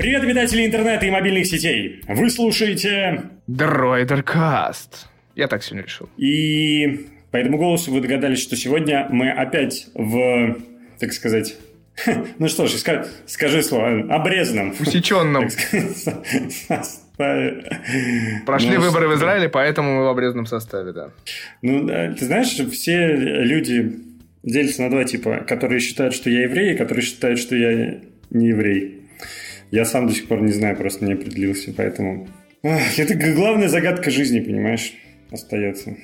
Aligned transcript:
Привет, 0.00 0.22
обитатели 0.22 0.64
интернета 0.64 1.04
и 1.04 1.10
мобильных 1.10 1.46
сетей! 1.46 2.00
Вы 2.08 2.30
слушаете... 2.30 3.24
Дроидеркаст. 3.46 5.08
Я 5.36 5.46
так 5.46 5.62
сегодня 5.62 5.84
решил. 5.84 6.08
И 6.16 7.06
по 7.30 7.36
этому 7.36 7.58
голосу 7.58 7.92
вы 7.92 8.00
догадались, 8.00 8.40
что 8.40 8.56
сегодня 8.56 9.08
мы 9.10 9.30
опять 9.30 9.88
в, 9.92 10.56
так 10.98 11.12
сказать... 11.12 11.54
Ну 12.38 12.48
что 12.48 12.66
ж, 12.66 12.70
скажи 13.26 13.62
слово, 13.62 14.06
обрезанном. 14.08 14.74
Усеченном. 14.80 15.50
Прошли 18.46 18.78
ну, 18.78 18.80
выборы 18.80 19.06
в 19.06 19.14
Израиле, 19.16 19.50
поэтому 19.50 19.98
мы 19.98 20.04
в 20.06 20.08
обрезанном 20.08 20.46
составе, 20.46 20.92
да. 20.92 21.10
Ну, 21.60 21.86
ты 21.86 22.24
знаешь, 22.24 22.58
все 22.72 23.06
люди 23.14 23.98
делятся 24.42 24.80
на 24.80 24.88
два 24.88 25.04
типа, 25.04 25.44
которые 25.46 25.80
считают, 25.80 26.14
что 26.14 26.30
я 26.30 26.44
еврей, 26.44 26.72
и 26.72 26.76
которые 26.78 27.04
считают, 27.04 27.38
что 27.38 27.54
я 27.54 28.00
не 28.30 28.48
еврей. 28.48 28.99
Я 29.70 29.84
сам 29.84 30.06
до 30.08 30.14
сих 30.14 30.28
пор 30.28 30.42
не 30.42 30.52
знаю, 30.52 30.76
просто 30.76 31.04
не 31.04 31.12
определился, 31.12 31.72
поэтому... 31.76 32.28
Это 32.62 33.14
главная 33.14 33.68
загадка 33.68 34.10
жизни, 34.10 34.40
понимаешь, 34.40 34.92
остается. 35.30 35.96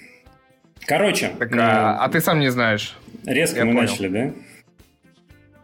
Короче. 0.87 1.31
Так, 1.39 1.53
а, 1.57 1.99
а 1.99 2.09
ты 2.09 2.21
сам 2.21 2.39
не 2.41 2.51
знаешь. 2.51 2.97
Резко 3.25 3.65
мы 3.65 3.73
понял. 3.73 3.89
начали, 3.89 4.09
да? 4.09 4.33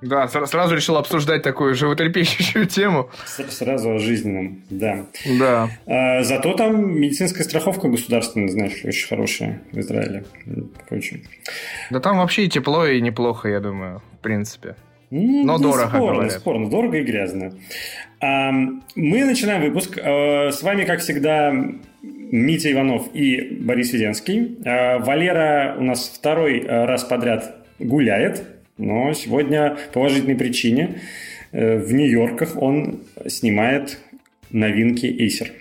Да, 0.02 0.26
сразу 0.26 0.74
решил 0.74 0.96
обсуждать 0.96 1.44
такую 1.44 1.76
животрепещущую 1.76 2.66
тему. 2.66 3.08
Сразу 3.24 3.92
о 3.92 3.98
жизненном, 3.98 4.64
да. 4.68 5.06
Да. 5.38 5.70
А, 5.86 6.24
зато 6.24 6.54
там 6.54 7.00
медицинская 7.00 7.44
страховка 7.44 7.88
государственная, 7.88 8.48
знаешь, 8.48 8.84
очень 8.84 9.06
хорошая 9.06 9.62
в 9.70 9.78
Израиле. 9.78 10.24
Короче. 10.88 11.22
Да 11.90 12.00
там 12.00 12.18
вообще 12.18 12.46
и 12.46 12.48
тепло, 12.48 12.84
и 12.84 13.00
неплохо, 13.00 13.48
я 13.48 13.60
думаю, 13.60 14.02
в 14.14 14.18
принципе. 14.18 14.74
Но 15.14 15.58
не 15.58 15.62
дорого, 15.62 15.88
спорно, 15.88 16.14
говорят. 16.14 16.32
спорно, 16.32 16.70
дорого 16.70 16.98
и 16.98 17.04
грязно. 17.04 17.52
Мы 18.20 19.24
начинаем 19.24 19.62
выпуск. 19.62 19.98
А, 20.02 20.50
с 20.50 20.62
вами, 20.62 20.84
как 20.84 21.00
всегда, 21.00 21.52
Митя 22.02 22.72
Иванов 22.72 23.14
и 23.14 23.58
Борис 23.60 23.92
Веденский. 23.92 24.56
Валера 24.64 25.76
у 25.78 25.82
нас 25.82 26.12
второй 26.16 26.64
раз 26.66 27.04
подряд 27.04 27.56
гуляет 27.78 28.44
но 28.78 29.12
сегодня 29.12 29.76
по 29.92 30.00
уважительной 30.00 30.36
причине 30.36 31.00
э, 31.52 31.76
в 31.78 31.92
Нью-Йорках 31.92 32.60
он 32.60 33.00
снимает 33.26 33.98
новинки 34.50 35.06
Acer. 35.06 35.52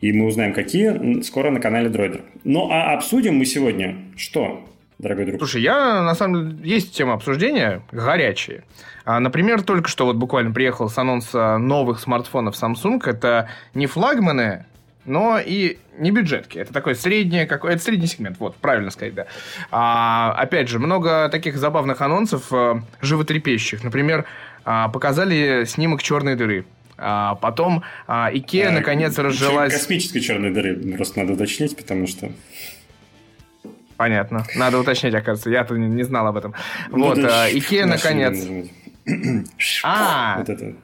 И 0.00 0.12
мы 0.12 0.26
узнаем, 0.26 0.54
какие, 0.54 1.20
скоро 1.22 1.50
на 1.50 1.60
канале 1.60 1.90
Дроидер. 1.90 2.22
Ну, 2.44 2.70
а 2.70 2.94
обсудим 2.94 3.36
мы 3.36 3.44
сегодня 3.44 3.96
что, 4.16 4.66
дорогой 5.00 5.26
друг? 5.26 5.38
Слушай, 5.38 5.62
я, 5.62 6.02
на 6.02 6.14
самом 6.14 6.56
деле, 6.56 6.74
есть 6.74 6.94
тема 6.94 7.14
обсуждения 7.14 7.82
горячие. 7.92 8.64
А, 9.04 9.20
например, 9.20 9.62
только 9.62 9.88
что 9.88 10.06
вот 10.06 10.16
буквально 10.16 10.52
приехал 10.52 10.88
с 10.88 10.98
анонса 10.98 11.58
новых 11.58 12.00
смартфонов 12.00 12.54
Samsung. 12.54 13.00
Это 13.06 13.48
не 13.74 13.86
флагманы, 13.86 14.66
но 15.04 15.38
и 15.38 15.78
не 15.98 16.10
бюджетки. 16.10 16.58
Это 16.58 16.72
такой 16.72 16.94
средний, 16.94 17.46
какой, 17.46 17.74
это 17.74 17.82
средний 17.82 18.06
сегмент, 18.06 18.38
вот, 18.38 18.56
правильно 18.56 18.90
сказать, 18.90 19.14
да. 19.14 19.26
А, 19.70 20.32
опять 20.36 20.68
же, 20.68 20.78
много 20.78 21.28
таких 21.28 21.56
забавных 21.56 22.00
анонсов, 22.00 22.52
э, 22.52 22.80
животрепещущих. 23.00 23.82
Например, 23.82 24.24
а, 24.64 24.88
показали 24.88 25.64
снимок 25.66 26.02
черной 26.02 26.36
дыры. 26.36 26.64
А 27.02 27.34
потом 27.36 27.82
а, 28.06 28.30
Икея 28.32 28.68
а, 28.68 28.72
наконец 28.72 29.16
разжилась... 29.18 29.72
Космической 29.72 30.20
черной 30.20 30.50
дыры, 30.50 30.76
просто 30.96 31.20
надо 31.20 31.32
уточнить, 31.32 31.76
потому 31.76 32.06
что... 32.06 32.30
Понятно. 34.00 34.46
Надо 34.54 34.78
уточнять, 34.78 35.12
оказывается. 35.12 35.50
Я-то 35.50 35.76
не, 35.76 35.86
не 35.86 36.04
знал 36.04 36.26
об 36.26 36.34
этом. 36.34 36.54
Ну, 36.88 37.08
вот, 37.08 37.18
а, 37.18 37.48
Икея 37.52 37.84
наконец... 37.84 38.48
А! 39.84 40.38
Вот 40.38 40.48
это. 40.48 40.74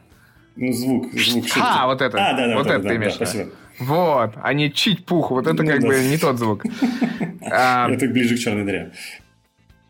Ну, 0.57 0.73
звук, 0.75 1.11
звук. 1.15 1.47
А, 1.59 1.87
вот 1.87 2.03
это. 2.03 2.19
А, 2.19 2.35
да, 2.35 2.47
да, 2.47 2.57
вот 2.57 2.67
да, 2.67 2.75
это 2.75 2.83
да, 2.83 2.89
ты 2.91 2.97
имеешь. 2.97 3.17
Да, 3.17 3.25
спасибо. 3.25 3.51
Вот, 3.79 4.33
а 4.43 4.53
не 4.53 4.71
чить-пух. 4.71 5.31
Вот 5.31 5.47
это 5.47 5.63
ну, 5.63 5.67
как 5.67 5.81
да. 5.81 5.89
бы 5.89 5.99
не 5.99 6.19
тот 6.19 6.37
звук. 6.39 6.65
А, 7.51 7.89
это 7.89 8.07
ближе 8.07 8.37
к 8.37 8.39
черной 8.39 8.65
дыре. 8.65 8.93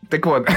Так 0.09 0.25
вот, 0.25 0.47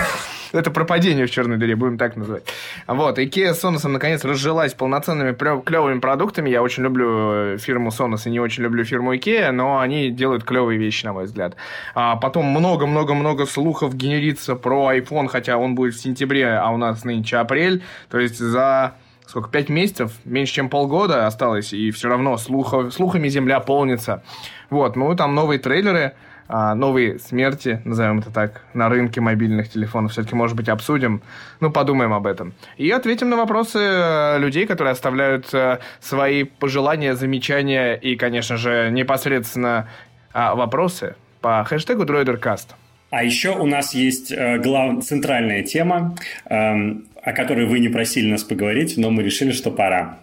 это 0.53 0.71
пропадение 0.71 1.27
в 1.27 1.31
черной 1.31 1.57
дыре, 1.57 1.77
будем 1.77 1.99
так 1.99 2.17
называть. 2.17 2.45
Вот, 2.87 3.19
IKEA 3.19 3.55
с 3.55 3.65
Sonos 3.65 3.87
наконец 3.89 4.25
разжилась 4.25 4.75
полноценными 4.75 5.35
клевыми 5.35 6.01
продуктами. 6.01 6.51
Я 6.51 6.63
очень 6.63 6.83
люблю 6.83 7.33
э, 7.33 7.57
фирму 7.59 7.91
Sonos 7.91 8.23
и 8.27 8.31
не 8.31 8.41
очень 8.41 8.63
люблю 8.63 8.85
фирму 8.85 9.15
IKEA, 9.15 9.51
но 9.51 9.81
они 9.81 10.11
делают 10.11 10.45
клевые 10.45 10.79
вещи, 10.79 11.05
на 11.05 11.13
мой 11.13 11.25
взгляд. 11.25 11.57
А 11.95 12.17
потом 12.17 12.47
много-много-много 12.47 13.47
слухов 13.47 13.95
генерится 13.95 14.57
про 14.57 14.95
iPhone, 14.97 15.29
хотя 15.29 15.57
он 15.57 15.75
будет 15.75 15.95
в 15.95 16.01
сентябре, 16.01 16.49
а 16.49 16.71
у 16.71 16.77
нас 16.77 17.05
нынче 17.05 17.37
апрель. 17.37 17.83
То 18.09 18.19
есть 18.19 18.39
за 18.39 18.95
сколько, 19.31 19.49
пять 19.49 19.69
месяцев, 19.69 20.13
меньше, 20.25 20.55
чем 20.55 20.69
полгода 20.69 21.27
осталось, 21.27 21.73
и 21.73 21.93
все 21.93 22.09
равно 22.09 22.37
слухов, 22.37 22.93
слухами 22.93 23.29
земля 23.29 23.61
полнится. 23.61 24.25
Вот, 24.71 24.97
ну, 24.97 25.15
там 25.15 25.35
новые 25.35 25.59
трейлеры, 25.59 26.15
а, 26.53 26.75
новые 26.75 27.21
смерти, 27.21 27.81
назовем 27.85 28.19
это 28.19 28.33
так, 28.33 28.63
на 28.75 28.89
рынке 28.89 29.21
мобильных 29.21 29.71
телефонов 29.71 30.11
все-таки, 30.11 30.35
может 30.35 30.57
быть, 30.57 30.69
обсудим, 30.69 31.23
ну, 31.61 31.71
подумаем 31.71 32.13
об 32.13 32.27
этом. 32.27 32.55
И 32.77 32.91
ответим 32.91 33.31
на 33.31 33.37
вопросы 33.37 33.79
э, 33.79 34.39
людей, 34.41 34.67
которые 34.67 34.91
оставляют 34.91 35.55
э, 35.55 35.79
свои 36.01 36.43
пожелания, 36.43 37.15
замечания 37.15 37.95
и, 37.95 38.17
конечно 38.17 38.57
же, 38.57 38.91
непосредственно 38.91 39.89
а, 40.33 40.57
вопросы 40.57 41.15
по 41.41 41.63
хэштегу 41.63 42.03
DroiderCast. 42.03 42.71
А 43.11 43.23
еще 43.23 43.51
у 43.51 43.67
нас 43.67 43.95
есть 43.95 44.33
э, 44.33 44.59
глав... 44.59 45.05
центральная 45.05 45.63
тема, 45.63 46.17
эм, 46.47 47.07
о 47.23 47.33
которой 47.33 47.67
вы 47.67 47.79
не 47.79 47.91
просили 47.91 48.29
нас 48.29 48.43
поговорить, 48.43 48.95
но 48.97 49.11
мы 49.11 49.23
решили, 49.23 49.53
что 49.53 49.71
пора. 49.71 50.19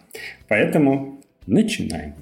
Поэтому 0.50 1.22
начинаем. 1.46 2.16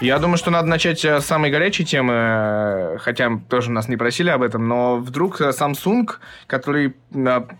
Я 0.00 0.18
думаю, 0.18 0.36
что 0.36 0.50
надо 0.50 0.68
начать 0.68 1.02
э, 1.06 1.22
с 1.22 1.24
самой 1.24 1.50
горячей 1.50 1.86
темы, 1.86 2.12
э, 2.14 2.98
хотя 3.00 3.40
тоже 3.48 3.70
нас 3.70 3.88
не 3.88 3.96
просили 3.96 4.28
об 4.28 4.42
этом, 4.42 4.68
но 4.68 4.98
вдруг 4.98 5.40
э, 5.40 5.52
Samsung, 5.58 6.06
который 6.46 6.94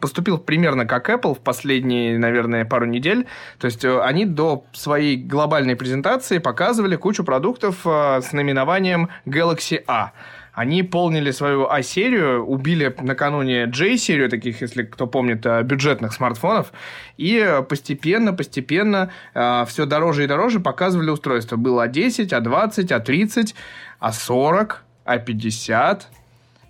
поступил 0.01 0.37
примерно 0.37 0.85
как 0.85 1.09
Apple 1.09 1.35
в 1.35 1.39
последние, 1.39 2.19
наверное, 2.19 2.67
пару 2.67 2.85
недель, 2.85 3.27
то 3.59 3.65
есть 3.65 3.87
они 3.87 4.27
до 4.27 4.67
своей 4.75 5.17
глобальной 5.17 5.77
презентации 5.77 6.37
показывали 6.37 6.97
кучу 6.97 7.25
продуктов 7.25 7.87
с 7.87 8.33
наименованием 8.33 9.09
Galaxy 9.25 9.83
A. 9.87 10.13
Они 10.57 10.83
полнили 10.83 11.33
свою 11.33 11.69
А-серию, 11.69 12.43
убили 12.43 12.97
накануне 12.99 13.67
J-серию, 13.67 14.31
таких, 14.31 14.63
если 14.63 14.85
кто 14.85 15.07
помнит, 15.07 15.45
э, 15.45 15.63
бюджетных 15.63 16.15
смартфонов, 16.15 16.73
и 17.19 17.61
постепенно, 17.69 18.33
постепенно 18.33 19.13
э, 19.35 19.65
все 19.69 19.85
дороже 19.85 20.25
и 20.25 20.27
дороже 20.27 20.61
показывали 20.61 21.11
устройства. 21.11 21.57
Было 21.57 21.87
А10, 21.87 22.29
А20, 22.31 22.89
А30, 22.89 23.55
А40, 24.01 24.77
А50, 25.05 26.03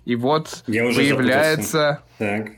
и 0.03 0.15
вот 0.17 0.63
Я 0.67 0.85
уже 0.85 0.99
появляется... 0.99 2.01
Так. 2.17 2.49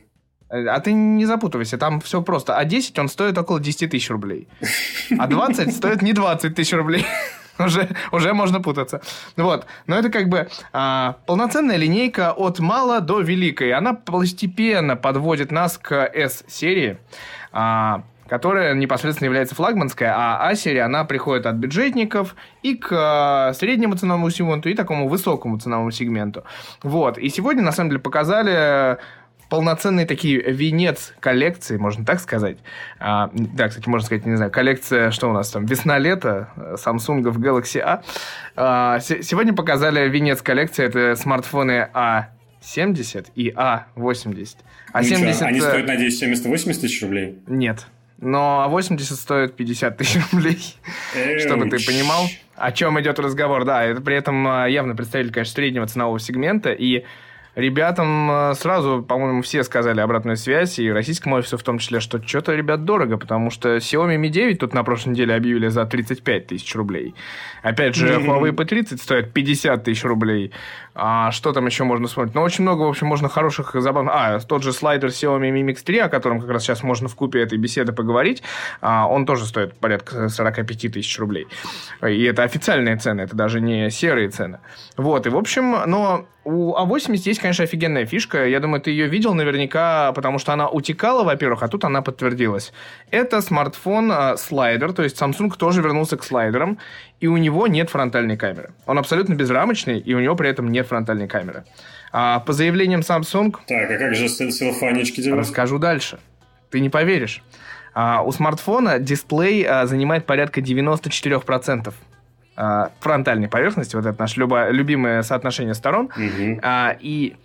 А 0.49 0.79
ты 0.79 0.93
не 0.93 1.27
запутывайся, 1.27 1.77
там 1.77 2.01
все 2.01 2.23
просто. 2.23 2.57
А 2.57 2.65
10 2.65 2.97
он 2.97 3.07
стоит 3.07 3.37
около 3.37 3.59
10 3.59 3.91
тысяч 3.91 4.09
рублей. 4.09 4.47
А 5.19 5.27
20 5.27 5.75
стоит 5.75 6.01
не 6.01 6.13
20 6.13 6.55
тысяч 6.55 6.73
рублей. 6.73 7.05
уже, 7.65 7.89
уже 8.11 8.33
можно 8.33 8.61
путаться. 8.61 9.01
Вот. 9.35 9.65
Но 9.87 9.97
это 9.97 10.09
как 10.09 10.29
бы 10.29 10.47
а, 10.71 11.17
полноценная 11.25 11.75
линейка 11.75 12.31
от 12.31 12.59
мала 12.59 13.01
до 13.01 13.19
великой. 13.19 13.73
Она 13.73 13.93
постепенно 13.93 14.95
подводит 14.95 15.51
нас 15.51 15.77
к 15.77 15.93
S-серии. 16.13 16.97
А, 17.51 18.03
которая 18.27 18.75
непосредственно 18.75 19.25
является 19.25 19.55
флагманской, 19.55 20.07
а 20.07 20.47
А-серия, 20.47 20.83
она 20.83 21.03
приходит 21.03 21.47
от 21.47 21.55
бюджетников 21.55 22.35
и 22.61 22.75
к 22.75 22.89
а, 22.91 23.53
среднему 23.53 23.95
ценовому 23.95 24.29
сегменту, 24.29 24.69
и 24.69 24.75
такому 24.75 25.09
высокому 25.09 25.59
ценовому 25.59 25.89
сегменту. 25.89 26.43
Вот. 26.83 27.17
И 27.17 27.27
сегодня, 27.29 27.63
на 27.63 27.71
самом 27.71 27.89
деле, 27.89 28.01
показали 28.01 28.99
полноценный 29.49 30.05
такие 30.05 30.39
венец 30.39 31.13
коллекции, 31.19 31.77
можно 31.77 32.05
так 32.05 32.19
сказать. 32.19 32.57
А, 32.99 33.29
да, 33.33 33.67
кстати, 33.67 33.89
можно 33.89 34.05
сказать, 34.05 34.25
не 34.25 34.35
знаю, 34.35 34.51
коллекция, 34.51 35.11
что 35.11 35.29
у 35.29 35.33
нас 35.33 35.49
там, 35.49 35.65
весна-лето, 35.65 36.49
Samsung 36.55 37.23
Galaxy 37.23 37.79
A. 37.79 38.03
А, 38.55 38.99
сегодня 38.99 39.53
показали 39.53 40.07
венец 40.07 40.41
коллекции, 40.41 40.85
это 40.85 41.15
смартфоны 41.15 41.89
А70 41.93 43.27
и 43.35 43.49
А80. 43.49 44.57
А 44.93 45.03
70... 45.03 45.41
Они 45.41 45.59
стоят, 45.59 45.87
надеюсь, 45.87 46.21
70-80 46.21 46.81
тысяч 46.81 47.01
рублей? 47.01 47.39
Нет. 47.47 47.87
Но 48.21 48.67
А80 48.69 48.99
стоит 48.99 49.55
50 49.55 49.97
тысяч 49.97 50.21
рублей, 50.31 50.59
чтобы 51.39 51.69
ты 51.69 51.77
понимал, 51.85 52.27
о 52.55 52.71
чем 52.71 52.99
идет 52.99 53.17
разговор. 53.17 53.65
Да, 53.65 53.83
это 53.83 54.01
при 54.01 54.15
этом 54.15 54.47
а, 54.47 54.67
явно 54.67 54.95
представитель, 54.95 55.31
конечно, 55.31 55.53
среднего 55.53 55.87
ценового 55.87 56.19
сегмента, 56.19 56.71
и 56.71 57.05
ребятам 57.59 58.31
э, 58.31 58.53
сразу, 58.55 59.03
по-моему, 59.07 59.41
все 59.41 59.63
сказали 59.63 59.99
обратную 59.99 60.37
связь, 60.37 60.79
и 60.79 60.91
российскому 60.91 61.35
офису 61.35 61.57
в 61.57 61.63
том 61.63 61.77
числе, 61.77 61.99
что 61.99 62.21
что-то, 62.25 62.55
ребят, 62.55 62.85
дорого, 62.85 63.17
потому 63.17 63.51
что 63.51 63.77
Xiaomi 63.77 64.17
Mi 64.17 64.29
9 64.29 64.59
тут 64.59 64.73
на 64.73 64.83
прошлой 64.83 65.11
неделе 65.11 65.35
объявили 65.35 65.67
за 65.67 65.85
35 65.85 66.47
тысяч 66.47 66.75
рублей. 66.75 67.15
Опять 67.61 67.95
же, 67.95 68.07
Huawei 68.19 68.51
P30 68.51 68.97
стоит 68.97 69.33
50 69.33 69.83
тысяч 69.83 70.03
рублей. 70.03 70.51
А 71.01 71.31
что 71.31 71.53
там 71.53 71.65
еще 71.65 71.83
можно 71.85 72.07
смотреть? 72.07 72.35
Ну, 72.35 72.41
очень 72.41 72.63
много, 72.63 72.81
в 72.81 72.89
общем, 72.89 73.07
можно 73.07 73.29
хороших, 73.29 73.73
забавных... 73.73 74.13
А, 74.15 74.39
тот 74.39 74.63
же 74.63 74.73
слайдер 74.73 75.09
Xiaomi 75.09 75.51
Mi 75.51 75.63
Mix 75.63 75.83
3, 75.83 75.99
о 75.99 76.09
котором 76.09 76.41
как 76.41 76.49
раз 76.49 76.63
сейчас 76.63 76.83
можно 76.83 77.07
в 77.07 77.15
купе 77.15 77.41
этой 77.41 77.57
беседы 77.57 77.93
поговорить, 77.93 78.43
а, 78.81 79.07
он 79.07 79.25
тоже 79.25 79.45
стоит 79.45 79.79
порядка 79.79 80.29
45 80.29 80.91
тысяч 80.91 81.17
рублей. 81.19 81.47
И 82.05 82.23
это 82.23 82.43
официальные 82.43 82.97
цены, 82.97 83.21
это 83.21 83.35
даже 83.35 83.61
не 83.61 83.89
серые 83.89 84.29
цены. 84.29 84.59
Вот, 84.97 85.25
и 85.25 85.29
в 85.29 85.37
общем, 85.37 85.77
но 85.85 86.25
у 86.45 86.73
А80 86.75 87.21
есть, 87.25 87.39
конечно, 87.39 87.63
офигенная 87.63 88.05
фишка. 88.05 88.47
Я 88.47 88.59
думаю, 88.59 88.81
ты 88.81 88.91
ее 88.91 89.07
видел 89.07 89.33
наверняка, 89.33 90.11
потому 90.13 90.39
что 90.39 90.53
она 90.53 90.67
утекала, 90.67 91.23
во-первых, 91.23 91.63
а 91.63 91.67
тут 91.67 91.83
она 91.83 92.01
подтвердилась. 92.01 92.73
Это 93.11 93.41
смартфон 93.41 94.11
э, 94.11 94.37
слайдер, 94.37 94.93
то 94.93 95.03
есть 95.03 95.21
Samsung 95.21 95.55
тоже 95.57 95.81
вернулся 95.81 96.17
к 96.17 96.23
слайдерам, 96.23 96.79
и 97.19 97.27
у 97.27 97.37
него 97.37 97.67
нет 97.67 97.89
фронтальной 97.89 98.37
камеры. 98.37 98.71
Он 98.85 98.97
абсолютно 98.97 99.33
безрамочный, 99.33 99.99
и 99.99 100.13
у 100.13 100.19
него 100.19 100.35
при 100.35 100.49
этом 100.49 100.71
нет 100.71 100.87
фронтальной 100.87 101.27
камеры. 101.27 101.65
А 102.11 102.39
по 102.39 102.53
заявлениям 102.53 103.01
Samsung... 103.01 103.55
Так, 103.67 103.91
а 103.91 103.97
как 103.97 104.15
же 104.15 104.27
селфанечки 104.27 105.21
делать? 105.21 105.41
Расскажу 105.41 105.77
дальше. 105.79 106.19
Ты 106.69 106.79
не 106.79 106.89
поверишь. 106.89 107.43
А, 107.93 108.21
у 108.23 108.31
смартфона 108.31 108.99
дисплей 108.99 109.65
а, 109.65 109.85
занимает 109.85 110.25
порядка 110.25 110.61
94% 110.61 111.93
а, 112.55 112.91
фронтальной 112.99 113.47
поверхности, 113.47 113.95
вот 113.95 114.05
это 114.05 114.19
наше 114.19 114.39
любо, 114.39 114.69
любимое 114.69 115.21
соотношение 115.23 115.73
сторон. 115.73 116.05
Угу. 116.05 116.59
А, 116.61 116.95
и, 116.99 117.35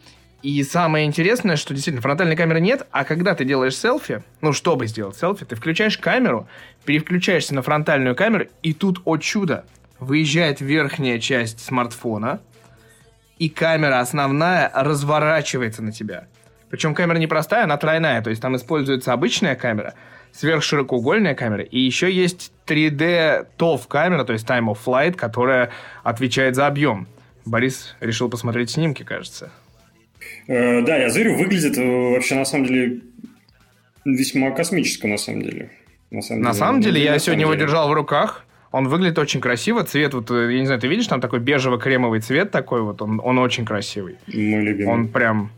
и 0.44 0.62
самое 0.62 1.06
интересное, 1.06 1.56
что 1.56 1.72
действительно 1.72 2.02
фронтальной 2.02 2.36
камеры 2.36 2.60
нет, 2.60 2.86
а 2.90 3.04
когда 3.04 3.34
ты 3.34 3.46
делаешь 3.46 3.78
селфи, 3.78 4.22
ну, 4.42 4.52
чтобы 4.52 4.86
сделать 4.86 5.16
селфи, 5.16 5.46
ты 5.46 5.56
включаешь 5.56 5.96
камеру, 5.96 6.46
переключаешься 6.84 7.54
на 7.54 7.62
фронтальную 7.62 8.14
камеру, 8.14 8.44
и 8.62 8.74
тут, 8.74 9.00
о 9.06 9.16
чудо, 9.16 9.64
выезжает 9.98 10.60
верхняя 10.60 11.18
часть 11.18 11.64
смартфона, 11.64 12.42
и 13.38 13.48
камера 13.48 14.00
основная 14.00 14.70
разворачивается 14.74 15.82
на 15.82 15.92
тебя. 15.92 16.28
Причем 16.68 16.94
камера 16.94 17.16
не 17.16 17.26
простая, 17.26 17.64
она 17.64 17.78
тройная, 17.78 18.20
то 18.20 18.28
есть 18.28 18.42
там 18.42 18.54
используется 18.54 19.14
обычная 19.14 19.56
камера– 19.56 19.94
сверхширокоугольная 20.34 21.34
камера, 21.34 21.62
и 21.62 21.78
еще 21.78 22.12
есть 22.12 22.52
3D 22.66 23.46
TOF 23.56 23.86
камера, 23.88 24.24
то 24.24 24.32
есть 24.34 24.46
Time 24.46 24.66
of 24.66 24.78
Flight, 24.84 25.12
которая 25.12 25.70
отвечает 26.02 26.54
за 26.54 26.66
объем. 26.66 27.06
Борис 27.46 27.94
решил 28.00 28.28
посмотреть 28.28 28.70
снимки, 28.70 29.04
кажется. 29.04 29.50
Э, 30.46 30.82
да, 30.82 30.96
я 30.96 31.10
зырю, 31.10 31.36
выглядит 31.36 31.78
э, 31.78 32.10
вообще 32.10 32.34
на 32.34 32.44
самом 32.44 32.66
деле 32.66 33.00
весьма 34.04 34.50
космически, 34.50 35.06
на 35.06 35.16
самом 35.16 35.42
деле. 35.42 35.70
На 36.10 36.22
самом 36.22 36.42
на 36.42 36.50
деле, 36.50 36.58
самом 36.58 36.80
деле 36.80 37.02
я 37.02 37.18
сегодня 37.18 37.44
его 37.44 37.54
держал 37.54 37.88
в 37.88 37.92
руках. 37.92 38.44
Он 38.70 38.88
выглядит 38.88 39.18
очень 39.18 39.40
красиво. 39.40 39.84
Цвет, 39.84 40.14
вот, 40.14 40.30
э, 40.30 40.52
я 40.52 40.60
не 40.60 40.66
знаю, 40.66 40.80
ты 40.80 40.88
видишь, 40.88 41.06
там 41.06 41.20
такой 41.20 41.40
бежево-кремовый 41.40 42.20
цвет 42.20 42.50
такой 42.50 42.82
вот, 42.82 43.00
он, 43.02 43.20
он 43.22 43.38
очень 43.38 43.64
красивый. 43.64 44.16
Мой 44.26 44.62
любимый. 44.62 44.92
Он 44.92 45.08
прям 45.08 45.50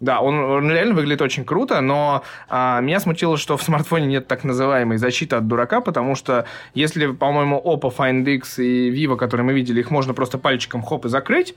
да, 0.00 0.20
он, 0.20 0.38
он 0.38 0.70
реально 0.70 0.94
выглядит 0.94 1.22
очень 1.22 1.44
круто, 1.44 1.80
но 1.80 2.22
а, 2.48 2.80
меня 2.80 3.00
смутило, 3.00 3.36
что 3.36 3.56
в 3.56 3.62
смартфоне 3.62 4.06
нет 4.06 4.28
так 4.28 4.44
называемой 4.44 4.96
защиты 4.96 5.34
от 5.36 5.48
дурака, 5.48 5.80
потому 5.80 6.14
что 6.14 6.46
если, 6.72 7.08
по-моему, 7.08 7.60
Oppo 7.64 7.94
Find 7.94 8.24
X 8.36 8.60
и 8.60 8.90
Vivo, 8.90 9.16
которые 9.16 9.44
мы 9.44 9.52
видели, 9.54 9.80
их 9.80 9.90
можно 9.90 10.14
просто 10.14 10.38
пальчиком 10.38 10.82
хоп 10.82 11.06
и 11.06 11.08
закрыть, 11.08 11.56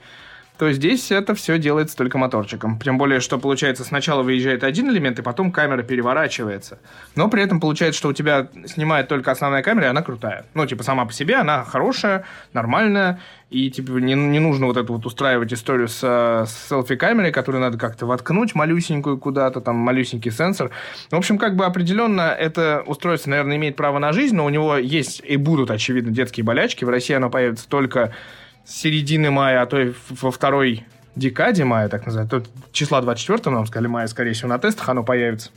то 0.62 0.70
здесь 0.70 1.10
это 1.10 1.34
все 1.34 1.58
делается 1.58 1.96
только 1.96 2.18
моторчиком. 2.18 2.78
Тем 2.78 2.96
более, 2.96 3.18
что 3.18 3.36
получается 3.36 3.82
сначала 3.82 4.22
выезжает 4.22 4.62
один 4.62 4.88
элемент, 4.90 5.18
и 5.18 5.22
потом 5.22 5.50
камера 5.50 5.82
переворачивается. 5.82 6.78
Но 7.16 7.28
при 7.28 7.42
этом 7.42 7.58
получается, 7.58 7.98
что 7.98 8.10
у 8.10 8.12
тебя 8.12 8.46
снимает 8.66 9.08
только 9.08 9.32
основная 9.32 9.64
камера, 9.64 9.86
и 9.86 9.88
она 9.88 10.02
крутая. 10.02 10.46
Ну, 10.54 10.64
типа, 10.64 10.84
сама 10.84 11.04
по 11.04 11.12
себе 11.12 11.34
она 11.34 11.64
хорошая, 11.64 12.26
нормальная, 12.52 13.18
и 13.50 13.72
типа 13.72 13.90
не, 13.98 14.14
не 14.14 14.38
нужно 14.38 14.66
вот 14.66 14.76
эту 14.76 14.92
вот 14.92 15.04
устраивать 15.04 15.52
историю 15.52 15.88
с, 15.88 15.98
с 15.98 16.68
селфи-камерой, 16.68 17.32
которую 17.32 17.60
надо 17.60 17.76
как-то 17.76 18.06
воткнуть 18.06 18.54
малюсенькую 18.54 19.18
куда-то, 19.18 19.60
там 19.60 19.74
малюсенький 19.74 20.30
сенсор. 20.30 20.70
В 21.10 21.16
общем, 21.16 21.38
как 21.38 21.56
бы 21.56 21.64
определенно 21.64 22.30
это 22.30 22.84
устройство, 22.86 23.30
наверное, 23.30 23.56
имеет 23.56 23.74
право 23.74 23.98
на 23.98 24.12
жизнь, 24.12 24.36
но 24.36 24.44
у 24.44 24.48
него 24.48 24.76
есть 24.76 25.22
и 25.26 25.36
будут, 25.36 25.72
очевидно, 25.72 26.12
детские 26.12 26.44
болячки. 26.44 26.84
В 26.84 26.88
России 26.88 27.14
оно 27.14 27.30
появится 27.30 27.68
только 27.68 28.14
середины 28.64 29.30
мая, 29.30 29.62
а 29.62 29.66
то 29.66 29.80
и 29.80 29.92
во 30.08 30.30
второй 30.30 30.86
декаде 31.14 31.64
мая, 31.64 31.88
так 31.88 32.06
называемой. 32.06 32.30
Тут 32.30 32.50
числа 32.72 33.00
24 33.00 33.54
нам 33.54 33.66
сказали 33.66 33.88
мая, 33.88 34.06
скорее 34.06 34.32
всего, 34.32 34.48
на 34.48 34.58
тестах 34.58 34.88
оно 34.88 35.02
появится. 35.04 35.50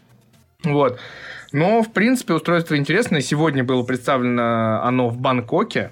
Вот. 0.63 0.99
Но, 1.51 1.81
в 1.83 1.91
принципе, 1.93 2.33
устройство 2.33 2.75
интересное. 2.75 3.21
Сегодня 3.21 3.63
было 3.63 3.83
представлено 3.83 4.83
оно 4.83 5.09
в 5.09 5.17
Бангкоке, 5.17 5.91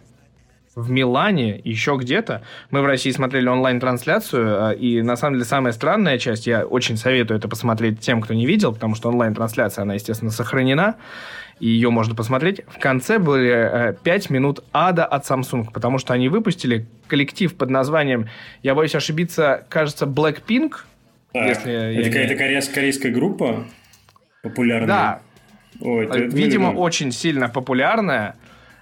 в 0.75 0.89
Милане, 0.89 1.61
еще 1.63 1.97
где-то. 1.99 2.41
Мы 2.71 2.81
в 2.81 2.85
России 2.85 3.11
смотрели 3.11 3.47
онлайн-трансляцию, 3.47 4.69
а, 4.69 4.71
и 4.71 5.01
на 5.01 5.15
самом 5.15 5.35
деле 5.35 5.45
самая 5.45 5.71
странная 5.71 6.17
часть, 6.17 6.47
я 6.47 6.65
очень 6.65 6.97
советую 6.97 7.37
это 7.37 7.47
посмотреть 7.47 7.99
тем, 7.99 8.21
кто 8.21 8.33
не 8.33 8.45
видел, 8.45 8.73
потому 8.73 8.95
что 8.95 9.09
онлайн-трансляция, 9.09 9.83
она, 9.83 9.93
естественно, 9.93 10.31
сохранена 10.31 10.95
и 11.59 11.67
ее 11.67 11.89
можно 11.89 12.15
посмотреть. 12.15 12.61
В 12.67 12.79
конце 12.79 13.19
были 13.19 13.51
э, 13.91 13.93
5 14.03 14.29
минут 14.29 14.63
ада 14.73 15.05
от 15.05 15.29
Samsung, 15.29 15.71
потому 15.71 15.97
что 15.97 16.13
они 16.13 16.29
выпустили 16.29 16.85
коллектив 17.07 17.55
под 17.55 17.69
названием, 17.69 18.27
я 18.63 18.75
боюсь 18.75 18.95
ошибиться, 18.95 19.65
кажется, 19.69 20.05
Blackpink. 20.05 20.71
Так, 21.33 21.47
если 21.47 21.99
это 21.99 22.09
какая-то 22.09 22.35
корейская, 22.35 22.73
корейская 22.73 23.11
группа 23.11 23.65
популярная? 24.41 24.87
Да. 24.87 25.21
Ой, 25.81 26.05
это, 26.05 26.19
Видимо, 26.19 26.69
это... 26.69 26.77
очень 26.77 27.11
сильно 27.11 27.49
популярная. 27.49 28.35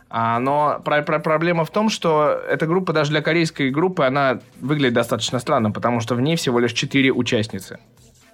А, 0.09 0.39
но 0.39 0.81
про, 0.83 1.01
про, 1.03 1.19
проблема 1.19 1.63
в 1.63 1.69
том, 1.69 1.89
что 1.89 2.41
эта 2.49 2.67
группа 2.67 2.91
даже 2.91 3.11
для 3.11 3.21
корейской 3.21 3.69
группы, 3.69 4.03
она 4.03 4.39
выглядит 4.59 4.93
достаточно 4.93 5.39
странно, 5.39 5.71
потому 5.71 6.01
что 6.01 6.15
в 6.15 6.21
ней 6.21 6.35
всего 6.35 6.59
лишь 6.59 6.73
4 6.73 7.11
участницы. 7.13 7.79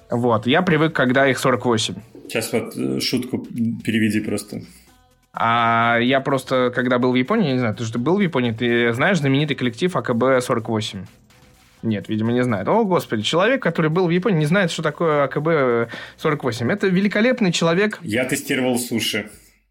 Вот, 0.10 0.48
я 0.48 0.64
привык, 0.64 0.94
когда 0.94 1.28
их 1.28 1.38
48. 1.38 1.96
Сейчас 2.28 2.52
вот 2.54 2.76
э, 2.78 3.00
шутку 3.00 3.46
переведи 3.84 4.20
просто. 4.20 4.62
А 5.34 6.00
я 6.02 6.20
просто, 6.20 6.72
когда 6.74 6.98
был 6.98 7.12
в 7.12 7.16
Японии, 7.16 7.54
не 7.54 7.60
знаю, 7.60 7.76
ты 7.76 7.84
что 7.84 8.00
был 8.00 8.18
в 8.18 8.22
Японии, 8.22 8.52
ты 8.52 8.92
знаешь 8.94 9.20
знаменитый 9.20 9.56
коллектив 9.56 9.96
АКБ-48? 9.96 11.06
Нет, 11.84 12.10
видимо, 12.10 12.32
не 12.32 12.44
знает. 12.44 12.68
О, 12.68 12.84
господи, 12.84 13.22
человек, 13.22 13.62
который 13.62 13.92
был 13.92 14.08
в 14.08 14.10
Японии, 14.10 14.40
не 14.40 14.46
знает, 14.48 14.72
что 14.72 14.82
такое 14.82 15.28
АКБ-48. 15.28 16.72
Это 16.72 16.88
великолепный 16.88 17.52
человек. 17.52 18.00
Я 18.02 18.26
тестировал 18.26 18.80
суши. 18.80 19.30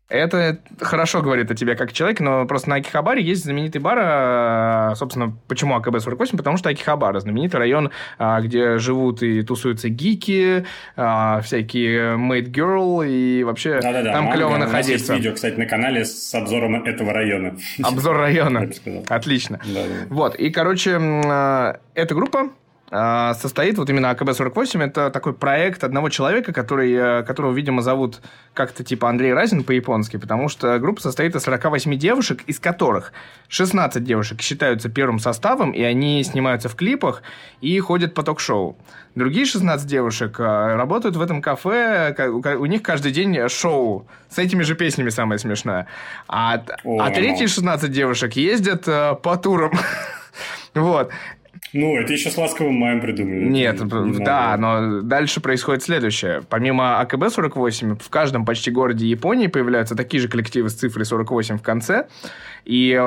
Это 0.09 0.59
хорошо 0.81 1.21
говорит 1.21 1.51
о 1.51 1.57
тебе 1.57 1.75
как 1.75 1.93
человеке, 1.93 2.23
но 2.23 2.47
просто 2.47 2.71
на 2.71 2.77
Акихабаре 2.77 3.21
есть 3.23 3.43
знаменитый 3.43 3.81
бар, 3.81 3.99
а, 4.01 4.95
собственно, 4.95 5.37
почему 5.49 5.77
АКБ-48? 5.77 6.37
Потому 6.37 6.57
что 6.59 6.69
Акихабара, 6.69 7.19
знаменитый 7.19 7.59
район, 7.59 7.91
а, 8.17 8.41
где 8.41 8.79
живут 8.79 9.25
и 9.25 9.43
тусуются 9.43 9.89
гики, 9.89 10.65
а, 10.97 11.41
всякие 11.41 12.17
made 12.17 12.53
girl, 12.53 13.05
и 13.05 13.43
вообще 13.43 13.81
Да-да-да, 13.81 14.13
там 14.13 14.25
манго. 14.27 14.37
клево 14.37 14.57
находиться. 14.59 14.93
Есть 14.93 15.11
видео, 15.11 15.33
кстати, 15.33 15.57
на 15.57 15.67
канале 15.67 16.05
с 16.05 16.33
обзором 16.35 16.85
этого 16.85 17.13
района. 17.13 17.57
Обзор 17.83 18.17
района. 18.17 18.71
Отлично. 19.09 19.61
Вот, 20.09 20.37
и, 20.37 20.51
короче, 20.51 20.91
эта 20.93 22.15
группа 22.15 22.51
состоит 22.89 23.79
вот 23.79 23.91
именно 23.91 24.11
АКБ-48. 24.13 24.85
Это 24.85 25.11
такой 25.11 25.33
проект 25.33 25.83
одного 25.83 26.09
человека, 26.09 26.53
который, 26.53 26.93
э, 26.93 27.23
которого, 27.25 27.53
видимо, 27.53 27.83
зовут 27.83 28.21
как-то 28.55 28.85
типа 28.85 29.09
Андрей 29.09 29.35
Разин 29.35 29.65
по-японски, 29.65 30.19
потому 30.19 30.49
что 30.49 30.79
группа 30.79 31.01
состоит 31.01 31.35
из 31.35 31.43
48 31.43 31.97
девушек, 31.97 32.43
из 32.47 32.61
которых 32.61 33.13
16 33.49 34.05
девушек 34.05 34.41
считаются 34.41 34.89
первым 34.89 35.19
составом, 35.19 35.73
и 35.73 35.83
они 35.83 36.23
снимаются 36.23 36.69
в 36.69 36.77
клипах 36.77 37.23
и 37.61 37.79
ходят 37.81 38.15
по 38.15 38.23
ток-шоу. 38.23 38.77
Другие 39.17 39.47
16 39.47 39.87
девушек 39.87 40.39
э, 40.39 40.77
работают 40.77 41.17
в 41.17 41.21
этом 41.21 41.43
кафе, 41.43 42.15
у 42.19 42.67
них 42.67 42.83
каждый 42.83 43.11
день 43.11 43.49
шоу 43.49 44.07
с 44.31 44.39
этими 44.39 44.63
же 44.63 44.77
песнями, 44.77 45.09
самое 45.09 45.39
смешное. 45.39 45.87
А, 46.29 46.63
а 46.85 47.11
третьи 47.11 47.47
16 47.47 47.91
девушек 47.91 48.35
ездят 48.35 48.87
э, 48.87 49.17
по 49.21 49.37
турам. 49.37 49.73
Вот. 50.75 51.11
Ну, 51.73 51.97
это 51.97 52.13
еще 52.13 52.31
с 52.31 52.37
ласковым 52.37 52.75
маем 52.75 53.01
придумали. 53.01 53.45
Нет, 53.45 53.81
не 53.81 54.25
да, 54.25 54.57
но 54.57 55.03
дальше 55.03 55.41
происходит 55.41 55.83
следующее. 55.83 56.43
Помимо 56.49 57.01
АКБ-48, 57.03 58.03
в 58.03 58.09
каждом 58.11 58.45
почти 58.45 58.71
городе 58.71 59.07
Японии 59.07 59.47
появляются 59.47 59.95
такие 59.95 60.21
же 60.21 60.29
коллективы 60.29 60.71
с 60.71 60.75
цифрой 60.75 61.05
48 61.05 61.59
в 61.59 61.63
конце. 61.63 62.07
И 62.65 63.01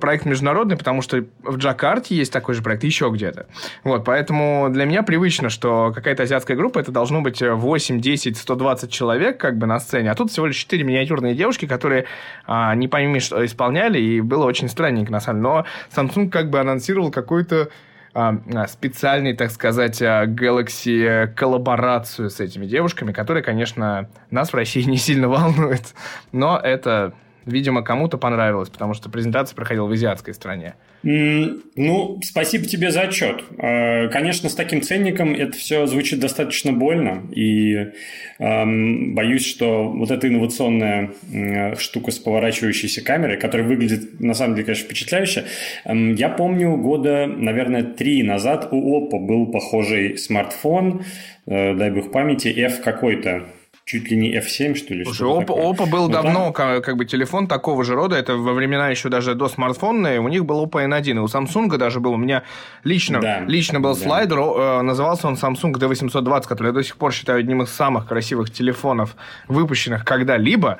проект 0.00 0.26
международный, 0.26 0.76
потому 0.76 1.00
что 1.00 1.24
в 1.42 1.56
Джакарте 1.56 2.14
есть 2.14 2.30
такой 2.30 2.54
же 2.54 2.62
проект, 2.62 2.84
еще 2.84 3.08
где-то. 3.10 3.46
Вот, 3.82 4.04
поэтому 4.04 4.68
для 4.70 4.84
меня 4.84 5.02
привычно, 5.02 5.48
что 5.48 5.92
какая-то 5.94 6.24
азиатская 6.24 6.58
группа, 6.58 6.78
это 6.78 6.92
должно 6.92 7.22
быть 7.22 7.40
8, 7.40 8.00
10, 8.00 8.36
120 8.36 8.90
человек 8.90 9.38
как 9.38 9.56
бы 9.56 9.66
на 9.66 9.78
сцене, 9.78 10.10
а 10.10 10.14
тут 10.14 10.30
всего 10.30 10.46
лишь 10.46 10.56
4 10.56 10.84
миниатюрные 10.84 11.34
девушки, 11.34 11.66
которые 11.66 12.04
а, 12.46 12.74
не 12.74 12.86
пойми, 12.86 13.18
что 13.20 13.44
исполняли, 13.44 13.98
и 13.98 14.20
было 14.20 14.44
очень 14.44 14.68
странненько, 14.68 15.10
на 15.10 15.20
самом 15.20 15.40
деле. 15.40 15.48
Но 15.48 15.64
Samsung 15.94 16.28
как 16.28 16.50
бы 16.50 16.60
анонсировал 16.60 17.10
какой-то 17.10 17.70
специальный, 18.68 19.34
так 19.34 19.50
сказать, 19.50 20.00
а, 20.02 20.26
Galaxy 20.26 21.26
коллаборацию 21.34 22.30
с 22.30 22.40
этими 22.40 22.66
девушками, 22.66 23.12
которые, 23.12 23.42
конечно, 23.42 24.08
нас 24.30 24.52
в 24.52 24.54
России 24.54 24.82
не 24.88 24.96
сильно 24.96 25.28
волнует. 25.28 25.94
Но 26.32 26.58
это 26.58 27.14
видимо, 27.52 27.82
кому-то 27.82 28.18
понравилось, 28.18 28.68
потому 28.68 28.94
что 28.94 29.10
презентация 29.10 29.54
проходила 29.56 29.86
в 29.86 29.92
азиатской 29.92 30.34
стране. 30.34 30.74
Ну, 31.02 32.20
спасибо 32.24 32.66
тебе 32.66 32.90
за 32.90 33.02
отчет. 33.02 33.44
А, 33.58 34.08
конечно, 34.08 34.48
с 34.48 34.54
таким 34.54 34.82
ценником 34.82 35.32
это 35.32 35.56
все 35.56 35.86
звучит 35.86 36.18
достаточно 36.18 36.72
больно, 36.72 37.22
и 37.32 37.92
эм, 38.38 39.14
боюсь, 39.14 39.46
что 39.46 39.88
вот 39.88 40.10
эта 40.10 40.26
инновационная 40.26 41.12
э, 41.32 41.76
штука 41.76 42.10
с 42.10 42.18
поворачивающейся 42.18 43.04
камерой, 43.04 43.36
которая 43.36 43.66
выглядит, 43.66 44.20
на 44.20 44.34
самом 44.34 44.54
деле, 44.54 44.66
конечно, 44.66 44.86
впечатляюще. 44.86 45.44
Эм, 45.84 46.14
я 46.14 46.28
помню, 46.28 46.76
года, 46.76 47.26
наверное, 47.26 47.84
три 47.84 48.22
назад 48.24 48.68
у 48.72 48.98
Oppo 48.98 49.20
был 49.20 49.46
похожий 49.46 50.18
смартфон, 50.18 51.04
э, 51.46 51.74
дай 51.74 51.90
бог 51.92 52.10
памяти, 52.10 52.48
F 52.48 52.80
какой-то, 52.82 53.44
чуть 53.88 54.10
ли 54.10 54.16
не 54.18 54.36
F7, 54.36 54.74
что 54.74 54.92
ли? 54.92 55.02
Слушай, 55.02 55.26
Oppo, 55.26 55.56
Oppo 55.56 55.90
был 55.90 56.08
ну, 56.08 56.12
давно 56.12 56.52
там... 56.52 56.82
как, 56.82 56.96
бы 56.96 57.06
телефон 57.06 57.46
такого 57.48 57.84
же 57.84 57.94
рода, 57.94 58.16
это 58.16 58.36
во 58.36 58.52
времена 58.52 58.90
еще 58.90 59.08
даже 59.08 59.34
до 59.34 59.48
смартфона, 59.48 60.20
у 60.20 60.28
них 60.28 60.44
был 60.44 60.62
Oppo 60.62 60.86
N1, 60.86 61.16
и 61.16 61.18
у 61.18 61.24
Samsung 61.24 61.74
даже 61.78 61.98
был, 61.98 62.12
у 62.12 62.16
меня 62.18 62.42
лично, 62.84 63.18
да, 63.18 63.40
лично 63.40 63.80
был 63.80 63.94
да. 63.94 64.00
слайдер, 64.00 64.38
э, 64.38 64.82
назывался 64.82 65.26
он 65.26 65.34
Samsung 65.34 65.72
D820, 65.72 66.42
который 66.46 66.68
я 66.68 66.72
до 66.72 66.82
сих 66.82 66.98
пор 66.98 67.14
считаю 67.14 67.40
одним 67.40 67.62
из 67.62 67.70
самых 67.70 68.06
красивых 68.06 68.50
телефонов, 68.50 69.16
выпущенных 69.48 70.04
когда-либо, 70.04 70.78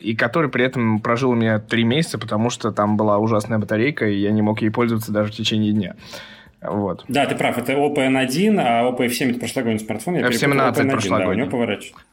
и 0.00 0.16
который 0.16 0.48
при 0.48 0.64
этом 0.64 1.00
прожил 1.00 1.32
у 1.32 1.34
меня 1.34 1.58
три 1.58 1.84
месяца, 1.84 2.18
потому 2.18 2.48
что 2.48 2.72
там 2.72 2.96
была 2.96 3.18
ужасная 3.18 3.58
батарейка, 3.58 4.08
и 4.08 4.16
я 4.16 4.30
не 4.30 4.40
мог 4.40 4.62
ей 4.62 4.70
пользоваться 4.70 5.12
даже 5.12 5.30
в 5.30 5.34
течение 5.34 5.72
дня. 5.72 5.94
Вот. 6.62 7.04
Да, 7.08 7.26
ты 7.26 7.34
прав, 7.34 7.58
это 7.58 7.72
Oppo 7.72 7.96
N1, 7.96 8.58
а 8.58 8.90
Oppo 8.90 9.06
F7 9.06 9.32
это 9.32 9.40
прошлогодний 9.40 9.80
смартфон. 9.80 10.14
Я 10.14 10.28
F17 10.28 10.90
прошлогодний. 10.90 11.26
Да, 11.26 11.28
у 11.28 11.34
него 11.34 11.50
поворачивается. 11.50 12.04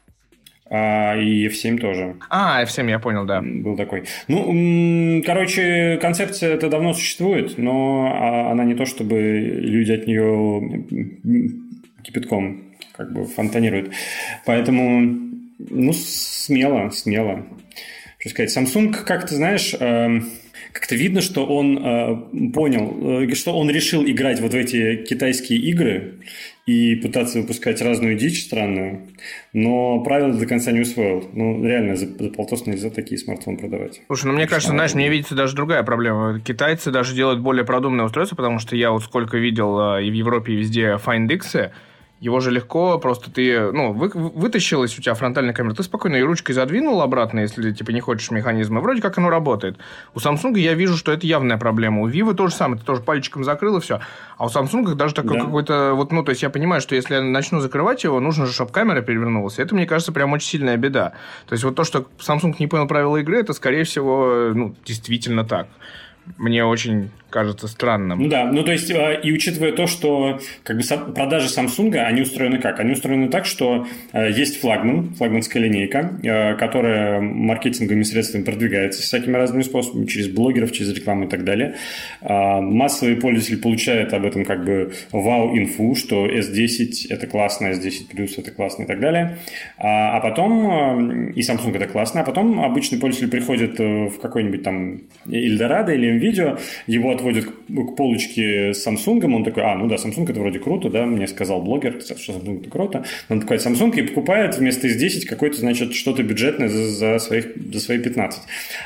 А, 0.69 1.15
и 1.15 1.47
F7 1.47 1.77
тоже. 1.77 2.15
А, 2.29 2.63
F7, 2.63 2.89
я 2.89 2.99
понял, 2.99 3.25
да. 3.25 3.41
Был 3.41 3.77
такой. 3.77 4.03
Ну, 4.27 5.21
короче, 5.25 5.97
концепция 6.01 6.53
это 6.53 6.69
давно 6.69 6.93
существует, 6.93 7.57
но 7.57 8.11
а, 8.13 8.51
она 8.51 8.65
не 8.65 8.75
то, 8.75 8.85
чтобы 8.85 9.19
люди 9.19 9.91
от 9.91 10.07
нее 10.07 10.85
кипятком 12.03 12.63
как 12.93 13.13
бы 13.13 13.25
фонтанируют. 13.25 13.93
Поэтому, 14.45 15.19
ну, 15.59 15.93
смело, 15.93 16.89
смело. 16.89 17.45
Что 18.19 18.29
сказать, 18.29 18.57
Samsung, 18.57 18.93
как 19.05 19.27
ты 19.27 19.35
знаешь, 19.35 19.75
эм, 19.79 20.27
как-то 20.73 20.95
видно, 20.95 21.21
что 21.21 21.45
он 21.45 21.77
э, 21.77 22.51
понял, 22.53 23.21
э, 23.21 23.35
что 23.35 23.53
он 23.53 23.69
решил 23.69 24.03
играть 24.03 24.39
вот 24.41 24.53
в 24.53 24.55
эти 24.55 24.95
китайские 24.97 25.59
игры 25.59 26.15
и 26.67 26.95
пытаться 26.95 27.39
выпускать 27.39 27.81
разную 27.81 28.17
дичь 28.17 28.43
странную, 28.43 29.07
но 29.53 30.01
правила 30.03 30.33
до 30.33 30.45
конца 30.45 30.71
не 30.73 30.81
усвоил. 30.81 31.27
Ну, 31.33 31.63
реально, 31.63 31.95
за, 31.95 32.07
за 32.07 32.29
полтос 32.29 32.67
нельзя 32.67 32.89
такие 32.89 33.17
смартфоны 33.17 33.57
продавать. 33.57 34.01
Слушай, 34.07 34.25
ну 34.25 34.33
мне 34.33 34.47
кажется, 34.47 34.73
знаешь, 34.73 34.93
мне 34.93 35.07
видится 35.07 35.33
даже 35.33 35.55
другая 35.55 35.83
проблема. 35.83 36.41
Китайцы 36.41 36.91
даже 36.91 37.15
делают 37.15 37.39
более 37.39 37.63
продуманные 37.63 38.05
устройства, 38.05 38.35
потому 38.35 38.59
что 38.59 38.75
я 38.75 38.91
вот 38.91 39.01
сколько 39.01 39.37
видел 39.37 39.95
э, 39.95 40.05
и 40.05 40.11
в 40.11 40.13
Европе, 40.13 40.53
и 40.53 40.55
везде 40.57 40.99
Find 41.03 41.33
X, 41.33 41.55
его 42.19 42.39
же 42.39 42.49
легко, 42.49 42.97
просто 42.97 43.29
ты, 43.29 43.71
ну, 43.71 43.93
вы, 43.93 44.09
вытащилась 44.13 44.97
у 44.97 45.01
тебя 45.01 45.13
фронтальная 45.13 45.53
камера, 45.53 45.75
ты 45.75 45.83
спокойно 45.83 46.15
и 46.15 46.21
ручкой 46.21 46.53
задвинул 46.53 47.01
обратно, 47.01 47.41
если 47.41 47.71
типа 47.71 47.91
не 47.91 48.01
хочешь 48.01 48.31
механизма. 48.31 48.81
Вроде 48.81 49.01
как 49.01 49.17
оно 49.19 49.29
работает. 49.29 49.77
У 50.15 50.19
Samsung 50.19 50.57
я 50.57 50.73
вижу, 50.73 50.97
что 50.97 51.11
это 51.11 51.27
явная 51.27 51.57
проблема. 51.57 52.01
У 52.01 52.09
Vivo 52.09 52.33
то 52.33 52.47
же 52.47 52.55
самое, 52.55 52.79
ты 52.79 52.85
тоже 52.85 53.01
пальчиком 53.01 53.43
закрыл 53.43 53.77
и 53.77 53.81
все. 53.81 54.01
А 54.37 54.45
у 54.45 54.49
Samsung 54.49 54.95
даже 54.95 55.13
такой 55.13 55.37
да. 55.37 55.45
какой-то, 55.45 55.93
вот, 55.93 56.11
ну, 56.11 56.23
то 56.23 56.31
есть 56.31 56.41
я 56.41 56.49
понимаю, 56.49 56.81
что 56.81 56.95
если 56.95 57.15
я 57.15 57.21
начну 57.21 57.59
закрывать 57.59 58.03
его, 58.03 58.19
нужно 58.19 58.47
же, 58.47 58.53
чтобы 58.53 58.71
камера 58.71 59.01
перевернулась. 59.01 59.59
Это, 59.59 59.75
мне 59.75 59.85
кажется, 59.85 60.11
прям 60.11 60.33
очень 60.33 60.47
сильная 60.47 60.77
беда. 60.77 61.13
То 61.47 61.53
есть 61.53 61.63
вот 61.63 61.75
то, 61.75 61.83
что 61.83 62.07
Samsung 62.17 62.55
не 62.57 62.67
понял 62.67 62.87
правила 62.87 63.17
игры, 63.17 63.39
это, 63.39 63.53
скорее 63.53 63.83
всего, 63.83 64.51
ну, 64.55 64.75
действительно 64.85 65.45
так. 65.45 65.67
Мне 66.37 66.65
очень 66.65 67.11
кажется 67.37 67.67
странным. 67.67 68.19
Ну 68.23 68.29
да, 68.29 68.45
ну 68.51 68.63
то 68.63 68.71
есть, 68.71 68.89
а, 68.89 69.13
и 69.13 69.31
учитывая 69.31 69.71
то, 69.71 69.85
что 69.85 70.39
как 70.63 70.77
бы 70.77 70.83
продажи 71.13 71.49
Samsung, 71.49 71.95
они 71.97 72.23
устроены 72.23 72.57
как? 72.57 72.79
Они 72.79 72.93
устроены 72.93 73.29
так, 73.29 73.45
что 73.45 73.85
а, 74.11 74.27
есть 74.27 74.59
флагман, 74.59 75.13
флагманская 75.13 75.61
линейка, 75.61 76.19
а, 76.25 76.55
которая 76.55 77.21
маркетинговыми 77.21 78.01
средствами 78.01 78.41
продвигается 78.41 79.03
всякими 79.03 79.35
разными 79.35 79.61
способами, 79.61 80.07
через 80.07 80.29
блогеров, 80.29 80.71
через 80.71 80.95
рекламу 80.95 81.25
и 81.25 81.29
так 81.29 81.43
далее. 81.43 81.75
Массовый 82.21 83.17
пользователь 83.17 83.61
получает 83.61 84.13
об 84.13 84.25
этом 84.25 84.43
как 84.43 84.65
бы 84.65 84.93
вау-инфу, 85.11 85.93
что 85.93 86.25
S10 86.25 87.07
это 87.09 87.27
классно, 87.27 87.67
S10 87.67 88.15
Plus 88.15 88.31
это 88.37 88.49
классно 88.49 88.83
и 88.83 88.87
так 88.87 88.99
далее. 88.99 89.37
А 89.77 90.19
потом, 90.21 91.29
и 91.29 91.41
Samsung 91.41 91.75
это 91.75 91.87
классно, 91.87 92.21
а 92.21 92.23
потом 92.23 92.59
обычный 92.61 92.97
пользователь 92.97 93.29
приходит 93.29 93.79
э, 93.79 94.07
в 94.07 94.19
какой-нибудь 94.19 94.63
там 94.63 95.01
Эльдорадо 95.29 95.93
или 95.93 96.17
видео, 96.17 96.57
его 96.87 97.11
отводят 97.11 97.26
к, 97.33 97.49
к 97.49 97.95
полочке 97.95 98.73
с 98.73 98.85
Samsung, 98.85 99.23
он 99.33 99.43
такой, 99.43 99.63
а, 99.63 99.75
ну 99.75 99.87
да, 99.87 99.95
Samsung 99.95 100.29
это 100.29 100.39
вроде 100.39 100.59
круто, 100.59 100.89
да, 100.89 101.05
мне 101.05 101.27
сказал 101.27 101.61
блогер, 101.61 101.99
что 102.01 102.13
Samsung 102.13 102.61
это 102.61 102.69
круто. 102.69 103.05
Он 103.29 103.41
такой 103.41 103.57
Samsung 103.57 103.97
и 103.97 104.01
покупает 104.03 104.57
вместо 104.57 104.87
S10 104.87 105.25
какой-то, 105.25 105.57
значит, 105.57 105.93
что-то 105.93 106.23
бюджетное 106.23 106.69
за, 106.69 106.87
за, 106.89 107.19
своих, 107.19 107.47
за 107.71 107.79
свои 107.79 107.99
15. 107.99 108.41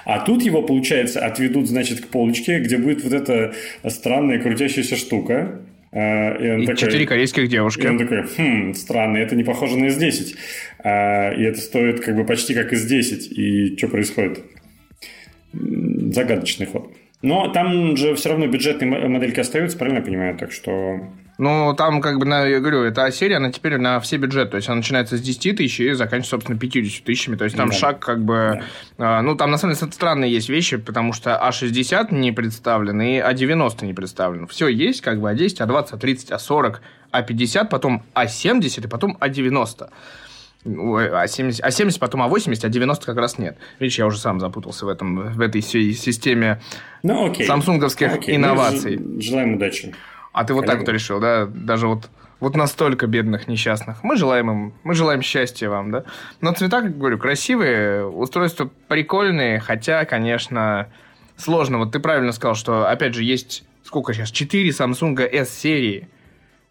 А 0.06 0.20
тут 0.20 0.44
его, 0.44 0.62
получается, 0.62 1.26
отведут, 1.26 1.68
значит, 1.68 2.02
к 2.02 2.08
полочке, 2.08 2.60
где 2.60 2.78
будет 2.78 3.04
вот 3.04 3.14
эта 3.14 3.54
странная 3.88 4.40
крутящаяся 4.40 4.96
штука, 4.96 5.62
а, 5.94 6.38
и, 6.38 6.50
он 6.50 6.62
и 6.62 6.66
такой, 6.66 6.78
четыре 6.78 7.06
корейских 7.06 7.50
девушки. 7.50 7.82
И 7.82 7.88
он 7.88 7.98
такой, 7.98 8.24
хм, 8.38 8.74
странно, 8.74 9.18
это 9.18 9.36
не 9.36 9.44
похоже 9.44 9.78
на 9.78 9.86
S10. 9.86 10.36
А, 10.80 11.32
и 11.34 11.44
это 11.44 11.60
стоит 11.60 12.00
как 12.00 12.16
бы 12.16 12.24
почти 12.24 12.54
как 12.54 12.72
S10. 12.72 13.28
И 13.30 13.78
что 13.78 13.88
происходит? 13.90 14.42
Загадочный 15.54 16.66
ход. 16.66 16.94
Но 17.22 17.48
там 17.50 17.96
же 17.98 18.16
все 18.16 18.30
равно 18.30 18.48
бюджетные 18.48 19.08
модельки 19.08 19.40
остаются, 19.40 19.78
правильно 19.78 20.00
я 20.00 20.06
понимаю? 20.06 20.38
Так 20.38 20.52
что... 20.52 21.00
Ну, 21.38 21.74
там, 21.76 22.02
как 22.02 22.20
бы, 22.20 22.26
на, 22.26 22.46
я 22.46 22.60
говорю, 22.60 22.84
эта 22.84 23.12
серия, 23.12 23.38
она 23.38 23.52
теперь 23.52 23.78
на 23.78 24.00
все 24.00 24.18
бюджеты. 24.18 24.52
То 24.52 24.58
есть, 24.58 24.68
она 24.68 24.78
начинается 24.78 25.18
с 25.18 25.22
10 25.22 25.58
тысяч 25.58 25.80
и 25.80 25.92
заканчивается, 25.94 26.32
собственно, 26.32 26.60
50 26.60 27.04
тысячами. 27.04 27.36
То 27.36 27.46
есть, 27.46 27.58
там 27.58 27.70
да. 27.70 27.76
шаг, 27.76 28.00
как 28.00 28.24
бы... 28.24 28.62
Да. 29.00 29.20
Э, 29.20 29.22
ну, 29.22 29.36
там, 29.36 29.50
на 29.50 29.58
самом 29.58 29.74
деле, 29.74 29.92
странные 29.92 30.32
есть 30.32 30.50
вещи, 30.50 30.78
потому 30.78 31.14
что 31.14 31.42
А60 31.44 32.14
не 32.14 32.32
представлен 32.32 33.02
и 33.02 33.18
А90 33.18 33.86
не 33.86 33.94
представлен. 33.94 34.46
Все 34.46 34.68
есть, 34.68 35.02
как 35.02 35.20
бы, 35.20 35.32
А10, 35.32 35.66
А20, 35.66 36.00
А30, 36.00 36.30
А40, 36.30 36.76
А50, 37.12 37.70
потом 37.70 38.04
А70 38.14 38.86
и 38.86 38.88
потом 38.88 39.18
А90. 39.20 39.90
А 40.64 41.28
70, 41.28 41.64
а 41.64 41.72
70 41.72 42.00
потом 42.00 42.22
а 42.22 42.28
80, 42.28 42.66
а 42.66 42.70
90 42.70 43.06
как 43.06 43.18
раз 43.18 43.40
нет. 43.40 43.58
Видишь, 43.80 43.98
я 43.98 44.06
уже 44.06 44.20
сам 44.20 44.40
запутался 44.40 44.86
в, 44.86 44.90
этом, 44.90 45.34
в 45.34 45.42
этой 45.42 45.62
системе 45.62 46.62
ну, 47.02 47.30
окей. 47.32 47.48
самсунговских 47.48 48.14
окей. 48.14 48.36
инноваций. 48.36 48.98
Мы 48.98 49.22
желаем 49.22 49.56
удачи. 49.56 49.96
А 50.34 50.44
ты 50.44 50.54
вот 50.54 50.66
так 50.66 50.80
вот 50.80 50.90
решил, 50.90 51.20
да? 51.20 51.46
Даже 51.48 51.88
вот, 51.88 52.10
вот 52.40 52.56
настолько 52.56 53.08
бедных, 53.08 53.48
несчастных. 53.48 54.04
Мы 54.04 54.18
желаем 54.18 54.52
им, 54.52 54.74
мы 54.84 54.94
желаем 54.94 55.24
счастья 55.24 55.68
вам, 55.68 55.92
да? 55.92 56.04
Но 56.42 56.54
цвета, 56.54 56.82
как 56.82 56.98
говорю, 56.98 57.18
красивые, 57.18 58.06
устройства 58.06 58.70
прикольные, 58.88 59.60
хотя, 59.60 60.06
конечно, 60.06 60.90
сложно. 61.38 61.80
Вот 61.80 61.92
ты 61.92 62.00
правильно 62.00 62.32
сказал, 62.34 62.56
что, 62.56 62.88
опять 62.88 63.16
же, 63.16 63.24
есть 63.24 63.64
сколько 63.84 64.14
сейчас? 64.14 64.30
4 64.30 64.70
Samsung 64.70 65.20
S-серии– 65.22 66.08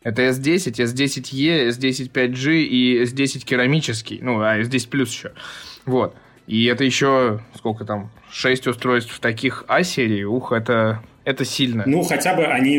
это 0.02 0.22
S10, 0.22 0.72
S10E, 0.72 1.68
S10 1.68 2.10
5G 2.10 2.62
и 2.62 3.02
S10 3.02 3.44
керамический. 3.44 4.18
Ну, 4.22 4.40
а 4.40 4.58
S10 4.58 4.88
плюс 4.88 5.12
еще. 5.12 5.32
Вот. 5.84 6.14
И 6.46 6.64
это 6.64 6.84
еще, 6.84 7.40
сколько 7.54 7.84
там, 7.84 8.10
6 8.30 8.68
устройств 8.68 9.20
таких 9.20 9.64
А-серии. 9.68 10.24
Ух, 10.24 10.52
это 10.52 11.02
это 11.24 11.44
сильно. 11.44 11.84
Ну, 11.86 12.02
хотя 12.02 12.34
бы 12.34 12.44
они 12.46 12.78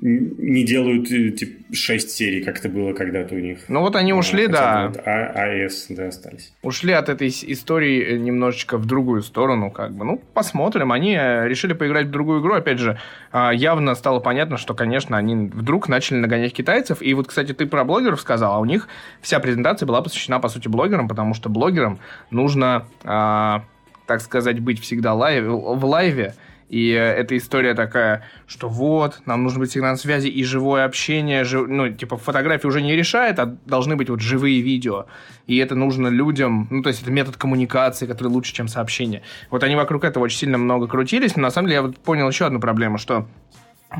не 0.00 0.64
делают 0.64 1.10
э, 1.12 1.30
типа, 1.30 1.74
6 1.74 2.10
серий, 2.10 2.42
как 2.42 2.58
это 2.58 2.68
было 2.68 2.92
когда-то 2.94 3.34
у 3.34 3.38
них. 3.38 3.60
Ну, 3.68 3.80
вот 3.80 3.94
они 3.94 4.12
ушли, 4.12 4.46
а, 4.46 4.48
да. 4.48 4.88
Вот 4.88 5.00
АЭС, 5.06 5.86
да, 5.90 6.08
остались. 6.08 6.52
Ушли 6.62 6.92
от 6.92 7.08
этой 7.08 7.28
истории 7.28 8.04
э, 8.04 8.16
немножечко 8.16 8.76
в 8.76 8.86
другую 8.86 9.22
сторону, 9.22 9.70
как 9.70 9.92
бы. 9.92 10.04
Ну, 10.04 10.20
посмотрим. 10.34 10.90
Они 10.90 11.14
э, 11.14 11.46
решили 11.46 11.72
поиграть 11.72 12.06
в 12.06 12.10
другую 12.10 12.40
игру. 12.40 12.54
Опять 12.54 12.78
же, 12.78 12.98
а, 13.30 13.52
явно 13.52 13.94
стало 13.94 14.18
понятно, 14.18 14.56
что, 14.56 14.74
конечно, 14.74 15.16
они 15.16 15.36
вдруг 15.36 15.88
начали 15.88 16.18
нагонять 16.18 16.52
китайцев. 16.52 17.00
И 17.00 17.14
вот, 17.14 17.28
кстати, 17.28 17.52
ты 17.52 17.66
про 17.66 17.84
блогеров 17.84 18.20
сказал, 18.20 18.54
а 18.54 18.58
у 18.58 18.64
них 18.64 18.88
вся 19.20 19.38
презентация 19.38 19.86
была 19.86 20.02
посвящена, 20.02 20.40
по 20.40 20.48
сути, 20.48 20.66
блогерам, 20.66 21.06
потому 21.06 21.34
что 21.34 21.48
блогерам 21.48 22.00
нужно, 22.30 22.86
а, 23.04 23.64
так 24.06 24.20
сказать, 24.22 24.58
быть 24.58 24.80
всегда 24.80 25.14
live, 25.14 25.44
в 25.44 25.84
live 25.84 26.17
е, 26.17 26.34
и 26.70 26.92
э, 26.92 26.98
эта 26.98 27.36
история 27.36 27.74
такая, 27.74 28.22
что 28.46 28.68
вот, 28.68 29.22
нам 29.26 29.42
нужно 29.42 29.58
быть 29.58 29.72
сигнал 29.72 29.96
связи 29.96 30.28
и 30.28 30.44
живое 30.44 30.84
общение, 30.84 31.42
жив... 31.42 31.66
ну, 31.68 31.88
типа, 31.92 32.16
фотографии 32.16 32.68
уже 32.68 32.80
не 32.80 32.94
решает, 32.94 33.40
а 33.40 33.46
должны 33.66 33.96
быть 33.96 34.08
вот 34.08 34.20
живые 34.20 34.60
видео. 34.60 35.06
И 35.48 35.56
это 35.58 35.74
нужно 35.74 36.06
людям, 36.06 36.68
ну, 36.70 36.82
то 36.84 36.88
есть 36.90 37.02
это 37.02 37.10
метод 37.10 37.36
коммуникации, 37.36 38.06
который 38.06 38.28
лучше, 38.28 38.54
чем 38.54 38.68
сообщение. 38.68 39.22
Вот 39.50 39.64
они 39.64 39.74
вокруг 39.74 40.04
этого 40.04 40.24
очень 40.24 40.38
сильно 40.38 40.58
много 40.58 40.86
крутились, 40.86 41.34
но 41.34 41.42
на 41.42 41.50
самом 41.50 41.66
деле 41.66 41.74
я 41.74 41.82
вот 41.82 41.98
понял 41.98 42.28
еще 42.28 42.46
одну 42.46 42.60
проблему, 42.60 42.98
что 42.98 43.26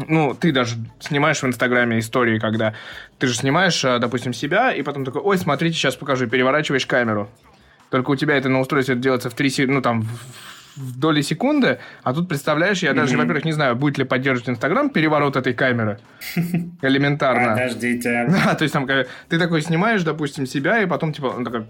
ну, 0.06 0.36
ты 0.38 0.52
даже 0.52 0.76
снимаешь 1.00 1.42
в 1.42 1.46
Инстаграме 1.46 1.98
истории, 1.98 2.38
когда 2.38 2.74
ты 3.18 3.26
же 3.26 3.34
снимаешь, 3.34 3.84
э, 3.84 3.98
допустим, 3.98 4.32
себя, 4.32 4.72
и 4.72 4.82
потом 4.82 5.04
такой, 5.04 5.22
ой, 5.22 5.38
смотрите, 5.38 5.76
сейчас 5.76 5.96
покажу, 5.96 6.28
переворачиваешь 6.28 6.86
камеру. 6.86 7.28
Только 7.90 8.10
у 8.10 8.14
тебя 8.14 8.36
это 8.36 8.48
на 8.48 8.60
устройстве 8.60 8.94
делается 8.94 9.28
в 9.28 9.34
3 9.34 9.66
ну, 9.66 9.82
там, 9.82 10.02
в 10.02 10.59
доли 10.76 11.22
секунды, 11.22 11.78
а 12.02 12.12
тут, 12.12 12.28
представляешь, 12.28 12.82
я 12.82 12.92
даже, 12.92 13.14
mm-hmm. 13.14 13.18
во-первых, 13.18 13.44
не 13.44 13.52
знаю, 13.52 13.76
будет 13.76 13.98
ли 13.98 14.04
поддерживать 14.04 14.50
Инстаграм 14.50 14.90
переворот 14.90 15.36
этой 15.36 15.54
камеры. 15.54 15.98
Элементарно. 16.82 17.52
Подождите. 17.52 18.28
Да, 18.40 18.54
то 18.54 18.62
есть 18.62 18.72
там 18.72 18.86
ты 18.86 19.38
такой 19.38 19.62
снимаешь, 19.62 20.02
допустим, 20.02 20.46
себя, 20.46 20.82
и 20.82 20.86
потом, 20.86 21.12
типа, 21.12 21.26
он 21.26 21.44
такой 21.44 21.66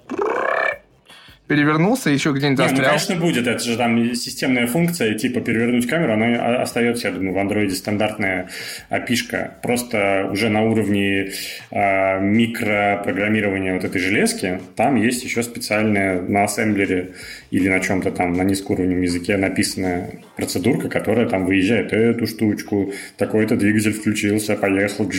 перевернулся, 1.50 2.10
еще 2.10 2.30
где-нибудь 2.30 2.58
застрял. 2.58 2.78
Не, 2.78 2.82
ну, 2.82 2.88
конечно, 2.88 3.16
будет. 3.16 3.46
Это 3.48 3.64
же 3.64 3.76
там 3.76 4.14
системная 4.14 4.68
функция, 4.68 5.14
типа 5.14 5.40
перевернуть 5.40 5.88
камеру, 5.88 6.12
она 6.12 6.62
остается, 6.62 7.08
я 7.08 7.14
думаю, 7.14 7.34
в 7.34 7.38
андроиде 7.38 7.74
стандартная 7.74 8.48
опишка. 8.88 9.54
Просто 9.60 10.28
уже 10.30 10.48
на 10.48 10.62
уровне 10.62 11.32
э, 11.72 12.20
микропрограммирования 12.20 13.74
вот 13.74 13.82
этой 13.82 14.00
железки, 14.00 14.60
там 14.76 14.94
есть 14.94 15.24
еще 15.24 15.42
специальная 15.42 16.22
на 16.22 16.44
ассемблере 16.44 17.14
или 17.50 17.68
на 17.68 17.80
чем-то 17.80 18.12
там 18.12 18.34
на 18.34 18.42
низкоуровневом 18.42 19.02
языке 19.02 19.36
написанная 19.36 20.20
процедурка, 20.36 20.88
которая 20.88 21.28
там 21.28 21.46
выезжает 21.46 21.92
эту 21.92 22.28
штучку, 22.28 22.92
такой-то 23.16 23.56
двигатель 23.56 23.92
включился, 23.92 24.54
поехал, 24.54 25.10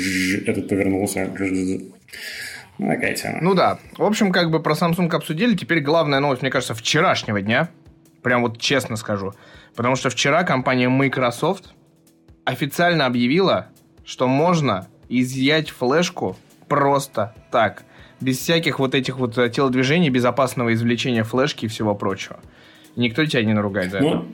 этот 0.47 0.69
повернулся. 0.69 1.27
Ну, 2.77 2.87
такая 2.87 3.13
тема. 3.15 3.39
Ну 3.41 3.53
да. 3.53 3.79
В 3.97 4.03
общем, 4.03 4.31
как 4.31 4.49
бы 4.49 4.61
про 4.61 4.73
Samsung 4.73 5.13
обсудили. 5.13 5.55
Теперь 5.55 5.81
главная 5.81 6.19
новость, 6.19 6.41
мне 6.41 6.51
кажется, 6.51 6.73
вчерашнего 6.73 7.41
дня. 7.41 7.69
Прям 8.23 8.41
вот 8.41 8.59
честно 8.59 8.95
скажу. 8.95 9.33
Потому 9.75 9.95
что 9.95 10.09
вчера 10.09 10.43
компания 10.43 10.89
Microsoft 10.89 11.73
официально 12.45 13.05
объявила, 13.05 13.67
что 14.03 14.27
можно 14.27 14.87
изъять 15.09 15.69
флешку 15.69 16.37
просто 16.67 17.35
так. 17.51 17.83
Без 18.19 18.37
всяких 18.37 18.79
вот 18.79 18.95
этих 18.95 19.17
вот 19.17 19.37
э, 19.37 19.49
телодвижений, 19.49 20.09
безопасного 20.09 20.73
извлечения 20.73 21.23
флешки 21.23 21.65
и 21.65 21.67
всего 21.67 21.95
прочего. 21.95 22.39
никто 22.95 23.25
тебя 23.25 23.43
не 23.43 23.53
наругает 23.53 23.91
за 23.91 23.99
ну, 23.99 24.09
это. 24.09 24.25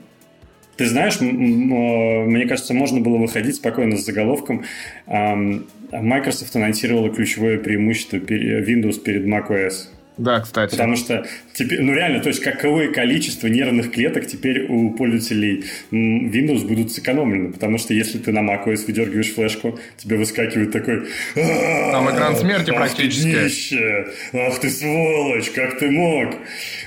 Ты 0.78 0.86
знаешь, 0.86 1.20
мне 1.20 2.46
кажется, 2.46 2.72
можно 2.72 3.00
было 3.00 3.18
выходить 3.18 3.56
спокойно 3.56 3.96
с 3.96 4.04
заголовком. 4.04 4.64
Microsoft 5.06 6.54
анонсировала 6.54 7.10
ключевое 7.10 7.58
преимущество 7.58 8.16
Windows 8.18 9.00
перед 9.00 9.26
macOS. 9.26 9.88
Да, 10.18 10.40
кстати. 10.40 10.72
Потому 10.72 10.96
что 10.96 11.24
теперь, 11.54 11.80
ну 11.80 11.94
реально, 11.94 12.20
то 12.20 12.28
есть 12.28 12.40
какое 12.40 12.92
количество 12.92 13.46
нервных 13.46 13.92
клеток 13.92 14.26
теперь 14.26 14.66
у 14.66 14.90
пользователей 14.90 15.64
Windows 15.90 16.66
будут 16.66 16.92
сэкономлены. 16.92 17.52
Потому 17.52 17.78
что 17.78 17.94
если 17.94 18.18
ты 18.18 18.32
на 18.32 18.40
macOS 18.40 18.86
выдергиваешь 18.86 19.32
флешку, 19.32 19.78
тебе 19.96 20.16
выскакивает 20.16 20.72
такой... 20.72 21.08
Там 21.34 22.10
экран 22.10 22.36
смерти 22.36 22.70
практически. 22.70 23.30
Днище! 23.30 24.08
Ах 24.32 24.58
ты 24.58 24.70
сволочь, 24.70 25.50
как 25.50 25.78
ты 25.78 25.90
мог? 25.90 26.34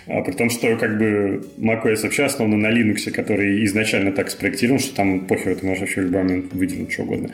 А, 0.07 0.21
при 0.21 0.33
том, 0.33 0.49
что 0.49 0.75
как 0.75 0.97
бы 0.97 1.45
macOS 1.57 2.03
вообще 2.03 2.25
основан 2.25 2.59
на 2.59 2.67
Linux, 2.67 3.09
который 3.11 3.63
изначально 3.65 4.11
так 4.11 4.29
спроектирован, 4.29 4.79
что 4.79 4.95
там 4.95 5.21
похер, 5.21 5.55
ты 5.55 5.65
можешь 5.65 5.81
вообще 5.81 6.01
в 6.01 6.03
любой 6.05 6.23
момент 6.23 6.53
выдернуть 6.53 6.91
что 6.91 7.03
угодно. 7.03 7.29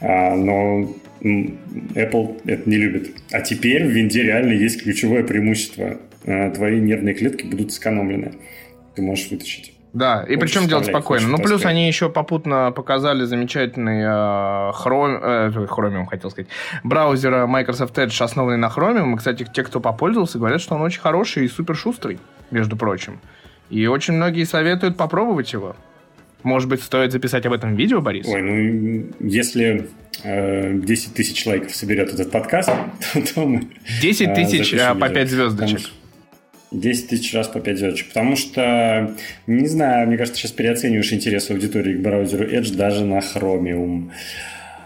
А, 0.00 0.36
но 0.36 0.94
Apple 1.22 2.40
это 2.44 2.68
не 2.68 2.76
любит. 2.76 3.10
А 3.30 3.40
теперь 3.40 3.84
в 3.84 3.90
винде 3.90 4.22
реально 4.22 4.52
есть 4.52 4.82
ключевое 4.82 5.22
преимущество. 5.22 5.98
А, 6.26 6.50
твои 6.50 6.80
нервные 6.80 7.14
клетки 7.14 7.46
будут 7.46 7.72
сэкономлены. 7.72 8.32
Ты 8.94 9.02
можешь 9.02 9.30
вытащить. 9.30 9.72
Да, 9.92 10.24
и 10.26 10.36
причем 10.36 10.68
делать 10.68 10.86
спокойно. 10.86 11.28
Ну, 11.28 11.38
плюс 11.38 11.66
они 11.66 11.86
еще 11.86 12.08
попутно 12.08 12.72
показали 12.72 13.24
замечательный 13.24 14.00
э, 14.00 14.72
Chrome, 14.72 15.20
э, 15.22 15.66
Chromium, 15.66 16.06
хотел 16.06 16.30
сказать, 16.30 16.48
браузер 16.82 17.46
Microsoft 17.46 17.96
Edge, 17.98 18.22
основанный 18.24 18.56
на 18.56 18.68
Chromium. 18.74 19.12
И, 19.12 19.16
кстати, 19.18 19.46
те, 19.52 19.62
кто 19.62 19.80
попользовался, 19.80 20.38
говорят, 20.38 20.62
что 20.62 20.76
он 20.76 20.80
очень 20.80 21.00
хороший 21.00 21.44
и 21.44 21.48
супер 21.48 21.76
шустрый, 21.76 22.18
между 22.50 22.74
прочим. 22.76 23.20
И 23.68 23.86
очень 23.86 24.14
многие 24.14 24.44
советуют 24.44 24.96
попробовать 24.96 25.52
его. 25.52 25.76
Может 26.42 26.68
быть, 26.68 26.82
стоит 26.82 27.12
записать 27.12 27.46
об 27.46 27.52
этом 27.52 27.76
видео, 27.76 28.00
Борис? 28.00 28.26
Ой, 28.26 28.42
ну, 28.42 29.06
если 29.20 29.88
э, 30.24 30.72
10 30.74 31.14
тысяч 31.14 31.46
лайков 31.46 31.74
соберет 31.74 32.12
этот 32.12 32.30
подкаст, 32.30 32.70
то, 33.12 33.22
то 33.34 33.46
мы 33.46 33.68
10 34.00 34.28
э, 34.28 34.34
тысяч 34.34 34.74
э, 34.74 34.94
по 34.94 35.08
5 35.08 35.30
звездочек. 35.30 35.80
10 36.72 37.08
тысяч 37.08 37.34
раз 37.34 37.48
по 37.48 37.60
5 37.60 37.78
звездочек. 37.78 38.08
Потому 38.08 38.36
что, 38.36 39.14
не 39.46 39.68
знаю, 39.68 40.08
мне 40.08 40.16
кажется, 40.16 40.40
сейчас 40.40 40.52
переоцениваешь 40.52 41.12
интерес 41.12 41.50
аудитории 41.50 41.94
к 41.96 42.00
браузеру 42.00 42.44
Edge 42.44 42.74
даже 42.74 43.04
на 43.04 43.18
Chromium. 43.18 44.10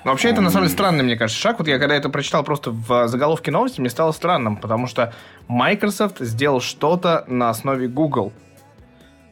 Но 0.05 0.13
вообще 0.13 0.29
это 0.29 0.41
на 0.41 0.51
самом 0.51 0.67
деле 0.67 0.75
странный, 0.75 1.05
мне 1.05 1.17
кажется, 1.17 1.41
шаг. 1.41 1.59
Вот 1.59 1.67
я 1.67 1.79
когда 1.79 1.97
это 1.97 2.09
прочитал 2.09 2.45
просто 2.45 2.71
в 2.71 3.09
заголовке 3.09 3.51
новости, 3.51 3.81
мне 3.81 3.91
стало 3.91 4.13
странным, 4.13 4.57
потому 4.57 4.87
что 4.87 5.13
Microsoft 5.49 6.21
сделал 6.21 6.61
что-то 6.61 7.25
на 7.27 7.51
основе 7.51 7.89
Google. 7.89 8.33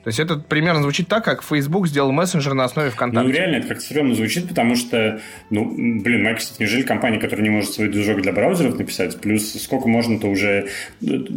То 0.05 0.09
есть 0.09 0.21
это 0.21 0.37
примерно 0.37 0.83
звучит 0.83 1.09
так, 1.09 1.25
как 1.25 1.43
Facebook 1.43 1.88
сделал 1.88 2.12
мессенджер 2.12 2.53
на 2.53 2.64
основе 2.64 2.90
ВКонтакте. 2.90 3.27
Ну, 3.27 3.35
реально, 3.35 3.57
это 3.57 3.69
как-то 3.69 3.85
стрёмно 3.85 4.14
звучит, 4.14 4.49
потому 4.49 4.77
что, 4.77 5.21
ну, 5.49 5.64
блин, 5.75 6.23
Microsoft, 6.23 6.61
неужели 6.61 6.83
компания, 6.83 7.19
которая 7.19 7.43
не 7.43 7.51
может 7.51 7.73
свой 7.73 7.88
движок 7.88 8.21
для 8.21 8.33
браузеров 8.33 8.79
написать, 8.79 9.19
плюс 9.21 9.55
сколько 9.55 9.88
можно-то 9.88 10.29
уже, 10.29 10.69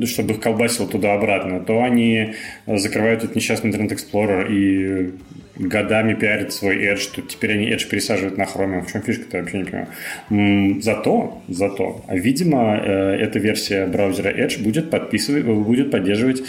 чтобы 0.06 0.34
их 0.34 0.41
колбасило 0.41 0.88
туда-обратно, 0.88 1.62
то 1.62 1.82
они 1.82 2.36
закрывают 2.67 3.23
этот 3.23 3.36
несчастный 3.38 3.71
Internet 3.71 3.97
Explorer 3.97 4.51
и 4.51 5.13
годами 5.56 6.13
пиарят 6.13 6.53
свой 6.53 6.75
Edge, 6.75 7.10
тут 7.15 7.30
теперь 7.30 7.53
они 7.53 7.69
Edge 7.69 7.88
пересаживают 7.89 8.38
на 8.38 8.43
Chromium. 8.43 8.86
В 8.86 8.91
чем 8.91 9.01
фишка-то, 9.01 9.38
вообще 9.39 9.60
не 9.60 9.63
понимаю. 9.63 10.82
Зато, 10.82 11.41
зато, 11.47 12.06
видимо, 12.10 12.77
э, 12.77 13.15
эта 13.15 13.39
версия 13.39 13.88
браузера 13.88 14.30
Edge 14.30 14.62
будет 14.62 14.89
подписывать, 14.89 15.45
будет 15.45 15.89
поддерживать 15.89 16.43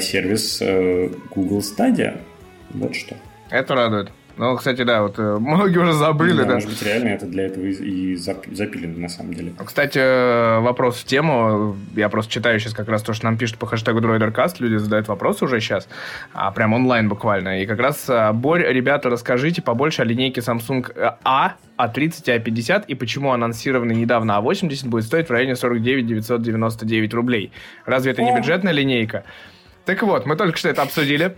сервис 0.00 0.58
э, 0.60 1.08
Google 1.34 1.60
Stadia. 1.60 2.18
Вот 2.70 2.94
что. 2.94 3.16
Это 3.50 3.74
радует. 3.74 4.12
Ну, 4.36 4.56
кстати, 4.56 4.84
да, 4.84 5.02
вот 5.02 5.18
э, 5.18 5.38
многие 5.38 5.78
уже 5.78 5.92
забыли, 5.92 6.38
да. 6.38 6.44
да. 6.44 6.54
Может 6.54 6.70
быть, 6.70 6.82
реально 6.82 7.08
это 7.08 7.26
для 7.26 7.46
этого 7.46 7.64
и 7.64 8.16
запилено 8.16 8.98
на 8.98 9.08
самом 9.08 9.34
деле. 9.34 9.52
Кстати, 9.62 10.60
вопрос 10.60 10.98
в 10.98 11.04
тему. 11.04 11.76
Я 11.94 12.08
просто 12.08 12.32
читаю 12.32 12.58
сейчас 12.58 12.72
как 12.72 12.88
раз 12.88 13.02
то, 13.02 13.12
что 13.12 13.26
нам 13.26 13.36
пишут 13.36 13.58
по 13.58 13.66
хэштегу 13.66 14.00
DroiderCast. 14.00 14.56
Люди 14.60 14.76
задают 14.76 15.08
вопросы 15.08 15.44
уже 15.44 15.60
сейчас. 15.60 15.88
А, 16.32 16.50
прям 16.52 16.72
онлайн 16.72 17.08
буквально. 17.08 17.60
И 17.62 17.66
как 17.66 17.80
раз, 17.80 18.08
Борь, 18.32 18.66
ребята, 18.66 19.10
расскажите 19.10 19.60
побольше 19.60 20.02
о 20.02 20.04
линейке 20.06 20.40
Samsung 20.40 20.90
A, 21.22 21.56
A30 21.76 22.22
и 22.26 22.38
A50 22.38 22.84
и 22.86 22.94
почему 22.94 23.32
анонсированный 23.32 23.94
недавно 23.94 24.40
A80 24.40 24.88
будет 24.88 25.04
стоить 25.04 25.28
в 25.28 25.32
районе 25.32 25.56
49 25.56 26.06
999 26.06 27.14
рублей. 27.14 27.52
Разве 27.84 28.12
это 28.12 28.22
не 28.22 28.34
бюджетная 28.34 28.72
линейка? 28.72 29.24
Так 29.84 30.02
вот, 30.02 30.26
мы 30.26 30.36
только 30.36 30.58
что 30.58 30.68
это 30.68 30.82
обсудили. 30.82 31.36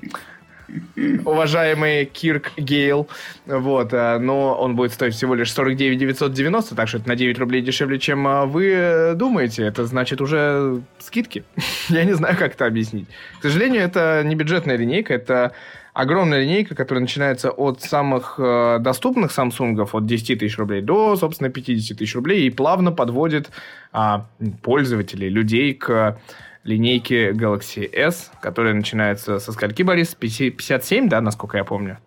Уважаемый 1.24 2.06
Кирк 2.06 2.52
Гейл. 2.56 3.08
Вот, 3.46 3.92
э, 3.92 4.18
но 4.18 4.54
он 4.54 4.74
будет 4.74 4.92
стоить 4.92 5.14
всего 5.14 5.34
лишь 5.34 5.52
49 5.52 5.98
990, 5.98 6.74
так 6.74 6.88
что 6.88 6.98
это 6.98 7.08
на 7.08 7.16
9 7.16 7.38
рублей 7.38 7.60
дешевле, 7.60 7.98
чем 7.98 8.26
э, 8.26 8.46
вы 8.46 9.12
думаете. 9.14 9.64
Это 9.64 9.84
значит 9.84 10.20
уже 10.20 10.80
скидки. 10.98 11.44
Я 11.88 12.04
не 12.04 12.12
знаю, 12.14 12.36
как 12.38 12.54
это 12.54 12.66
объяснить. 12.66 13.08
К 13.40 13.42
сожалению, 13.42 13.82
это 13.82 14.22
не 14.24 14.34
бюджетная 14.34 14.76
линейка, 14.76 15.12
это 15.12 15.52
огромная 15.92 16.42
линейка, 16.42 16.74
которая 16.74 17.02
начинается 17.02 17.50
от 17.50 17.82
самых 17.82 18.36
э, 18.38 18.78
доступных 18.80 19.36
Samsung, 19.36 19.88
от 19.92 20.06
10 20.06 20.38
тысяч 20.38 20.56
рублей 20.56 20.80
до, 20.80 21.16
собственно, 21.16 21.50
50 21.50 21.98
тысяч 21.98 22.14
рублей, 22.14 22.46
и 22.46 22.50
плавно 22.50 22.92
подводит 22.92 23.50
а, 23.92 24.26
пользователей, 24.62 25.28
людей 25.28 25.74
к 25.74 26.18
линейки 26.64 27.32
Galaxy 27.32 27.88
S, 27.92 28.30
которая 28.40 28.74
начинается 28.74 29.38
со 29.38 29.52
скольки, 29.52 29.82
Борис? 29.82 30.14
57, 30.14 31.08
да, 31.08 31.20
насколько 31.20 31.58
я 31.58 31.64
помню? 31.64 31.98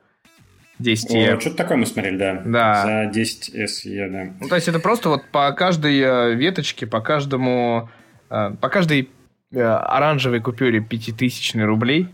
10 0.80 1.16
О, 1.16 1.40
что-то 1.40 1.56
такое 1.56 1.78
мы 1.78 1.86
смотрели, 1.86 2.18
да. 2.18 2.42
Да. 2.46 2.84
За 2.84 3.12
10 3.14 3.56
SE, 3.56 4.10
да. 4.10 4.34
Ну, 4.42 4.48
то 4.48 4.56
есть, 4.56 4.68
это 4.68 4.80
просто 4.80 5.10
вот 5.10 5.26
по 5.32 5.52
каждой 5.54 6.00
э, 6.00 6.36
веточке, 6.36 6.86
по 6.86 7.00
каждому... 7.00 7.90
Э, 8.30 8.52
по 8.60 8.68
каждой 8.68 9.10
э, 9.54 9.62
оранжевой 9.62 10.42
купюре 10.42 10.82
5000 10.82 11.56
рублей 11.56 12.10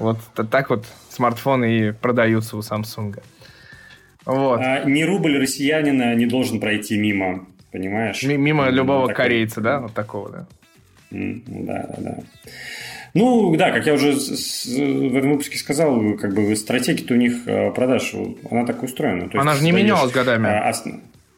вот 0.00 0.18
так 0.50 0.70
вот 0.70 0.86
смартфоны 1.10 1.78
и 1.78 1.92
продаются 1.92 2.56
у 2.56 2.60
Samsung. 2.60 3.22
Вот. 4.24 4.60
А, 4.60 4.84
ни 4.84 5.02
рубль 5.02 5.38
россиянина 5.38 6.14
не 6.14 6.26
должен 6.26 6.58
пройти 6.58 6.98
мимо, 6.98 7.46
понимаешь? 7.70 8.22
Мимо 8.22 8.68
любого 8.70 9.08
такой... 9.08 9.24
корейца, 9.24 9.60
да? 9.60 9.80
Вот 9.80 9.94
такого, 9.94 10.30
да. 10.30 10.46
Да, 11.10 11.86
да, 11.88 11.96
да. 11.98 12.18
Ну, 13.14 13.54
да, 13.56 13.72
как 13.72 13.86
я 13.86 13.94
уже 13.94 14.12
в 14.12 15.16
этом 15.16 15.32
выпуске 15.32 15.58
сказал, 15.58 16.14
как 16.14 16.34
бы 16.34 16.54
стратегия-то 16.54 17.14
у 17.14 17.16
них 17.16 17.46
э, 17.46 17.72
продаж, 17.72 18.14
она 18.50 18.64
так 18.64 18.82
устроена. 18.82 19.28
То 19.28 19.40
она 19.40 19.54
же 19.54 19.64
не 19.64 19.72
менялась 19.72 20.12
годами. 20.12 20.46
А, 20.46 20.72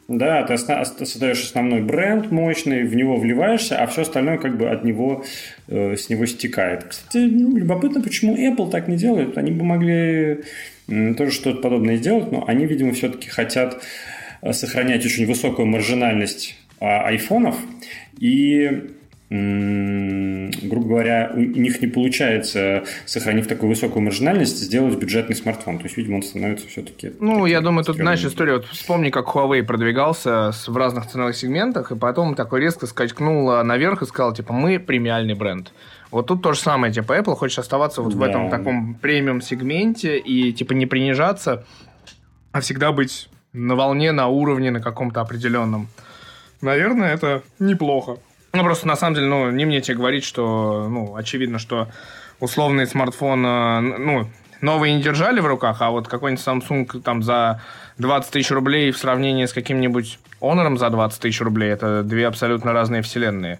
Да, 0.07 0.43
ты 0.43 0.57
создаешь 0.57 1.43
основной 1.43 1.81
бренд 1.81 2.29
мощный, 2.29 2.83
в 2.83 2.95
него 2.95 3.17
вливаешься, 3.17 3.77
а 3.77 3.87
все 3.87 4.01
остальное 4.01 4.37
как 4.37 4.57
бы 4.57 4.69
от 4.69 4.83
него, 4.83 5.23
э, 5.67 5.95
с 5.95 6.09
него 6.09 6.25
стекает. 6.27 6.83
Кстати, 6.83 7.17
ну, 7.17 7.55
любопытно, 7.55 8.01
почему 8.01 8.35
Apple 8.35 8.69
так 8.69 8.87
не 8.87 8.97
делает. 8.97 9.37
Они 9.37 9.51
бы 9.51 9.63
могли 9.63 10.41
тоже 11.17 11.31
что-то 11.31 11.61
подобное 11.61 11.95
сделать, 11.97 12.31
но 12.31 12.43
они, 12.47 12.65
видимо, 12.65 12.93
все-таки 12.93 13.29
хотят 13.29 13.81
э, 14.41 14.53
сохранять 14.53 15.05
очень 15.05 15.25
высокую 15.25 15.65
маржинальность 15.65 16.55
э, 16.79 16.85
айфонов 16.85 17.55
и 18.19 18.91
грубо 19.33 20.87
говоря, 20.87 21.31
у 21.33 21.39
них 21.39 21.81
не 21.81 21.87
получается, 21.87 22.83
сохранив 23.05 23.47
такую 23.47 23.69
высокую 23.69 24.03
маржинальность, 24.03 24.59
сделать 24.59 24.95
бюджетный 24.95 25.35
смартфон. 25.35 25.79
То 25.79 25.85
есть, 25.85 25.97
видимо, 25.97 26.17
он 26.17 26.23
становится 26.23 26.67
все-таки... 26.67 27.13
Ну, 27.19 27.47
я 27.47 27.61
думаю, 27.61 27.83
тут, 27.83 27.95
знаешь, 27.95 28.23
история... 28.23 28.53
Вот 28.53 28.65
вспомни, 28.65 29.09
как 29.09 29.25
Huawei 29.25 29.63
продвигался 29.63 30.51
в 30.67 30.77
разных 30.77 31.07
ценовых 31.07 31.35
сегментах, 31.35 31.91
и 31.91 31.95
потом 31.95 32.35
такой 32.35 32.61
резко 32.61 32.85
скачкнул 32.85 33.63
наверх 33.63 34.03
и 34.03 34.05
сказал, 34.05 34.33
типа, 34.33 34.53
мы 34.53 34.79
премиальный 34.79 35.33
бренд. 35.33 35.73
Вот 36.11 36.27
тут 36.27 36.43
то 36.43 36.53
же 36.53 36.59
самое, 36.59 36.93
типа, 36.93 37.17
Apple 37.17 37.33
хочет 37.35 37.57
оставаться 37.57 38.03
вот 38.03 38.13
да. 38.13 38.19
в 38.19 38.21
этом 38.21 38.51
таком 38.51 38.93
премиум-сегменте 38.93 40.19
и, 40.19 40.53
типа, 40.53 40.73
не 40.73 40.85
принижаться, 40.85 41.65
а 42.51 42.61
всегда 42.61 42.91
быть 42.91 43.29
на 43.51 43.75
волне, 43.75 44.11
на 44.11 44.27
уровне, 44.27 44.69
на 44.69 44.79
каком-то 44.79 45.21
определенном. 45.21 45.87
Наверное, 46.61 47.15
это 47.15 47.41
неплохо. 47.57 48.17
Ну, 48.55 48.63
просто 48.63 48.87
на 48.87 48.95
самом 48.95 49.15
деле, 49.15 49.25
ну, 49.25 49.49
не 49.49 49.65
мне 49.65 49.81
тебе 49.81 49.97
говорить, 49.97 50.23
что, 50.23 50.87
ну, 50.87 51.15
очевидно, 51.15 51.57
что 51.57 51.87
условный 52.39 52.85
смартфон, 52.85 53.43
э, 53.43 53.79
ну, 53.79 54.29
новые 54.61 54.93
не 54.93 55.01
держали 55.01 55.39
в 55.39 55.47
руках, 55.47 55.81
а 55.81 55.89
вот 55.89 56.07
какой-нибудь 56.07 56.45
Samsung 56.45 57.01
там 57.01 57.23
за 57.23 57.61
20 57.97 58.31
тысяч 58.31 58.51
рублей 58.51 58.91
в 58.91 58.97
сравнении 58.99 59.47
с 59.47 59.53
каким-нибудь 59.53 60.19
Honor 60.39 60.77
за 60.77 60.91
20 60.91 61.19
тысяч 61.19 61.41
рублей, 61.41 61.71
это 61.71 62.03
две 62.03 62.27
абсолютно 62.27 62.73
разные 62.73 63.01
вселенные. 63.01 63.59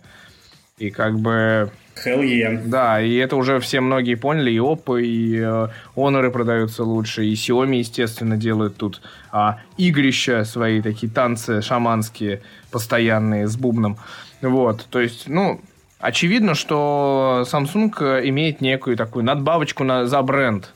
И 0.77 0.91
как 0.91 1.17
бы... 1.17 1.71
Hell 2.05 2.21
yeah. 2.21 2.61
Да, 2.63 3.01
и 3.01 3.15
это 3.15 3.35
уже 3.35 3.59
все 3.59 3.81
многие 3.81 4.13
поняли, 4.13 4.51
и 4.51 4.57
Oppo, 4.57 5.01
и 5.01 5.39
э, 5.39 5.69
Honor 5.95 6.29
продаются 6.29 6.83
лучше, 6.83 7.25
и 7.25 7.33
Xiaomi, 7.33 7.77
естественно, 7.77 8.37
делают 8.37 8.77
тут 8.77 9.01
а, 9.31 9.59
игрища 9.77 10.43
свои, 10.43 10.83
такие 10.83 11.11
танцы 11.11 11.63
шаманские, 11.63 12.43
постоянные, 12.69 13.47
с 13.47 13.55
бубном. 13.57 13.97
Вот, 14.43 14.85
то 14.89 14.99
есть, 14.99 15.27
ну, 15.27 15.61
очевидно, 15.99 16.53
что 16.53 17.45
Samsung 17.51 18.27
имеет 18.27 18.61
некую 18.61 18.97
такую 18.97 19.23
надбавочку 19.23 19.83
на, 19.83 20.05
за 20.05 20.21
бренд. 20.21 20.73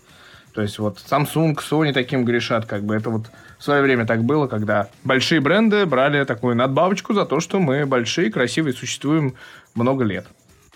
То 0.53 0.61
есть 0.61 0.79
вот 0.79 0.97
Samsung, 0.97 1.55
Sony 1.57 1.93
таким 1.93 2.25
грешат, 2.25 2.65
как 2.65 2.83
бы 2.83 2.95
это 2.95 3.09
вот 3.09 3.27
в 3.59 3.63
свое 3.63 3.81
время 3.81 4.05
так 4.05 4.23
было, 4.23 4.47
когда 4.47 4.87
большие 5.03 5.41
бренды 5.41 5.85
брали 5.85 6.23
такую 6.23 6.55
надбавочку 6.55 7.13
за 7.13 7.25
то, 7.25 7.39
что 7.39 7.59
мы 7.59 7.85
большие, 7.85 8.31
красивые, 8.31 8.73
существуем 8.73 9.35
много 9.75 10.03
лет. 10.03 10.25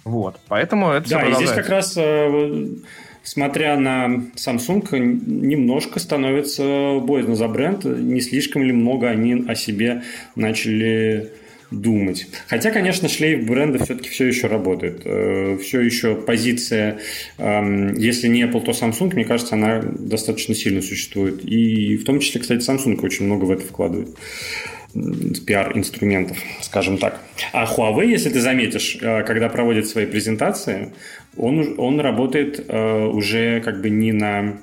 Вот, 0.03 0.39
поэтому 0.47 0.91
это 0.91 1.09
Да, 1.09 1.23
и 1.23 1.33
здесь 1.33 1.51
как 1.51 1.69
раз, 1.69 1.95
э, 1.95 2.67
смотря 3.23 3.77
на 3.77 4.25
Samsung, 4.35 4.85
немножко 4.97 5.99
становится 5.99 6.99
боязно 7.01 7.35
за 7.35 7.47
бренд, 7.47 7.85
не 7.85 8.19
слишком 8.19 8.63
ли 8.63 8.73
много 8.73 9.07
они 9.07 9.45
о 9.47 9.55
себе 9.55 10.03
начали 10.35 11.31
думать. 11.71 12.27
Хотя, 12.47 12.69
конечно, 12.71 13.07
шлейф 13.07 13.45
бренда 13.45 13.83
все-таки 13.83 14.09
все 14.09 14.27
еще 14.27 14.47
работает. 14.47 15.01
Э, 15.05 15.57
все 15.61 15.79
еще 15.79 16.15
позиция, 16.15 16.99
эм, 17.37 17.93
если 17.97 18.27
не 18.27 18.43
Apple, 18.43 18.63
то 18.63 18.71
Samsung, 18.71 19.13
мне 19.15 19.25
кажется, 19.25 19.55
она 19.55 19.81
достаточно 19.81 20.53
сильно 20.53 20.81
существует. 20.81 21.43
И 21.45 21.97
в 21.97 22.03
том 22.03 22.19
числе, 22.19 22.41
кстати, 22.41 22.61
Samsung 22.61 22.99
очень 23.03 23.25
много 23.25 23.45
в 23.45 23.51
это 23.51 23.63
вкладывает 23.63 24.09
пиар-инструментов, 24.93 26.37
скажем 26.59 26.97
так. 26.97 27.21
А 27.53 27.65
Huawei, 27.65 28.07
если 28.07 28.29
ты 28.29 28.41
заметишь, 28.41 28.97
э, 29.01 29.23
когда 29.23 29.47
проводит 29.47 29.87
свои 29.87 30.05
презентации, 30.05 30.93
он, 31.37 31.75
он 31.77 32.01
работает 32.01 32.65
э, 32.67 33.05
уже 33.05 33.61
как 33.61 33.81
бы 33.81 33.89
не 33.89 34.11
на 34.11 34.57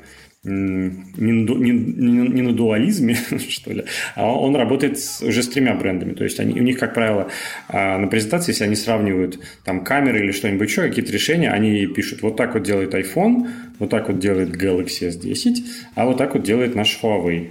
не, 0.49 1.43
не, 1.43 2.29
не 2.29 2.43
на 2.43 2.53
дуализме, 2.53 3.15
что 3.49 3.73
ли, 3.73 3.85
а 4.15 4.33
он 4.33 4.57
работает 4.57 4.99
уже 5.23 5.43
с 5.43 5.49
тремя 5.49 5.75
брендами. 5.75 6.15
То 6.15 6.25
есть 6.25 6.41
они, 6.41 6.61
у 6.61 6.63
них, 6.63 6.79
как 6.79 6.95
правило, 6.95 7.29
а, 7.69 7.99
на 7.99 8.07
презентации, 8.09 8.53
если 8.53 8.65
они 8.65 8.77
сравнивают 8.77 9.39
там 9.65 9.85
камеры 9.85 10.21
или 10.21 10.33
что-нибудь 10.33 10.69
еще, 10.69 10.83
какие-то 10.83 11.13
решения, 11.13 11.51
они 11.51 11.87
пишут, 11.87 12.23
вот 12.23 12.37
так 12.37 12.55
вот 12.55 12.63
делает 12.63 12.95
iPhone, 12.95 13.49
вот 13.79 13.91
так 13.91 14.09
вот 14.09 14.19
делает 14.19 14.51
Galaxy 14.51 15.09
S10, 15.09 15.57
а 15.95 16.07
вот 16.07 16.19
так 16.19 16.35
вот 16.35 16.43
делает 16.43 16.75
наш 16.75 16.99
Huawei. 17.03 17.51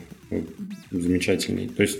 Замечательный. 0.91 1.67
То 1.67 1.83
есть 1.83 1.99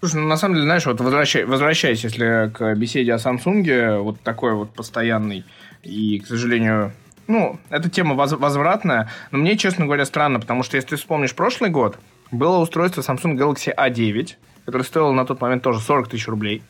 Слушай, 0.00 0.16
ну 0.20 0.28
на 0.28 0.36
самом 0.36 0.54
деле, 0.54 0.66
знаешь, 0.66 0.86
вот 0.86 1.00
возвращай, 1.00 1.44
возвращаясь, 1.44 2.04
если 2.04 2.50
к 2.52 2.74
беседе 2.74 3.14
о 3.14 3.16
Samsung, 3.16 4.02
вот 4.02 4.20
такой 4.20 4.54
вот 4.54 4.74
постоянный 4.74 5.44
и, 5.82 6.18
к 6.20 6.26
сожалению, 6.26 6.92
ну, 7.28 7.58
эта 7.70 7.90
тема 7.90 8.14
воз- 8.14 8.32
возвратная, 8.32 9.10
но 9.30 9.38
мне, 9.38 9.56
честно 9.56 9.86
говоря, 9.86 10.04
странно, 10.04 10.40
потому 10.40 10.62
что 10.62 10.76
если 10.76 10.90
ты 10.90 10.96
вспомнишь 10.96 11.34
прошлый 11.34 11.70
год, 11.70 11.98
было 12.30 12.58
устройство 12.58 13.00
Samsung 13.00 13.36
Galaxy 13.36 13.74
A9, 13.74 14.34
которое 14.64 14.84
стоило 14.84 15.12
на 15.12 15.24
тот 15.24 15.40
момент 15.40 15.62
тоже 15.62 15.80
40 15.80 16.08
тысяч 16.08 16.28
рублей. 16.28 16.62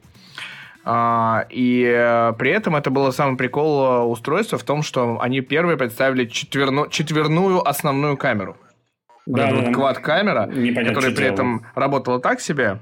А, 0.88 1.46
и 1.50 1.82
э, 1.84 2.32
при 2.38 2.52
этом 2.52 2.76
это 2.76 2.90
было 2.90 3.10
самый 3.10 3.36
прикол 3.36 3.84
э, 3.84 4.00
устройства 4.02 4.56
в 4.56 4.62
том, 4.62 4.82
что 4.82 5.20
они 5.20 5.40
первые 5.40 5.76
представили 5.76 6.26
четверну, 6.26 6.86
четверную 6.88 7.66
основную 7.66 8.16
камеру. 8.16 8.56
Да, 9.26 9.46
вот 9.48 9.56
да, 9.56 9.66
вот 9.66 9.74
квад-камера, 9.74 10.46
которая 10.84 11.12
при 11.12 11.26
этом 11.26 11.66
работала 11.74 12.20
так 12.20 12.40
себе. 12.40 12.78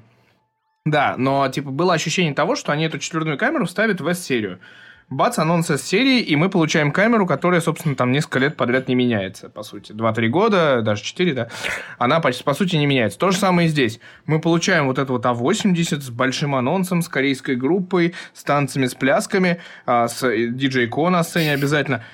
Да, 0.85 1.15
но 1.17 1.49
типа 1.49 1.71
было 1.71 1.95
ощущение 1.95 2.35
того, 2.35 2.57
что 2.57 2.73
они 2.73 2.85
эту 2.85 2.99
четверную 2.99 3.39
камеру 3.39 3.65
вставят 3.65 4.03
в 4.03 4.07
S-серию 4.09 4.61
бац, 5.11 5.39
анонс 5.39 5.71
с 5.71 5.83
серии, 5.83 6.21
и 6.21 6.37
мы 6.37 6.49
получаем 6.49 6.93
камеру, 6.93 7.27
которая, 7.27 7.61
собственно, 7.61 7.95
там 7.95 8.13
несколько 8.13 8.39
лет 8.39 8.57
подряд 8.57 8.89
не 8.89 8.95
меняется, 8.95 9.49
по 9.49 9.63
сути. 9.63 9.93
Два-три 9.93 10.29
года, 10.29 10.83
даже 10.83 11.03
четыре, 11.03 11.35
да. 11.35 11.49
Она, 11.99 12.21
почти, 12.21 12.45
по 12.45 12.55
сути, 12.55 12.77
не 12.77 12.87
меняется. 12.87 13.19
То 13.19 13.31
же 13.31 13.39
самое 13.39 13.69
и 13.69 13.71
здесь. 13.71 14.01
Мы 14.27 14.41
получаем 14.41 14.87
вот 14.87 14.99
это 14.99 15.13
вот 15.13 15.25
А80 15.25 16.01
с 16.01 16.11
большим 16.11 16.55
анонсом, 16.55 17.03
с 17.03 17.09
корейской 17.09 17.57
группой, 17.57 18.15
с 18.33 18.43
танцами, 18.43 18.87
с 18.87 18.95
плясками, 18.95 19.61
а, 19.87 20.09
с 20.09 20.27
диджей 20.49 20.89
Ко 20.89 21.11
на 21.11 21.23
сцене 21.23 21.53
обязательно. 21.53 22.05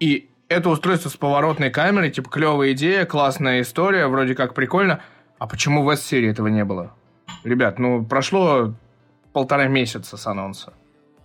И 0.00 0.30
это 0.48 0.68
устройство 0.68 1.08
с 1.08 1.16
поворотной 1.16 1.70
камерой, 1.70 2.10
типа, 2.10 2.30
клевая 2.30 2.72
идея, 2.72 3.04
классная 3.04 3.62
история, 3.62 4.06
вроде 4.06 4.34
как 4.34 4.54
прикольно. 4.54 5.00
А 5.38 5.46
почему 5.46 5.82
в 5.82 5.90
S-серии 5.90 6.30
этого 6.30 6.48
не 6.48 6.64
было? 6.64 6.94
Ребят, 7.44 7.78
ну, 7.78 8.04
прошло 8.04 8.74
полтора 9.32 9.66
месяца 9.66 10.16
с 10.16 10.26
анонса. 10.26 10.72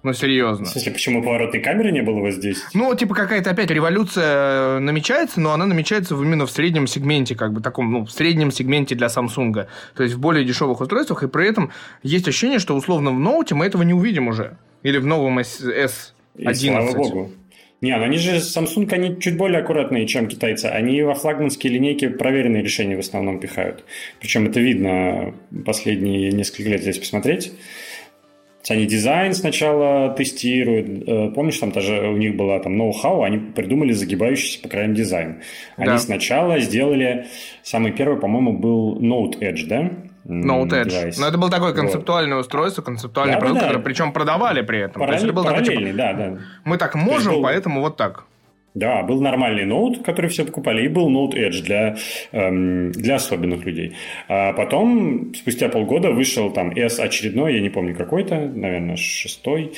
Ну, 0.03 0.13
серьезно. 0.13 0.65
В 0.65 0.69
смысле, 0.69 0.91
почему 0.93 1.23
поворотной 1.23 1.59
камеры 1.61 1.91
не 1.91 2.01
было 2.01 2.19
вот 2.19 2.33
здесь? 2.33 2.57
Ну, 2.73 2.93
типа 2.95 3.13
какая-то 3.13 3.51
опять 3.51 3.69
революция 3.69 4.77
э, 4.77 4.79
намечается, 4.79 5.39
но 5.39 5.53
она 5.53 5.65
намечается 5.67 6.15
именно 6.15 6.47
в 6.47 6.51
среднем 6.51 6.87
сегменте, 6.87 7.35
как 7.35 7.53
бы 7.53 7.61
таком, 7.61 7.91
ну, 7.91 8.05
в 8.05 8.11
среднем 8.11 8.51
сегменте 8.51 8.95
для 8.95 9.07
Samsung. 9.07 9.67
То 9.95 10.03
есть 10.03 10.15
в 10.15 10.19
более 10.19 10.43
дешевых 10.43 10.81
устройствах, 10.81 11.23
и 11.23 11.27
при 11.27 11.47
этом 11.47 11.71
есть 12.01 12.27
ощущение, 12.27 12.57
что 12.57 12.75
условно 12.75 13.11
в 13.11 13.19
ноуте 13.19 13.53
мы 13.53 13.65
этого 13.65 13.83
не 13.83 13.93
увидим 13.93 14.27
уже. 14.27 14.57
Или 14.81 14.97
в 14.97 15.05
новом 15.05 15.37
S11. 15.39 15.91
И 16.37 16.53
слава 16.53 16.93
богу. 16.93 17.31
Не, 17.81 17.97
ну 17.97 18.03
они 18.03 18.17
же, 18.17 18.37
Samsung, 18.37 18.91
они 18.93 19.19
чуть 19.19 19.37
более 19.37 19.61
аккуратные, 19.61 20.05
чем 20.07 20.27
китайцы. 20.27 20.65
Они 20.65 21.01
во 21.01 21.15
флагманские 21.15 21.73
линейки 21.73 22.07
проверенные 22.09 22.61
решения 22.61 22.95
в 22.95 22.99
основном 22.99 23.39
пихают. 23.39 23.83
Причем 24.19 24.47
это 24.47 24.59
видно 24.59 25.33
последние 25.65 26.31
несколько 26.31 26.69
лет 26.69 26.81
здесь 26.81 26.99
посмотреть. 26.99 27.51
Они 28.69 28.85
дизайн 28.85 29.33
сначала 29.33 30.13
тестируют. 30.13 31.07
Э, 31.07 31.31
помнишь, 31.33 31.57
там 31.57 31.71
даже 31.71 32.07
у 32.07 32.17
них 32.17 32.35
была 32.35 32.59
там 32.59 32.77
ноу-хау, 32.77 33.23
они 33.23 33.37
придумали 33.37 33.91
загибающийся 33.91 34.61
по 34.61 34.69
краям 34.69 34.93
дизайн. 34.93 35.41
Они 35.77 35.87
да. 35.87 35.97
сначала 35.97 36.59
сделали... 36.59 37.25
Самый 37.63 37.91
первый, 37.91 38.19
по-моему, 38.19 38.57
был 38.57 38.99
Note 38.99 39.39
Edge, 39.39 39.67
да? 39.67 39.91
Note 40.25 40.69
Edge. 40.69 40.87
Device. 40.87 41.15
Но 41.19 41.27
это 41.27 41.37
был 41.37 41.49
такое 41.49 41.73
концептуальное 41.73 42.37
вот. 42.37 42.41
устройство, 42.41 42.81
концептуальный 42.81 43.35
да, 43.35 43.39
продукт, 43.39 43.61
да, 43.61 43.67
да. 43.67 43.73
который 43.73 43.83
причем 43.83 44.13
продавали 44.13 44.61
при 44.61 44.79
этом. 44.79 44.99
Параллель, 44.99 45.19
То 45.19 45.25
есть, 45.25 45.35
был 45.35 45.43
такой, 45.43 45.63
типа, 45.63 45.97
да, 45.97 46.13
да. 46.13 46.37
Мы 46.63 46.77
так 46.77 46.95
можем, 46.95 47.33
был... 47.33 47.43
поэтому 47.43 47.81
вот 47.81 47.97
так. 47.97 48.25
Да, 48.73 49.03
был 49.03 49.21
нормальный 49.21 49.65
ноут, 49.65 50.03
который 50.03 50.29
все 50.29 50.45
покупали, 50.45 50.85
и 50.85 50.87
был 50.87 51.09
ноут 51.09 51.35
Edge 51.35 51.61
для, 51.61 51.97
эм, 52.31 52.91
для 52.93 53.15
особенных 53.15 53.65
людей. 53.65 53.95
А 54.29 54.53
потом, 54.53 55.33
спустя 55.35 55.67
полгода, 55.67 56.11
вышел 56.11 56.51
там 56.51 56.71
S 56.71 56.99
очередной, 56.99 57.55
я 57.55 57.61
не 57.61 57.69
помню 57.69 57.95
какой-то, 57.95 58.35
наверное, 58.39 58.95
шестой. 58.95 59.73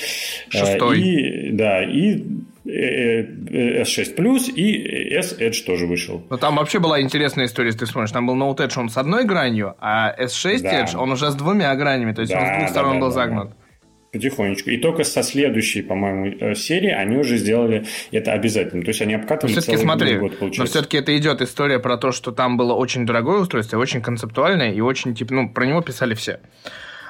Э, 0.54 0.58
шестой. 0.58 1.02
И, 1.02 1.52
да, 1.52 1.84
и 1.84 2.24
S6 2.66 4.16
Plus 4.16 4.52
и 4.52 5.14
S 5.16 5.36
Edge 5.40 5.66
тоже 5.66 5.86
вышел. 5.88 6.24
Но 6.30 6.38
там 6.38 6.56
вообще 6.58 6.80
была 6.80 7.02
интересная 7.02 7.46
история, 7.46 7.70
если 7.70 7.80
ты 7.80 7.86
вспомнишь. 7.88 8.12
Там 8.12 8.28
был 8.28 8.36
Note 8.36 8.58
Edge, 8.58 8.80
он 8.80 8.90
с 8.90 8.98
одной 8.98 9.26
гранью, 9.26 9.76
а 9.80 10.16
S6 10.18 10.62
да. 10.62 10.84
Edge, 10.84 10.96
он 10.96 11.12
уже 11.12 11.32
с 11.32 11.36
двумя 11.36 11.76
гранями, 11.76 12.14
то 12.14 12.22
есть 12.22 12.32
да, 12.32 12.40
он 12.40 12.46
с 12.46 12.58
двух 12.58 12.70
сторон 12.70 12.94
да, 12.94 13.00
был 13.00 13.08
да, 13.08 13.14
загнут. 13.14 13.50
Да. 13.50 13.56
Потихонечку. 14.14 14.70
И 14.70 14.78
только 14.78 15.04
со 15.04 15.24
следующей, 15.24 15.82
по-моему, 15.82 16.36
э, 16.40 16.54
серии 16.54 16.92
они 16.92 17.18
уже 17.18 17.38
сделали 17.38 17.86
это 18.12 18.34
обязательно. 18.34 18.84
То 18.84 18.90
есть 18.90 19.02
они 19.02 19.16
обкатывали 19.16 19.54
все-таки 19.54 19.78
смотри, 19.78 20.18
год, 20.18 20.38
получается. 20.38 20.62
Но 20.62 20.66
все-таки 20.68 20.98
это 20.98 21.18
идет 21.18 21.42
история 21.42 21.80
про 21.80 21.98
то, 21.98 22.12
что 22.12 22.32
там 22.32 22.56
было 22.56 22.74
очень 22.74 23.08
дорогое 23.08 23.40
устройство, 23.40 23.80
очень 23.80 24.04
концептуальное 24.04 24.72
и 24.72 24.82
очень, 24.82 25.16
типа, 25.16 25.34
ну, 25.34 25.50
про 25.50 25.66
него 25.66 25.82
писали 25.82 26.14
все. 26.14 26.40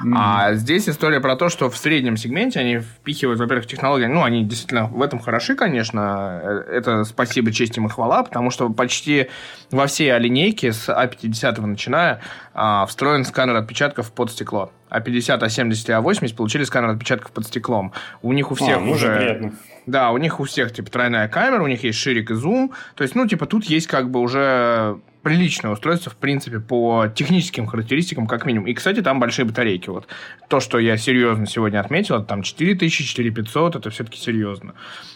Mm-hmm. 0.01 0.13
А 0.15 0.53
здесь 0.53 0.89
история 0.89 1.19
про 1.19 1.35
то, 1.35 1.49
что 1.49 1.69
в 1.69 1.77
среднем 1.77 2.17
сегменте 2.17 2.59
они 2.59 2.79
впихивают, 2.79 3.39
во-первых, 3.39 3.67
технологии. 3.67 4.05
Ну, 4.05 4.23
они 4.23 4.43
действительно 4.43 4.87
в 4.87 5.01
этом 5.01 5.19
хороши, 5.19 5.55
конечно. 5.55 6.41
Э, 6.41 6.63
это 6.71 7.03
спасибо, 7.03 7.51
честь 7.51 7.77
им 7.77 7.87
и 7.87 7.89
хвала, 7.89 8.23
потому 8.23 8.49
что 8.49 8.69
почти 8.69 9.27
во 9.71 9.87
всей 9.87 10.17
линейке 10.17 10.71
с 10.71 10.89
А50 10.89 11.65
начиная 11.65 12.21
а, 12.53 12.85
встроен 12.85 13.25
сканер 13.25 13.55
отпечатков 13.55 14.11
под 14.11 14.31
стекло. 14.31 14.71
А50, 14.93 15.41
А70 15.41 15.71
и 15.71 15.91
А80 15.91 16.35
получили 16.35 16.63
сканер 16.63 16.89
отпечатков 16.89 17.31
под 17.31 17.47
стеклом. 17.47 17.93
У 18.21 18.33
них 18.33 18.51
у 18.51 18.55
всех 18.55 18.77
а, 18.77 18.79
ну, 18.79 18.91
уже... 18.91 19.17
Приятно. 19.17 19.53
Да, 19.85 20.11
у 20.11 20.17
них 20.17 20.39
у 20.39 20.45
всех, 20.45 20.71
типа, 20.73 20.89
тройная 20.89 21.27
камера, 21.27 21.61
у 21.61 21.67
них 21.67 21.83
есть 21.83 21.99
ширик 21.99 22.31
и 22.31 22.35
зум. 22.35 22.71
То 22.95 23.03
есть, 23.03 23.15
ну, 23.15 23.27
типа, 23.27 23.45
тут 23.45 23.65
есть 23.65 23.87
как 23.87 24.09
бы 24.09 24.19
уже 24.19 24.99
приличное 25.23 25.71
устройство, 25.71 26.11
в 26.11 26.17
принципе, 26.17 26.59
по 26.59 27.07
техническим 27.13 27.65
характеристикам, 27.65 28.27
как 28.27 28.45
минимум. 28.45 28.67
И, 28.67 28.73
кстати, 28.73 29.01
там 29.01 29.19
большие 29.19 29.45
батарейки. 29.45 29.89
Вот 29.89 30.07
то, 30.49 30.59
что 30.59 30.79
я 30.79 30.97
серьезно 30.97 31.47
сегодня 31.47 31.79
отметил, 31.79 32.15
это 32.15 32.25
там 32.25 32.43
4000, 32.43 33.03
4500, 33.03 33.77
это 33.77 33.89
все-таки 33.89 34.19
серьезно. 34.19 34.73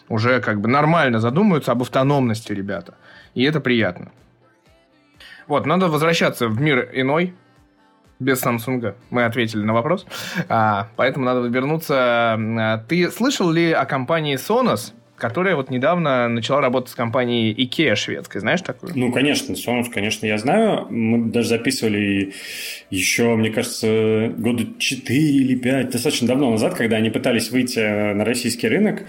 Уже 0.10 0.40
как 0.42 0.62
бы 0.62 0.70
нормально 0.70 1.20
задумываются 1.20 1.74
об 1.74 1.82
автономности 1.82 2.54
ребята. 2.54 2.96
И 3.36 3.44
это 3.44 3.60
приятно. 3.60 4.12
Вот, 5.48 5.66
надо 5.66 5.88
возвращаться 5.88 6.48
в 6.48 6.60
мир 6.60 6.90
иной, 6.94 7.34
без 8.20 8.44
Samsung. 8.44 8.94
Мы 9.10 9.26
ответили 9.26 9.62
на 9.62 9.74
вопрос. 9.74 10.06
А, 10.50 10.90
поэтому 10.96 11.26
надо 11.26 11.48
вернуться. 11.48 11.96
А, 11.96 12.84
ты 12.88 13.12
слышал 13.12 13.52
ли 13.52 13.72
о 13.72 13.86
компании 13.86 14.36
Sonos, 14.36 14.94
которая 15.18 15.56
вот 15.56 15.70
недавно 15.70 16.28
начала 16.28 16.62
работать 16.62 16.92
с 16.92 16.96
компанией 16.96 17.54
IKEA 17.54 17.96
шведской. 17.96 18.40
Знаешь 18.42 18.62
такую? 18.62 18.94
Ну, 18.96 19.12
конечно, 19.12 19.54
Sonos, 19.54 19.90
конечно, 19.92 20.26
я 20.26 20.38
знаю. 20.38 20.88
Мы 20.90 21.30
даже 21.32 21.50
записывали 21.50 22.34
еще, 22.90 23.36
мне 23.36 23.50
кажется, 23.50 24.32
года 24.38 24.64
4 24.78 25.20
или 25.20 25.56
5, 25.56 25.90
достаточно 25.90 26.28
давно 26.28 26.52
назад, 26.52 26.76
когда 26.76 26.98
они 26.98 27.10
пытались 27.10 27.52
выйти 27.52 28.14
на 28.14 28.24
российский 28.24 28.68
рынок. 28.68 29.04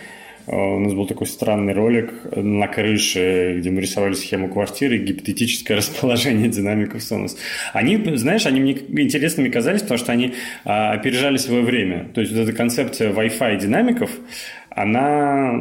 Э, 0.48 0.56
у 0.56 0.78
нас 0.80 0.94
был 0.94 1.06
такой 1.06 1.26
странный 1.26 1.72
ролик 1.74 2.12
на 2.34 2.66
крыше, 2.68 3.56
где 3.58 3.70
мы 3.70 3.80
рисовали 3.80 4.14
схему 4.14 4.48
квартиры, 4.48 4.98
гипотетическое 4.98 5.76
расположение 5.78 6.48
динамиков 6.48 7.00
Sonos. 7.00 7.36
Они, 7.72 8.02
знаешь, 8.16 8.46
они 8.46 8.60
мне 8.60 8.72
интересными 8.72 9.48
казались, 9.48 9.82
потому 9.82 9.98
что 9.98 10.12
они 10.12 10.34
а, 10.64 10.92
опережали 10.92 11.36
свое 11.36 11.62
время. 11.62 12.08
То 12.14 12.20
есть 12.20 12.32
вот 12.32 12.40
эта 12.40 12.52
концепция 12.52 13.12
Wi-Fi 13.12 13.58
динамиков, 13.58 14.10
она 14.82 15.60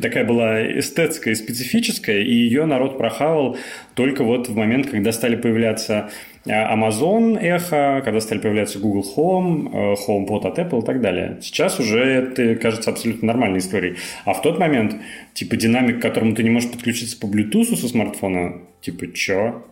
такая 0.00 0.24
была 0.24 0.62
эстетская 0.78 1.32
и 1.32 1.36
специфическая, 1.36 2.20
и 2.20 2.32
ее 2.32 2.66
народ 2.66 2.98
прохавал 2.98 3.56
только 3.94 4.22
вот 4.22 4.48
в 4.48 4.56
момент, 4.56 4.90
когда 4.90 5.12
стали 5.12 5.36
появляться 5.36 6.10
а, 6.46 6.76
Amazon 6.76 7.40
Echo, 7.40 8.02
когда 8.02 8.20
стали 8.20 8.38
появляться 8.40 8.78
Google 8.78 9.04
Home, 9.16 9.70
э, 9.72 9.94
HomePod 10.06 10.46
от 10.46 10.58
Apple 10.58 10.82
и 10.82 10.86
так 10.86 11.00
далее. 11.00 11.38
Сейчас 11.40 11.80
уже 11.80 12.00
это 12.00 12.56
кажется 12.56 12.90
абсолютно 12.90 13.28
нормальной 13.28 13.60
историей. 13.60 13.96
А 14.24 14.34
в 14.34 14.42
тот 14.42 14.58
момент, 14.58 14.96
типа, 15.34 15.56
динамик, 15.56 15.98
к 15.98 16.02
которому 16.02 16.34
ты 16.34 16.42
не 16.42 16.50
можешь 16.50 16.70
подключиться 16.70 17.18
по 17.18 17.26
Bluetooth 17.26 17.76
со 17.76 17.88
смартфона, 17.88 18.60
типа, 18.80 19.12
чё? 19.14 19.64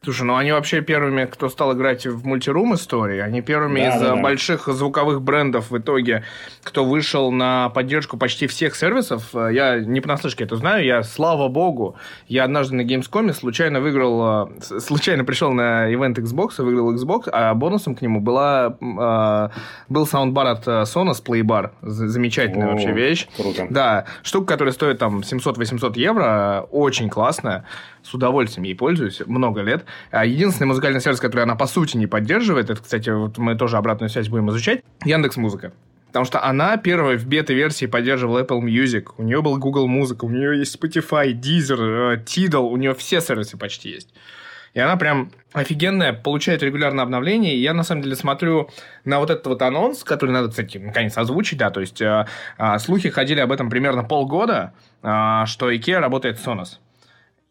Слушай, 0.00 0.22
ну 0.22 0.36
они 0.36 0.52
вообще 0.52 0.80
первыми, 0.80 1.24
кто 1.24 1.48
стал 1.48 1.74
играть 1.74 2.06
в 2.06 2.24
мультирум 2.24 2.72
истории, 2.74 3.18
они 3.18 3.42
первыми 3.42 3.80
да, 3.80 3.88
из 3.88 4.00
да, 4.00 4.14
да. 4.14 4.22
больших 4.22 4.68
звуковых 4.68 5.20
брендов 5.20 5.72
в 5.72 5.78
итоге, 5.78 6.22
кто 6.62 6.84
вышел 6.84 7.32
на 7.32 7.68
поддержку 7.70 8.16
почти 8.16 8.46
всех 8.46 8.76
сервисов. 8.76 9.34
Я 9.34 9.80
не 9.80 10.00
понаслышке 10.00 10.44
это 10.44 10.54
знаю, 10.54 10.84
я, 10.84 11.02
слава 11.02 11.48
богу, 11.48 11.96
я 12.28 12.44
однажды 12.44 12.76
на 12.76 12.82
Gamescom 12.82 13.32
случайно 13.34 13.80
выиграл, 13.80 14.48
э, 14.48 14.78
случайно 14.78 15.24
пришел 15.24 15.50
на 15.52 15.92
ивент 15.92 16.16
Xbox, 16.16 16.62
выиграл 16.62 16.94
Xbox, 16.94 17.28
а 17.32 17.52
бонусом 17.54 17.96
к 17.96 18.00
нему 18.00 18.20
была, 18.20 18.76
э, 18.80 19.48
был 19.88 20.06
саундбар 20.06 20.46
от 20.46 20.68
э, 20.68 20.82
Sonos 20.82 21.24
Playbar. 21.26 21.70
Замечательная 21.82 22.68
О, 22.68 22.70
вообще 22.70 22.92
вещь. 22.92 23.26
Круто. 23.36 23.66
Да, 23.68 24.04
штука, 24.22 24.46
которая 24.46 24.72
стоит 24.72 25.00
там 25.00 25.20
700-800 25.20 25.98
евро, 25.98 26.68
очень 26.70 27.08
классная 27.10 27.64
с 28.02 28.14
удовольствием 28.14 28.64
ей 28.64 28.74
пользуюсь 28.74 29.20
много 29.26 29.62
лет. 29.62 29.84
А 30.10 30.24
единственный 30.24 30.66
музыкальный 30.66 31.00
сервис, 31.00 31.20
который 31.20 31.42
она 31.42 31.54
по 31.54 31.66
сути 31.66 31.96
не 31.96 32.06
поддерживает, 32.06 32.70
это, 32.70 32.82
кстати, 32.82 33.10
вот 33.10 33.38
мы 33.38 33.56
тоже 33.56 33.76
обратную 33.76 34.10
связь 34.10 34.28
будем 34.28 34.50
изучать, 34.50 34.82
Яндекс 35.04 35.36
Музыка. 35.36 35.72
Потому 36.08 36.24
что 36.24 36.42
она 36.42 36.76
первая 36.78 37.18
в 37.18 37.26
бета-версии 37.26 37.84
поддерживала 37.86 38.42
Apple 38.42 38.62
Music, 38.62 39.08
у 39.18 39.22
нее 39.22 39.42
был 39.42 39.58
Google 39.58 39.88
Музыка, 39.88 40.24
у 40.24 40.30
нее 40.30 40.58
есть 40.58 40.76
Spotify, 40.76 41.32
Deezer, 41.32 42.14
э, 42.14 42.24
Tidal, 42.24 42.70
у 42.70 42.76
нее 42.76 42.94
все 42.94 43.20
сервисы 43.20 43.58
почти 43.58 43.90
есть. 43.90 44.08
И 44.74 44.80
она 44.80 44.96
прям 44.96 45.32
офигенная, 45.52 46.12
получает 46.12 46.62
регулярное 46.62 47.02
обновление. 47.02 47.54
И 47.54 47.60
я, 47.60 47.74
на 47.74 47.82
самом 47.82 48.02
деле, 48.02 48.16
смотрю 48.16 48.70
на 49.04 49.18
вот 49.18 49.30
этот 49.30 49.46
вот 49.46 49.62
анонс, 49.62 50.04
который 50.04 50.30
надо, 50.30 50.48
кстати, 50.50 50.78
наконец 50.78 51.16
озвучить, 51.16 51.58
да, 51.58 51.70
то 51.70 51.80
есть 51.80 52.00
э, 52.00 52.26
э, 52.58 52.78
слухи 52.78 53.10
ходили 53.10 53.40
об 53.40 53.52
этом 53.52 53.70
примерно 53.70 54.04
полгода, 54.04 54.74
э, 55.02 55.44
что 55.46 55.70
IKEA 55.70 55.98
работает 55.98 56.38
с 56.38 56.46
Sonos. 56.46 56.78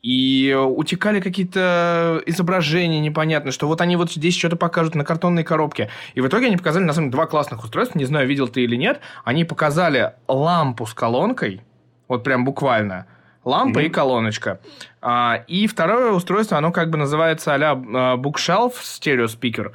И 0.03 0.55
утекали 0.55 1.19
какие-то 1.19 2.21
изображения 2.27 2.99
непонятные, 2.99 3.51
что 3.51 3.67
вот 3.67 3.81
они 3.81 3.95
вот 3.95 4.11
здесь 4.11 4.37
что-то 4.37 4.55
покажут 4.55 4.95
на 4.95 5.03
картонной 5.03 5.43
коробке. 5.43 5.89
И 6.13 6.21
в 6.21 6.27
итоге 6.27 6.47
они 6.47 6.57
показали, 6.57 6.83
на 6.83 6.93
самом 6.93 7.09
деле, 7.09 7.17
два 7.17 7.25
классных 7.25 7.63
устройства. 7.63 7.97
Не 7.97 8.05
знаю, 8.05 8.27
видел 8.27 8.47
ты 8.47 8.61
или 8.61 8.75
нет. 8.75 9.01
Они 9.23 9.43
показали 9.43 10.13
лампу 10.27 10.85
с 10.85 10.93
колонкой, 10.93 11.61
вот 12.07 12.23
прям 12.23 12.45
буквально, 12.45 13.07
лампа 13.43 13.79
mm-hmm. 13.79 13.85
и 13.85 13.89
колоночка. 13.89 14.59
А, 15.01 15.43
и 15.47 15.67
второе 15.67 16.11
устройство, 16.11 16.57
оно 16.57 16.71
как 16.71 16.89
бы 16.89 16.97
называется 16.97 17.53
а-ля 17.53 17.73
Bookshelf 17.73 18.73
стереоспикер. 18.81 19.73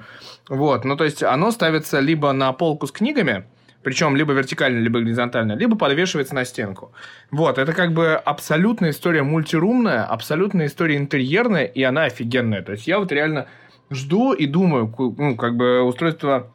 Вот, 0.48 0.84
ну 0.84 0.96
то 0.96 1.04
есть 1.04 1.22
оно 1.22 1.50
ставится 1.50 2.00
либо 2.00 2.32
на 2.32 2.52
полку 2.52 2.86
с 2.86 2.92
книгами, 2.92 3.44
причем 3.82 4.16
либо 4.16 4.32
вертикально, 4.32 4.78
либо 4.80 5.00
горизонтально, 5.00 5.52
либо 5.52 5.76
подвешивается 5.76 6.34
на 6.34 6.44
стенку. 6.44 6.92
Вот, 7.30 7.58
это 7.58 7.72
как 7.72 7.92
бы 7.92 8.14
абсолютная 8.14 8.90
история 8.90 9.22
мультирумная, 9.22 10.04
абсолютная 10.04 10.66
история 10.66 10.96
интерьерная, 10.96 11.64
и 11.64 11.82
она 11.82 12.04
офигенная. 12.04 12.62
То 12.62 12.72
есть 12.72 12.86
я 12.86 12.98
вот 12.98 13.12
реально 13.12 13.46
жду 13.90 14.32
и 14.32 14.46
думаю, 14.46 14.94
ну, 14.98 15.36
как 15.36 15.56
бы 15.56 15.82
устройство 15.82 16.52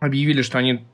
объявили, 0.00 0.42
что 0.42 0.58
они 0.58 0.86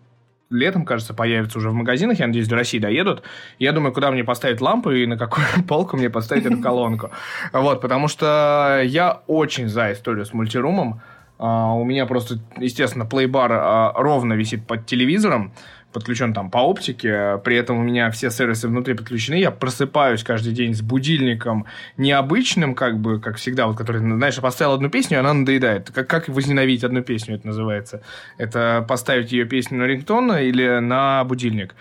летом, 0.51 0.85
кажется, 0.85 1.15
появятся 1.15 1.59
уже 1.59 1.71
в 1.71 1.75
магазинах, 1.75 2.19
я 2.19 2.27
надеюсь, 2.27 2.49
до 2.49 2.57
России 2.57 2.79
доедут. 2.79 3.23
Я 3.59 3.73
думаю, 3.73 3.93
куда 3.93 4.11
мне 4.11 4.25
поставить 4.25 4.61
лампу 4.61 4.91
и 4.91 5.07
на 5.07 5.19
какую 5.19 5.47
полку 5.69 5.97
мне 5.97 6.11
поставить 6.11 6.47
эту 6.47 6.61
колонку. 6.61 7.11
Вот, 7.53 7.81
потому 7.81 8.09
что 8.09 8.83
я 8.85 9.23
очень 9.27 9.69
за 9.69 9.93
историю 9.93 10.25
с 10.25 10.33
мультирумом. 10.33 11.03
Uh, 11.39 11.79
у 11.79 11.85
меня 11.85 12.07
просто, 12.07 12.39
естественно, 12.57 13.05
плейбар 13.05 13.53
uh, 13.53 13.93
ровно 13.95 14.33
висит 14.33 14.67
под 14.67 14.87
телевизором, 14.87 15.53
подключен 15.97 16.35
там 16.35 16.51
по 16.51 16.59
оптике, 16.59 17.39
при 17.45 17.57
этом 17.57 17.79
у 17.79 17.83
меня 17.83 18.11
все 18.11 18.31
сервисы 18.31 18.69
внутри 18.69 18.93
подключены, 18.95 19.37
я 19.37 19.51
просыпаюсь 19.51 20.23
каждый 20.23 20.53
день 20.53 20.75
с 20.75 20.83
будильником 20.83 21.65
необычным, 21.97 22.75
как 22.75 22.99
бы, 22.99 23.19
как 23.19 23.37
всегда, 23.37 23.67
вот, 23.67 23.79
который, 23.79 24.01
знаешь, 24.01 24.37
поставил 24.37 24.75
одну 24.75 24.91
песню, 24.91 25.21
она 25.21 25.33
надоедает. 25.33 25.91
Как, 25.91 26.07
как 26.07 26.29
возненавидеть 26.29 26.85
одну 26.85 27.03
песню, 27.03 27.37
это 27.37 27.47
называется. 27.47 28.03
Это 28.37 28.85
поставить 28.87 29.33
ее 29.33 29.47
песню 29.47 29.79
на 29.79 29.85
рингтон 29.85 30.37
или 30.37 30.81
на 30.81 31.25
будильник. 31.25 31.75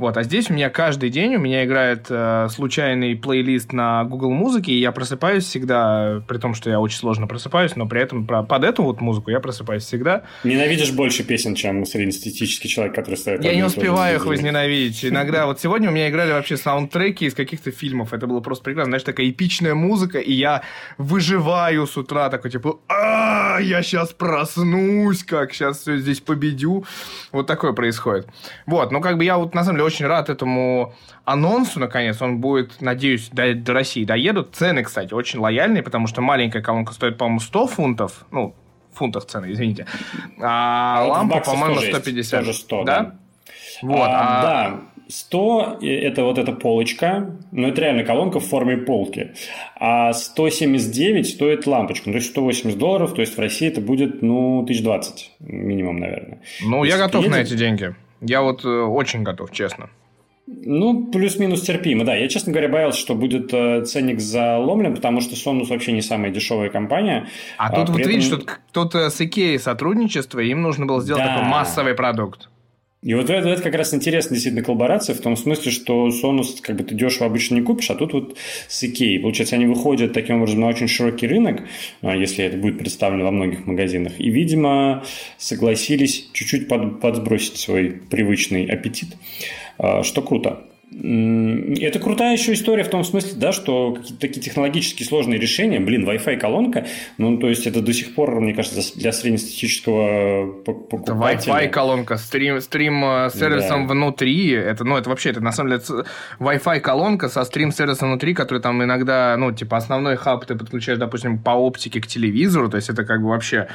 Вот, 0.00 0.16
а 0.16 0.22
здесь 0.22 0.48
у 0.48 0.54
меня 0.54 0.70
каждый 0.70 1.10
день 1.10 1.34
у 1.34 1.38
меня 1.38 1.62
играет 1.66 2.06
э, 2.08 2.48
случайный 2.48 3.14
плейлист 3.16 3.74
на 3.74 4.02
Google 4.04 4.30
Музыке, 4.30 4.72
и 4.72 4.80
я 4.80 4.92
просыпаюсь 4.92 5.44
всегда, 5.44 6.22
при 6.26 6.38
том, 6.38 6.54
что 6.54 6.70
я 6.70 6.80
очень 6.80 6.96
сложно 6.96 7.26
просыпаюсь, 7.26 7.76
но 7.76 7.86
при 7.86 8.00
этом 8.00 8.26
про, 8.26 8.42
под 8.42 8.64
эту 8.64 8.82
вот 8.82 9.02
музыку 9.02 9.30
я 9.30 9.40
просыпаюсь 9.40 9.82
всегда. 9.84 10.22
Ненавидишь 10.42 10.92
больше 10.92 11.22
песен, 11.22 11.54
чем 11.54 11.84
среднестатистический 11.84 12.66
человек, 12.66 12.94
который 12.94 13.16
ставит... 13.16 13.44
Я 13.44 13.54
не 13.54 13.62
успеваю 13.62 14.16
их 14.16 14.24
возненавидеть. 14.24 15.04
Иногда, 15.04 15.44
вот 15.44 15.60
сегодня 15.60 15.90
у 15.90 15.92
меня 15.92 16.08
играли 16.08 16.32
вообще 16.32 16.56
саундтреки 16.56 17.26
из 17.26 17.34
каких-то 17.34 17.70
фильмов, 17.70 18.14
это 18.14 18.26
было 18.26 18.40
просто 18.40 18.64
прекрасно. 18.64 18.92
Знаешь, 18.92 19.02
такая 19.02 19.28
эпичная 19.28 19.74
музыка, 19.74 20.18
и 20.18 20.32
я 20.32 20.62
выживаю 20.96 21.86
с 21.86 21.94
утра, 21.98 22.30
такой 22.30 22.50
типа, 22.50 22.78
а 22.88 23.58
я 23.60 23.82
сейчас 23.82 24.14
проснусь, 24.14 25.24
как 25.24 25.52
сейчас 25.52 25.80
все 25.80 25.98
здесь 25.98 26.20
победю. 26.20 26.86
Вот 27.32 27.46
такое 27.46 27.74
происходит. 27.74 28.26
Вот, 28.64 28.92
ну 28.92 29.02
как 29.02 29.18
бы 29.18 29.24
я 29.24 29.36
вот 29.36 29.54
на 29.54 29.62
самом 29.62 29.76
деле 29.76 29.89
очень 29.90 30.06
рад 30.06 30.30
этому 30.30 30.94
анонсу, 31.24 31.80
наконец. 31.80 32.22
Он 32.22 32.38
будет, 32.38 32.80
надеюсь, 32.80 33.28
до, 33.30 33.54
до 33.54 33.72
России 33.72 34.04
доедут. 34.04 34.54
Цены, 34.54 34.84
кстати, 34.84 35.12
очень 35.12 35.40
лояльные, 35.40 35.82
потому 35.82 36.06
что 36.06 36.20
маленькая 36.20 36.62
колонка 36.62 36.94
стоит, 36.94 37.18
по-моему, 37.18 37.40
100 37.40 37.66
фунтов. 37.66 38.24
Ну, 38.30 38.54
фунтах 38.92 39.26
цены, 39.26 39.52
извините. 39.52 39.86
А, 40.40 41.00
а 41.00 41.06
лампа, 41.06 41.40
по-моему, 41.40 41.80
150. 41.80 42.40
Тоже 42.40 42.52
100, 42.54 42.84
да? 42.84 43.00
да? 43.00 43.14
Вот, 43.82 44.08
а, 44.08 44.38
а... 44.38 44.42
Да, 44.42 44.80
100– 45.08 45.78
это 45.82 46.22
вот 46.22 46.38
эта 46.38 46.52
полочка, 46.52 47.36
ну, 47.50 47.68
это 47.68 47.80
реально 47.80 48.04
колонка 48.04 48.38
в 48.38 48.44
форме 48.44 48.76
полки. 48.76 49.32
А 49.76 50.12
179 50.12 51.28
стоит 51.28 51.66
лампочка, 51.66 52.08
ну, 52.08 52.12
то 52.12 52.18
есть 52.18 52.30
180 52.30 52.78
долларов, 52.78 53.14
то 53.14 53.20
есть 53.20 53.36
в 53.36 53.40
России 53.40 53.66
это 53.66 53.80
будет, 53.80 54.22
ну, 54.22 54.60
1020 54.60 55.32
минимум, 55.40 55.98
наверное. 55.98 56.40
Ну, 56.62 56.84
я 56.84 56.96
готов 56.96 57.22
едет... 57.22 57.36
на 57.36 57.40
эти 57.40 57.54
деньги. 57.56 57.94
Я 58.20 58.42
вот 58.42 58.64
э, 58.64 58.68
очень 58.68 59.22
готов, 59.22 59.50
честно. 59.50 59.90
Ну, 60.46 61.06
плюс-минус 61.06 61.62
терпимо, 61.62 62.04
да. 62.04 62.14
Я, 62.16 62.28
честно 62.28 62.52
говоря, 62.52 62.68
боялся, 62.68 62.98
что 62.98 63.14
будет 63.14 63.52
э, 63.54 63.84
ценник 63.84 64.20
заломлен, 64.20 64.94
потому 64.94 65.20
что 65.20 65.36
Sonos 65.36 65.68
вообще 65.68 65.92
не 65.92 66.02
самая 66.02 66.30
дешевая 66.30 66.70
компания. 66.70 67.28
А, 67.56 67.70
тут 67.70 67.88
а, 67.88 67.92
вот 67.92 68.00
этом... 68.00 68.10
видишь, 68.10 68.28
тут, 68.28 68.60
тут 68.72 68.94
э, 68.94 69.10
с 69.10 69.20
Икеей 69.20 69.58
сотрудничество, 69.58 70.40
им 70.40 70.62
нужно 70.62 70.86
было 70.86 71.00
сделать 71.00 71.22
да. 71.22 71.36
такой 71.36 71.48
массовый 71.48 71.94
продукт. 71.94 72.48
И 73.02 73.14
вот 73.14 73.30
это, 73.30 73.48
это 73.48 73.62
как 73.62 73.74
раз 73.74 73.94
интересная 73.94 74.34
действительно 74.34 74.62
коллаборация 74.62 75.14
в 75.14 75.20
том 75.20 75.34
смысле, 75.34 75.72
что 75.72 76.08
Sonos 76.08 76.60
как 76.60 76.76
бы 76.76 76.84
ты 76.84 76.94
дешево 76.94 77.26
обычно 77.26 77.54
не 77.54 77.62
купишь, 77.62 77.90
а 77.90 77.94
тут 77.94 78.12
вот 78.12 78.36
с 78.68 78.82
Икеей. 78.84 79.18
Получается, 79.20 79.56
они 79.56 79.64
выходят 79.64 80.12
таким 80.12 80.36
образом 80.36 80.60
на 80.60 80.66
очень 80.66 80.86
широкий 80.86 81.26
рынок, 81.26 81.62
а, 82.02 82.14
если 82.14 82.44
это 82.44 82.58
будет 82.58 82.78
представлено 82.78 83.24
во 83.24 83.30
многих 83.30 83.66
магазинах. 83.66 84.20
И, 84.20 84.28
видимо, 84.28 85.02
согласились 85.38 86.28
чуть-чуть 86.34 86.68
под, 86.68 87.00
подсбросить 87.00 87.56
свой 87.56 87.90
привычный 88.10 88.66
аппетит. 88.66 89.16
А, 89.78 90.02
что 90.02 90.20
круто. 90.20 90.69
Это 90.92 92.00
крутая 92.00 92.32
еще 92.32 92.52
история 92.52 92.82
в 92.82 92.90
том 92.90 93.04
смысле, 93.04 93.34
да, 93.36 93.52
что 93.52 93.94
какие-то 93.94 94.20
такие 94.20 94.40
технологически 94.40 95.04
сложные 95.04 95.38
решения, 95.38 95.78
блин, 95.78 96.04
Wi-Fi 96.08 96.36
колонка, 96.36 96.84
ну, 97.16 97.38
то 97.38 97.48
есть 97.48 97.64
это 97.68 97.80
до 97.80 97.92
сих 97.92 98.12
пор, 98.12 98.40
мне 98.40 98.54
кажется, 98.54 98.98
для 98.98 99.12
среднестатистического 99.12 100.52
покупателя. 100.64 101.52
Wi-Fi 101.52 101.68
колонка, 101.68 102.16
стрим, 102.16 102.60
стрим 102.60 103.04
э, 103.04 103.30
сервисом 103.32 103.86
да. 103.86 103.92
внутри, 103.92 104.50
это, 104.50 104.82
ну, 104.82 104.96
это 104.96 105.10
вообще, 105.10 105.30
это 105.30 105.40
на 105.40 105.52
самом 105.52 105.70
деле 105.70 105.82
Wi-Fi 106.40 106.80
колонка 106.80 107.28
со 107.28 107.44
стрим 107.44 107.70
сервисом 107.70 108.08
внутри, 108.08 108.34
который 108.34 108.60
там 108.60 108.82
иногда, 108.82 109.36
ну, 109.38 109.52
типа 109.52 109.76
основной 109.76 110.16
хаб 110.16 110.44
ты 110.44 110.56
подключаешь, 110.56 110.98
допустим, 110.98 111.38
по 111.38 111.50
оптике 111.50 112.00
к 112.00 112.08
телевизору, 112.08 112.68
то 112.68 112.76
есть 112.76 112.90
это 112.90 113.04
как 113.04 113.22
бы 113.22 113.28
вообще 113.28 113.68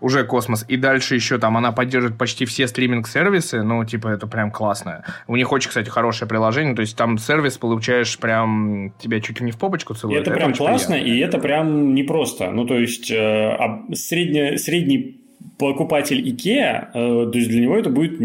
уже 0.00 0.22
космос. 0.22 0.64
И 0.68 0.76
дальше 0.76 1.16
еще 1.16 1.38
там 1.38 1.56
она 1.56 1.72
поддерживает 1.72 2.16
почти 2.16 2.44
все 2.44 2.68
стриминг-сервисы, 2.68 3.64
ну, 3.64 3.84
типа 3.84 4.06
это 4.06 4.28
прям 4.28 4.52
классно. 4.52 5.04
У 5.26 5.34
них 5.34 5.50
очень, 5.50 5.68
кстати, 5.68 5.88
хорошее 5.88 6.28
приложение 6.28 6.59
приложение, 6.60 6.76
то 6.76 6.82
есть 6.82 6.96
там 6.96 7.18
сервис 7.18 7.58
получаешь 7.58 8.18
прям, 8.18 8.92
тебя 8.98 9.20
чуть 9.20 9.40
ли 9.40 9.46
не 9.46 9.52
в 9.52 9.58
попочку 9.58 9.94
целует. 9.94 10.22
Это, 10.22 10.30
это 10.30 10.38
прям 10.38 10.54
классно, 10.54 10.94
приятно. 10.94 11.10
и 11.10 11.18
это 11.18 11.38
прям 11.38 11.94
непросто. 11.94 12.50
Ну, 12.50 12.66
то 12.66 12.78
есть 12.78 13.10
э, 13.10 13.56
средне, 13.92 14.58
средний 14.58 15.20
покупатель 15.58 16.20
IKEA, 16.28 16.88
э, 16.92 17.30
то 17.30 17.38
есть 17.38 17.48
для 17.48 17.60
него 17.60 17.76
это 17.76 17.90
будет 17.90 18.20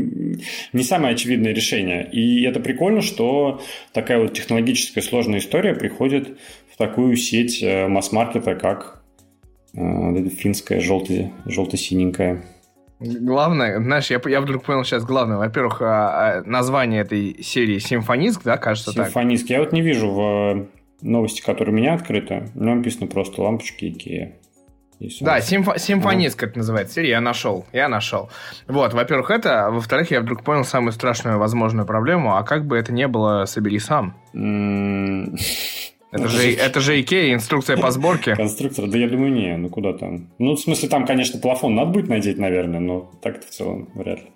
не 0.74 0.84
самое 0.84 1.14
очевидное 1.14 1.54
решение. 1.54 2.08
И 2.12 2.44
это 2.44 2.60
прикольно, 2.60 3.02
что 3.02 3.62
такая 3.94 4.20
вот 4.20 4.34
технологическая 4.34 5.02
сложная 5.02 5.40
история 5.40 5.74
приходит 5.74 6.38
в 6.72 6.78
такую 6.78 7.16
сеть 7.16 7.62
э, 7.64 7.88
масс-маркета, 7.88 8.56
как 8.56 9.02
э, 9.74 10.30
финская 10.30 10.82
желто- 10.82 11.32
желто-синенькая. 11.46 12.44
Главное, 13.00 13.80
знаешь, 13.82 14.10
я, 14.10 14.22
я 14.26 14.42
вдруг 14.42 14.64
понял 14.64 14.84
сейчас 14.84 15.04
главное. 15.04 15.38
Во-первых, 15.38 15.82
а, 15.82 16.40
а, 16.40 16.44
название 16.46 17.02
этой 17.02 17.44
серии 17.44 17.78
Симфониск, 17.80 18.44
да, 18.44 18.58
кажется 18.58 18.92
Симфониск. 18.92 19.14
так? 19.14 19.22
Симфониск. 19.24 19.50
Я 19.50 19.60
вот 19.60 19.74
не 19.74 19.82
вижу 19.82 20.10
в 20.10 20.20
э, 20.22 20.66
новости, 21.02 21.42
которая 21.42 21.74
у 21.74 21.78
меня 21.78 21.94
открыта. 21.94 22.48
У 22.56 22.64
меня 22.64 22.76
написано 22.76 23.08
просто 23.08 23.42
лампочки 23.42 23.86
Ikea. 23.86 24.34
Да, 25.20 25.42
симф... 25.42 25.68
симфониск 25.78 26.42
это 26.44 26.58
называется 26.58 26.96
серия, 26.96 27.10
я 27.10 27.22
нашел, 27.22 27.66
я 27.74 27.90
нашел. 27.90 28.30
Вот, 28.68 28.94
во-первых, 28.94 29.30
это, 29.30 29.70
во-вторых, 29.70 30.10
я 30.12 30.22
вдруг 30.22 30.44
понял 30.44 30.64
самую 30.64 30.94
страшную 30.94 31.38
возможную 31.38 31.86
проблему, 31.86 32.38
а 32.38 32.44
как 32.44 32.66
бы 32.66 32.78
это 32.78 32.94
не 32.94 33.08
было, 33.08 33.44
собери 33.46 33.80
сам. 33.80 34.16
Это 36.16 36.28
же, 36.30 36.54
это 36.54 36.80
же 36.80 37.02
Икея, 37.02 37.34
инструкция 37.34 37.78
по 37.78 37.92
сборке. 37.92 38.36
Конструктор, 38.38 38.88
да 38.88 38.98
я 38.98 39.08
думаю, 39.08 39.32
не, 39.32 39.56
ну 39.58 39.70
куда 39.70 39.94
там. 39.94 40.28
Ну, 40.40 40.56
в 40.56 40.60
смысле, 40.60 40.90
там, 40.90 41.06
конечно, 41.06 41.40
плафон 41.40 41.76
надо 41.76 41.92
будет 41.92 42.08
надеть, 42.08 42.38
наверное, 42.38 42.80
но 42.80 43.12
так-то 43.22 43.46
в 43.48 43.50
целом 43.50 43.90
вряд 43.94 44.20
ли. 44.20 44.32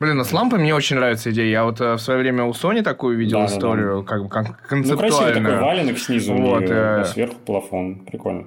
Блин, 0.00 0.16
ну 0.16 0.24
с 0.24 0.32
лампой 0.32 0.58
мне 0.58 0.74
очень 0.74 0.96
нравится 0.96 1.30
идея. 1.30 1.46
Я 1.46 1.64
вот 1.64 1.80
э, 1.80 1.94
в 1.94 1.98
свое 1.98 2.20
время 2.20 2.44
у 2.44 2.50
Sony 2.50 2.82
такую 2.82 3.16
видел 3.16 3.38
да, 3.40 3.46
историю, 3.46 3.96
да, 3.96 4.00
да. 4.00 4.06
как 4.06 4.22
бы 4.24 4.28
как 4.28 4.68
концептуальную. 4.68 5.12
Ну, 5.12 5.16
красивый 5.16 5.34
такой 5.34 5.60
валенок 5.60 5.98
снизу, 5.98 6.34
вот, 6.34 6.60
нее, 6.60 6.70
э... 6.70 7.00
а 7.00 7.04
сверху 7.04 7.36
плафон. 7.46 8.00
Прикольно 8.04 8.44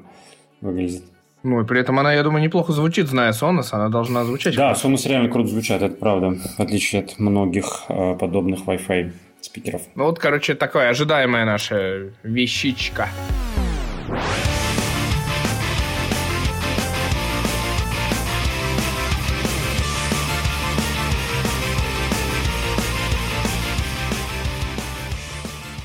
выглядит. 0.61 1.03
Ну, 1.43 1.61
и 1.61 1.65
при 1.65 1.79
этом 1.79 1.97
она, 1.99 2.13
я 2.13 2.23
думаю, 2.23 2.43
неплохо 2.43 2.73
звучит, 2.73 3.07
зная 3.07 3.31
Sonos, 3.31 3.69
она 3.71 3.89
должна 3.89 4.25
звучать. 4.25 4.55
Да, 4.55 4.73
Sonos 4.73 5.07
реально 5.07 5.29
круто 5.29 5.47
звучат, 5.47 5.81
это 5.81 5.95
правда, 5.95 6.35
в 6.57 6.59
отличие 6.59 7.03
от 7.03 7.19
многих 7.19 7.83
э, 7.87 8.15
подобных 8.19 8.65
Wi-Fi 8.65 9.11
спикеров. 9.41 9.81
Ну 9.95 10.05
вот, 10.05 10.19
короче, 10.19 10.55
такая 10.55 10.89
ожидаемая 10.89 11.45
наша 11.45 12.11
вещичка. 12.23 13.09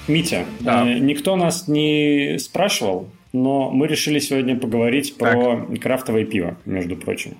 Митя, 0.08 0.44
да. 0.60 0.86
э, 0.86 0.98
никто 0.98 1.36
нас 1.36 1.68
не 1.68 2.36
спрашивал, 2.38 3.08
но 3.32 3.70
мы 3.70 3.86
решили 3.86 4.18
сегодня 4.18 4.58
поговорить 4.58 5.16
про 5.16 5.64
так. 5.66 5.80
крафтовое 5.80 6.24
пиво, 6.24 6.56
между 6.64 6.96
прочим. 6.96 7.38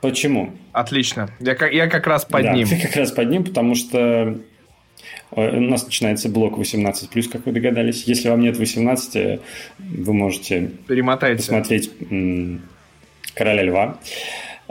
Почему? 0.00 0.52
Отлично. 0.72 1.30
Я, 1.40 1.56
я 1.68 1.88
как 1.88 2.06
раз 2.06 2.24
под 2.24 2.42
да, 2.42 2.52
ним. 2.52 2.68
Ты 2.68 2.80
как 2.86 2.96
раз 2.96 3.10
под 3.12 3.28
ним, 3.28 3.44
потому 3.44 3.74
что 3.74 4.38
у 5.34 5.60
нас 5.60 5.84
начинается 5.84 6.28
блок 6.28 6.58
18+, 6.58 7.28
как 7.30 7.46
вы 7.46 7.52
догадались. 7.52 8.04
Если 8.04 8.28
вам 8.28 8.40
нет 8.40 8.56
18, 8.56 9.40
вы 9.78 10.12
можете 10.12 10.72
Перемотайте. 10.86 11.38
посмотреть 11.38 11.90
«Короля 13.34 13.62
льва». 13.62 13.98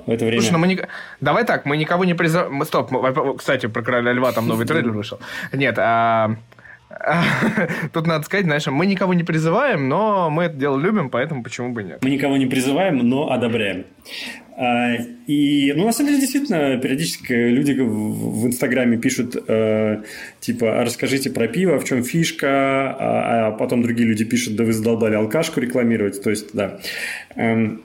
В 0.06 0.10
это 0.10 0.26
время... 0.26 0.42
Слушай, 0.42 0.54
ну 0.54 0.60
мы 0.60 0.68
не... 0.68 0.80
давай 1.20 1.46
так, 1.46 1.66
мы 1.66 1.78
никого 1.78 2.06
не 2.06 2.14
призываем... 2.14 2.64
Стоп, 2.66 2.92
кстати, 3.38 3.68
про 3.68 3.82
«Короля 3.82 4.14
льва» 4.14 4.32
там 4.32 4.48
новый 4.48 4.66
трейлер 4.66 4.92
вышел. 4.92 5.20
Нет, 5.52 5.78
а... 5.78 6.36
Тут 7.94 8.08
надо 8.08 8.26
сказать, 8.26 8.46
знаешь, 8.46 8.68
мы 8.68 8.86
никого 8.86 9.14
не 9.14 9.24
призываем, 9.24 9.90
но 9.90 10.30
мы 10.30 10.44
это 10.44 10.56
дело 10.56 10.78
любим, 10.80 11.10
поэтому 11.10 11.44
почему 11.44 11.74
бы 11.74 11.84
нет? 11.84 12.00
Мы 12.04 12.10
никого 12.10 12.38
не 12.38 12.46
призываем, 12.46 12.98
но 12.98 13.32
одобряем. 13.32 13.86
А, 14.58 14.96
и, 15.28 15.74
ну, 15.76 15.86
на 15.86 15.92
самом 15.92 16.10
деле, 16.10 16.22
действительно, 16.22 16.78
периодически 16.78 17.34
люди 17.34 17.72
в, 17.74 18.46
Инстаграме 18.46 18.98
пишут, 18.98 19.36
э, 19.48 20.04
типа, 20.40 20.84
расскажите 20.84 21.32
про 21.32 21.48
пиво, 21.48 21.80
в 21.80 21.86
чем 21.86 22.04
фишка, 22.04 22.48
а, 22.48 23.48
а 23.48 23.52
потом 23.52 23.82
другие 23.82 24.08
люди 24.08 24.26
пишут, 24.26 24.56
да 24.56 24.64
вы 24.64 24.74
задолбали 24.74 25.16
алкашку 25.16 25.60
рекламировать, 25.60 26.22
то 26.22 26.30
есть, 26.30 26.54
да. 26.54 26.80
Эм, 27.36 27.82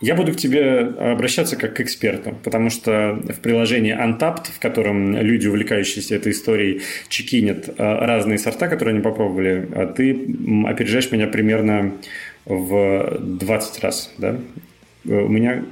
я 0.00 0.14
буду 0.14 0.32
к 0.32 0.36
тебе 0.36 0.80
обращаться 0.80 1.56
как 1.56 1.74
к 1.74 1.80
эксперту, 1.80 2.36
потому 2.44 2.70
что 2.70 3.20
в 3.28 3.40
приложении 3.40 3.94
Untapped, 3.94 4.46
в 4.54 4.60
котором 4.60 5.16
люди, 5.16 5.48
увлекающиеся 5.48 6.14
этой 6.14 6.32
историей, 6.32 6.82
чекинят 7.08 7.68
э, 7.68 7.72
разные 7.78 8.38
сорта, 8.38 8.68
которые 8.68 8.94
они 8.94 9.02
попробовали, 9.02 9.68
а 9.74 9.86
ты 9.86 10.12
опережаешь 10.66 11.10
меня 11.10 11.26
примерно 11.26 11.94
в 12.44 13.18
20 13.20 13.82
раз, 13.82 14.14
да? 14.18 14.38
Э, 15.08 15.22
у 15.22 15.28
меня... 15.28 15.64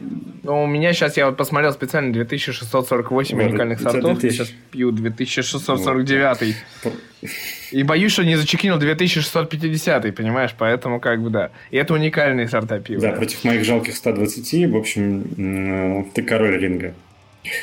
Ну, 0.42 0.64
у 0.64 0.66
меня 0.66 0.92
сейчас, 0.92 1.16
я 1.16 1.26
вот 1.26 1.36
посмотрел 1.36 1.72
специально 1.72 2.12
2648 2.12 3.36
вот, 3.36 3.44
уникальных 3.44 3.80
сортов. 3.80 4.18
2000... 4.18 4.26
Я 4.26 4.30
сейчас 4.30 4.54
пью 4.70 4.90
2649. 4.90 6.56
Вот. 6.84 6.94
И 7.72 7.82
боюсь, 7.82 8.12
что 8.12 8.24
не 8.24 8.36
зачекинул 8.36 8.78
2650, 8.78 10.14
понимаешь? 10.14 10.54
Поэтому 10.56 11.00
как 11.00 11.20
бы 11.22 11.30
да. 11.30 11.50
И 11.70 11.76
это 11.76 11.94
уникальные 11.94 12.48
сорта 12.48 12.78
пива. 12.78 13.02
Да, 13.02 13.12
против 13.12 13.44
моих 13.44 13.64
жалких 13.64 13.96
120, 13.96 14.70
в 14.70 14.76
общем, 14.76 16.06
ты 16.14 16.22
король 16.22 16.56
ринга. 16.58 16.94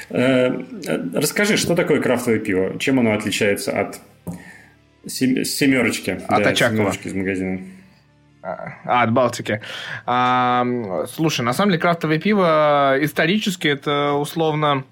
Э, 0.09 0.51
расскажи, 1.13 1.57
что 1.57 1.75
такое 1.75 2.01
крафтовое 2.01 2.39
пиво? 2.39 2.77
Чем 2.79 2.99
оно 2.99 3.13
отличается 3.13 3.71
от 3.77 3.99
семерочки? 5.05 6.11
От 6.27 6.43
да, 6.43 6.49
Очакова. 6.49 6.77
Семерочки 6.77 7.07
из 7.07 7.13
магазина. 7.13 7.59
А, 8.43 9.03
от 9.03 9.11
Балтики. 9.11 9.61
А, 10.05 10.65
слушай, 11.07 11.41
на 11.41 11.53
самом 11.53 11.71
деле 11.71 11.81
крафтовое 11.81 12.19
пиво 12.19 12.95
исторически 12.99 13.69
это 13.69 14.13
условно... 14.13 14.83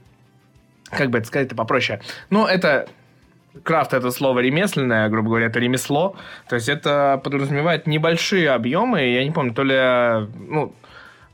Как 0.89 1.09
бы 1.09 1.19
это 1.19 1.27
сказать 1.27 1.47
это 1.47 1.55
попроще? 1.55 2.01
Ну, 2.29 2.45
это 2.45 2.87
крафт 3.63 3.93
это 3.93 4.11
слово 4.11 4.39
ремесленное, 4.39 5.09
грубо 5.09 5.29
говоря, 5.29 5.47
это 5.47 5.59
ремесло. 5.59 6.15
То 6.47 6.55
есть 6.55 6.69
это 6.69 7.19
подразумевает 7.23 7.87
небольшие 7.87 8.49
объемы. 8.51 9.01
Я 9.01 9.23
не 9.23 9.31
помню, 9.31 9.53
то 9.53 9.63
ли 9.63 10.27
ну, 10.47 10.73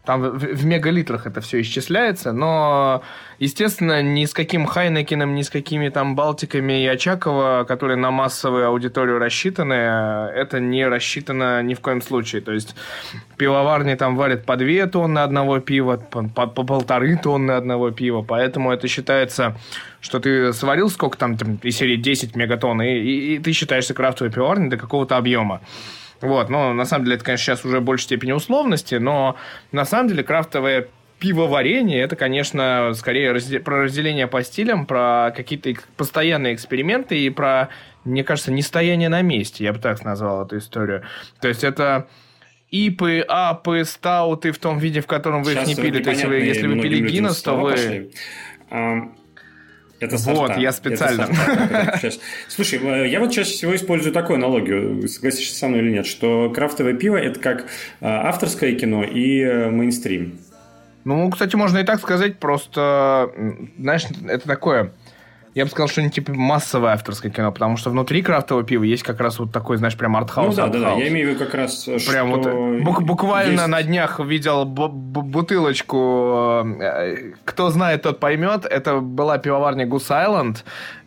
там 0.07 0.21
в, 0.21 0.39
в 0.39 0.65
мегалитрах 0.65 1.27
это 1.27 1.41
все 1.41 1.59
исчисляется, 1.59 2.31
но, 2.31 3.03
естественно, 3.39 4.01
ни 4.01 4.23
с 4.23 4.33
каким 4.33 4.65
Хайнекиным, 4.65 5.35
ни 5.35 5.41
с 5.41 5.49
какими 5.49 5.89
там 5.89 6.15
Балтиками 6.15 6.81
и 6.81 6.87
Очакова, 6.87 7.65
которые 7.67 7.97
на 7.97 8.09
массовую 8.09 8.67
аудиторию 8.67 9.19
рассчитаны, 9.19 9.73
это 9.73 10.61
не 10.61 10.87
рассчитано 10.87 11.61
ни 11.61 11.73
в 11.73 11.81
коем 11.81 12.01
случае. 12.01 12.41
То 12.41 12.53
есть 12.53 12.73
пивоварни 13.35 13.95
там 13.95 14.15
варят 14.15 14.45
по 14.45 14.55
две 14.55 14.85
тонны 14.85 15.19
одного 15.19 15.59
пива, 15.59 15.97
по, 15.97 16.23
по, 16.23 16.47
по 16.47 16.63
полторы 16.63 17.17
тонны 17.17 17.51
одного 17.51 17.91
пива, 17.91 18.21
поэтому 18.21 18.71
это 18.71 18.87
считается, 18.87 19.57
что 19.99 20.21
ты 20.21 20.53
сварил 20.53 20.89
сколько 20.89 21.17
там, 21.17 21.37
там 21.37 21.59
из 21.63 21.75
серии 21.75 21.97
10 21.97 22.37
мегатонн, 22.37 22.81
и, 22.81 22.93
и, 22.93 23.35
и 23.35 23.39
ты 23.39 23.51
считаешься 23.51 23.93
крафтовой 23.93 24.31
пивоварней 24.31 24.69
до 24.69 24.77
какого-то 24.77 25.17
объема. 25.17 25.59
Вот, 26.21 26.49
но 26.49 26.73
на 26.73 26.85
самом 26.85 27.05
деле 27.05 27.15
это, 27.15 27.25
конечно, 27.25 27.43
сейчас 27.43 27.65
уже 27.65 27.79
в 27.79 27.83
большей 27.83 28.03
степени 28.05 28.31
условности, 28.31 28.95
но 28.95 29.35
на 29.71 29.85
самом 29.85 30.09
деле 30.09 30.23
крафтовое 30.23 30.87
пивоварение 31.19 32.01
это, 32.01 32.15
конечно, 32.15 32.91
скорее 32.93 33.31
разде- 33.31 33.59
про 33.59 33.83
разделение 33.83 34.27
по 34.27 34.43
стилям, 34.43 34.85
про 34.85 35.33
какие-то 35.35 35.73
постоянные 35.95 36.53
эксперименты 36.53 37.17
и 37.17 37.29
про, 37.29 37.69
мне 38.03 38.23
кажется, 38.23 38.51
не 38.51 38.61
стояние 38.61 39.09
на 39.09 39.21
месте, 39.21 39.63
я 39.63 39.73
бы 39.73 39.79
так 39.79 40.03
назвал 40.03 40.45
эту 40.45 40.57
историю. 40.57 41.03
То 41.41 41.47
есть 41.47 41.63
это 41.63 42.07
ипы, 42.69 43.25
апы, 43.27 43.83
стауты 43.85 44.51
в 44.51 44.59
том 44.59 44.77
виде, 44.77 45.01
в 45.01 45.07
котором 45.07 45.43
вы 45.43 45.53
Сейчас 45.53 45.69
их 45.69 45.77
не 45.77 45.83
пили. 45.83 46.03
То 46.03 46.11
есть 46.11 46.25
вы, 46.25 46.35
если 46.35 46.67
вы 46.67 46.81
пили 46.81 47.07
Гиннес, 47.07 47.41
то 47.41 47.55
вы... 47.55 48.11
Это 49.99 50.17
сорта. 50.17 50.53
Вот, 50.53 50.57
я 50.57 50.71
специально. 50.71 51.23
Это 51.23 51.97
сорта, 51.97 52.17
Слушай, 52.47 52.79
э, 52.83 53.07
я 53.09 53.19
вот 53.19 53.31
чаще 53.31 53.51
всего 53.51 53.75
использую 53.75 54.13
такую 54.13 54.37
аналогию, 54.37 55.07
согласишься 55.07 55.55
со 55.55 55.67
мной 55.67 55.81
или 55.81 55.91
нет, 55.91 56.05
что 56.05 56.51
крафтовое 56.51 56.93
пиво– 56.93 57.15
это 57.17 57.39
как 57.39 57.61
э, 57.61 57.65
авторское 58.01 58.73
кино 58.73 59.03
и 59.03 59.41
э, 59.41 59.69
мейнстрим. 59.69 60.39
Ну, 61.03 61.29
кстати, 61.31 61.55
можно 61.55 61.77
и 61.79 61.83
так 61.83 61.99
сказать, 62.01 62.37
просто, 62.37 63.31
знаешь, 63.77 64.03
это 64.27 64.45
такое 64.45 64.91
я 65.57 65.65
бы 65.65 65.71
сказал, 65.71 65.87
что 65.87 66.03
не 66.03 66.11
типа 66.11 66.33
массовое 66.33 66.93
авторское 66.93 67.31
кино, 67.31 67.51
потому 67.51 67.77
что 67.77 67.89
внутри 67.89 68.21
крафтового 68.21 68.63
пива 68.63 68.83
есть 68.83 69.01
как 69.01 69.19
раз 69.19 69.39
вот 69.39 69.51
такой, 69.51 69.77
знаешь, 69.77 69.97
прям 69.97 70.15
артхаус. 70.15 70.55
Ну 70.55 70.61
да, 70.61 70.67
да, 70.67 70.79
да, 70.79 70.91
я 70.91 71.07
имею 71.07 71.29
в 71.29 71.29
виду 71.31 71.45
как 71.45 71.55
раз, 71.55 71.85
прям 71.85 72.29
что 72.41 72.51
вот 72.51 72.81
бук- 72.83 73.03
буквально 73.03 73.61
есть... 73.61 73.67
на 73.67 73.81
днях 73.81 74.19
видел 74.19 74.65
бутылочку. 74.65 76.61
Э, 76.79 77.33
кто 77.43 77.71
знает, 77.71 78.03
тот 78.03 78.19
поймет. 78.19 78.65
Это 78.65 78.99
была 78.99 79.39
пивоварня 79.39 79.87
Goose 79.87 80.11
Island. 80.11 80.57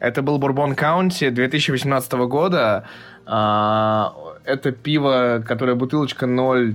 Это 0.00 0.20
был 0.20 0.38
Бурбон 0.38 0.74
Каунти 0.74 1.30
2018 1.30 2.12
года. 2.12 2.88
А, 3.26 4.12
это 4.44 4.72
пиво, 4.72 5.44
которое 5.46 5.76
бутылочка 5.76 6.26
0 6.26 6.74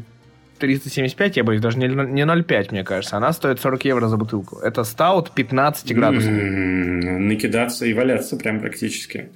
375, 0.59 1.37
я 1.37 1.43
боюсь, 1.43 1.61
даже 1.61 1.77
не, 1.77 1.87
не 1.87 2.23
0,5, 2.23 2.67
мне 2.71 2.83
кажется. 2.83 3.17
Она 3.17 3.33
стоит 3.33 3.59
40 3.59 3.85
евро 3.85 4.07
за 4.07 4.17
бутылку. 4.17 4.59
Это 4.59 4.83
стаут 4.83 5.31
15 5.31 5.93
градусов. 5.95 6.31
Mm-hmm. 6.31 7.17
Накидаться 7.19 7.85
и 7.85 7.93
валяться 7.93 8.37
прям 8.37 8.59
практически. 8.59 9.29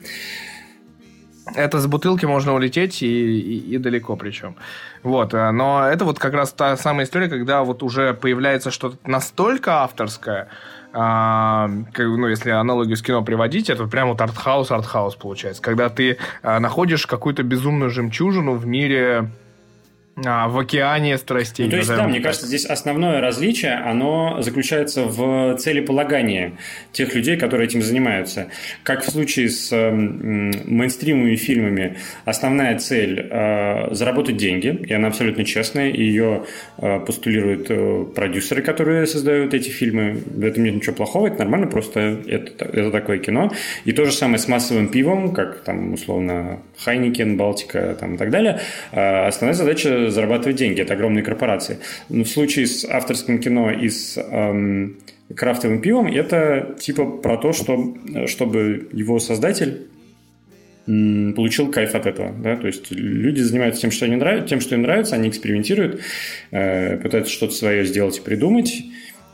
Это 1.56 1.80
с 1.80 1.88
бутылки 1.88 2.26
можно 2.26 2.54
улететь 2.54 3.02
и, 3.02 3.08
и, 3.08 3.76
и 3.76 3.78
далеко 3.78 4.16
причем. 4.16 4.56
Вот, 5.04 5.34
э, 5.34 5.52
но 5.52 5.88
это 5.88 6.06
вот 6.06 6.20
как 6.20 6.34
раз 6.34 6.54
та 6.54 6.78
самая 6.78 7.06
история, 7.06 7.28
когда 7.28 7.64
вот 7.64 7.84
уже 7.84 8.14
появляется 8.14 8.72
что-то 8.72 8.98
настолько 9.10 9.84
авторское, 9.84 10.50
а, 10.92 11.70
как, 11.94 12.06
ну, 12.08 12.28
если 12.28 12.50
аналогию 12.50 12.98
с 12.98 13.02
кино 13.02 13.24
приводить, 13.24 13.70
это 13.70 13.86
прям 13.86 14.10
вот 14.10 14.22
артхаус, 14.22 14.72
артхаус 14.72 15.16
получается. 15.16 15.62
Когда 15.62 15.90
ты 15.90 16.18
а, 16.42 16.60
находишь 16.60 17.06
какую-то 17.06 17.44
безумную 17.44 17.92
жемчужину 17.92 18.54
в 18.54 18.66
мире 18.66 19.30
а, 20.26 20.48
в 20.48 20.58
океане 20.58 21.18
страстей. 21.18 21.66
Ну, 21.66 21.72
то 21.72 21.78
есть, 21.78 21.90
да, 21.90 22.08
мне 22.08 22.20
кажется, 22.20 22.48
здесь 22.48 22.66
основное 22.66 23.22
различие, 23.22 23.74
оно 23.74 24.42
заключается 24.42 25.04
в 25.04 25.58
целеполагании 25.58 26.54
тех 26.92 27.14
людей, 27.16 27.38
которые 27.38 27.68
этим 27.68 27.82
занимаются. 27.82 28.48
Как 28.84 29.04
в 29.04 29.10
случае 29.10 29.50
с 29.50 29.72
э, 29.72 29.92
мейнстримовыми 29.92 31.36
фильмами, 31.36 31.98
основная 32.26 32.78
цель 32.80 33.28
э,– 33.30 33.90
заработать 33.94 34.38
деньги, 34.38 34.68
и 34.88 34.94
она 34.94 35.08
абсолютно 35.08 35.46
честная, 35.46 35.92
ее 35.92 36.46
э, 36.78 37.00
постулируют 37.00 37.68
э, 37.70 38.06
продюсеры, 38.16 38.62
которые 38.62 39.06
создают 39.08 39.54
эти 39.54 39.70
фильмы. 39.70 40.22
В 40.26 40.44
этом 40.44 40.64
нет 40.64 40.76
ничего 40.76 40.96
плохого, 40.96 41.28
это 41.28 41.40
нормально, 41.40 41.68
просто 41.68 42.20
это, 42.28 42.66
это 42.66 42.92
такое 42.92 43.20
кино. 43.20 43.52
И 43.86 43.92
то 43.92 44.06
же 44.06 44.12
самое 44.12 44.40
с 44.40 44.48
массовым 44.48 44.88
пивом, 44.88 45.34
как 45.34 45.62
там, 45.62 45.94
условно, 45.94 46.60
Хайникен, 46.84 47.38
Балтика 47.38 47.96
там, 48.00 48.16
и 48.16 48.18
так 48.18 48.30
далее. 48.30 48.60
Э, 48.92 49.28
основная 49.28 49.56
задача 49.56 50.09
зарабатывать 50.12 50.58
деньги. 50.58 50.82
Это 50.82 50.94
огромные 50.94 51.24
корпорации. 51.24 51.80
Но 52.10 52.24
в 52.24 52.28
случае 52.30 52.68
с 52.68 52.86
авторским 52.86 53.40
кино 53.40 53.72
и 53.72 53.90
с 53.90 54.18
эм, 54.18 54.98
крафтовым 55.36 55.82
пивом 55.82 56.08
это 56.08 56.76
типа 56.80 57.06
про 57.06 57.38
то, 57.38 57.54
что, 57.54 57.96
чтобы 58.28 58.90
его 58.92 59.20
создатель 59.20 59.88
получил 60.86 61.70
кайф 61.72 61.94
от 61.94 62.08
этого, 62.08 62.34
да, 62.42 62.56
то 62.56 62.66
есть 62.66 62.90
люди 62.90 63.42
занимаются 63.42 63.82
тем, 63.82 63.92
что 63.92 64.06
они 64.06 64.16
нравятся, 64.16 64.48
тем, 64.48 64.60
что 64.60 64.74
им 64.74 64.82
нравится, 64.82 65.16
они 65.16 65.30
экспериментируют, 65.30 66.02
э, 66.50 66.98
пытаются 66.98 67.32
что-то 67.32 67.54
свое 67.54 67.86
сделать 67.86 68.18
и 68.18 68.22
придумать, 68.22 68.82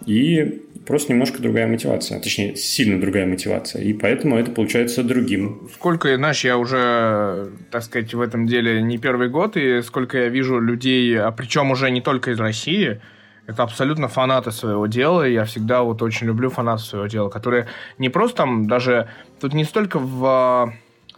и 0.06 0.62
просто 0.86 1.14
немножко 1.14 1.42
другая 1.42 1.68
мотивация, 1.68 2.20
точнее, 2.20 2.56
сильно 2.56 3.00
другая 3.02 3.26
мотивация, 3.26 3.82
и 3.82 3.94
поэтому 3.94 4.38
это 4.38 4.52
получается 4.52 5.04
другим. 5.04 5.68
Сколько, 5.74 6.16
знаешь, 6.16 6.44
я 6.44 6.58
уже, 6.58 7.50
так 7.72 7.84
сказать, 7.84 8.14
в 8.14 8.22
этом 8.22 8.46
деле 8.48 8.82
не 8.82 8.98
первый 8.98 9.30
год, 9.30 9.58
и 9.58 9.82
сколько 9.82 10.18
я 10.18 10.30
вижу 10.30 10.60
людей, 10.60 11.18
а 11.20 11.32
причем 11.32 11.72
уже 11.72 11.90
не 11.90 12.02
только 12.02 12.32
из 12.32 12.40
России, 12.40 13.02
это 13.48 13.64
абсолютно 13.64 14.08
фанаты 14.08 14.52
своего 14.52 14.88
дела, 14.88 15.28
и 15.28 15.34
я 15.34 15.46
всегда 15.46 15.84
вот 15.84 16.02
очень 16.02 16.28
люблю 16.28 16.50
фанатов 16.50 16.86
своего 16.86 17.08
дела, 17.08 17.30
которые 17.30 17.68
не 17.98 18.10
просто 18.10 18.38
там 18.38 18.68
даже, 18.68 19.08
тут 19.40 19.54
не 19.54 19.64
столько 19.64 20.00
в 20.00 20.74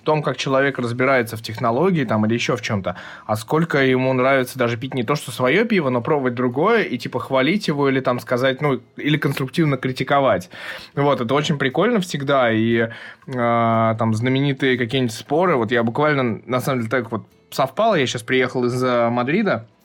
том, 0.08 0.24
как 0.24 0.38
человек 0.38 0.80
разбирается 0.80 1.36
в 1.36 1.42
технологии 1.42 2.06
там 2.06 2.26
или 2.26 2.34
еще 2.34 2.56
в 2.56 2.62
чем-то, 2.62 2.96
а 3.26 3.36
сколько 3.36 3.84
ему 3.84 4.14
нравится 4.14 4.58
даже 4.58 4.78
пить 4.78 4.94
не 4.94 5.04
то, 5.04 5.16
что 5.16 5.32
свое 5.32 5.66
пиво, 5.66 5.90
но 5.90 6.02
пробовать 6.02 6.34
другое 6.34 6.84
и 6.84 6.98
типа 6.98 7.20
хвалить 7.20 7.68
его 7.68 7.90
или 7.90 8.00
там 8.00 8.22
сказать, 8.22 8.62
ну, 8.62 8.80
или 8.96 9.18
конструктивно 9.18 9.76
критиковать. 9.76 10.50
Вот, 10.96 11.20
это 11.20 11.34
очень 11.34 11.58
прикольно 11.58 12.00
всегда, 12.00 12.54
и 12.54 12.78
э, 12.78 12.90
там 13.28 14.14
знаменитые 14.14 14.78
какие-нибудь 14.78 15.14
споры, 15.14 15.58
вот 15.58 15.72
я 15.74 15.84
буквально, 15.84 16.42
на 16.46 16.62
самом 16.62 16.80
деле, 16.80 16.90
так 16.90 17.12
вот 17.12 17.24
совпало, 17.50 17.96
я 17.96 18.08
сейчас 18.08 18.24
приехал 18.24 18.64
из 18.64 18.82
Мадрида, 18.82 19.52
а, 19.52 19.77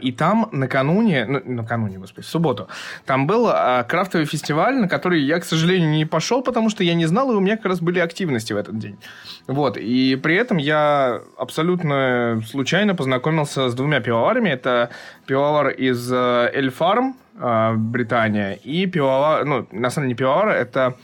и 0.00 0.12
там 0.12 0.48
накануне, 0.52 1.26
ну, 1.26 1.40
накануне, 1.44 1.98
господи, 1.98 2.26
в 2.26 2.30
субботу, 2.30 2.68
там 3.04 3.26
был 3.26 3.48
а, 3.48 3.82
крафтовый 3.84 4.26
фестиваль, 4.26 4.76
на 4.76 4.88
который 4.88 5.20
я, 5.20 5.40
к 5.40 5.44
сожалению, 5.44 5.90
не 5.90 6.06
пошел, 6.06 6.42
потому 6.42 6.70
что 6.70 6.84
я 6.84 6.94
не 6.94 7.06
знал, 7.06 7.32
и 7.32 7.34
у 7.34 7.40
меня 7.40 7.56
как 7.56 7.66
раз 7.66 7.80
были 7.80 7.98
активности 7.98 8.52
в 8.52 8.56
этот 8.56 8.78
день. 8.78 8.96
Вот, 9.46 9.76
и 9.76 10.16
при 10.22 10.36
этом 10.36 10.56
я 10.56 11.20
абсолютно 11.36 12.42
случайно 12.48 12.94
познакомился 12.94 13.68
с 13.68 13.74
двумя 13.74 14.00
пивоварами. 14.00 14.48
Это 14.48 14.90
пивовар 15.26 15.68
из 15.68 16.10
Эльфарм, 16.12 17.16
Британия, 17.34 18.52
и 18.52 18.86
пивовар, 18.86 19.44
ну, 19.44 19.66
на 19.72 19.90
самом 19.90 20.08
деле 20.08 20.14
не 20.14 20.14
пивовар, 20.14 20.48
это 20.48 20.96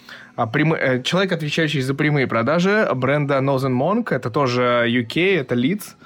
прямой, 0.46 0.78
э, 0.78 1.02
человек, 1.02 1.32
отвечающий 1.32 1.80
за 1.80 1.94
прямые 1.94 2.26
продажи 2.26 2.88
бренда 2.94 3.38
Nozen 3.38 3.76
Monk, 3.76 4.14
это 4.14 4.30
тоже 4.30 4.86
UK, 4.88 5.40
это 5.40 5.54
Leeds, 5.54 5.96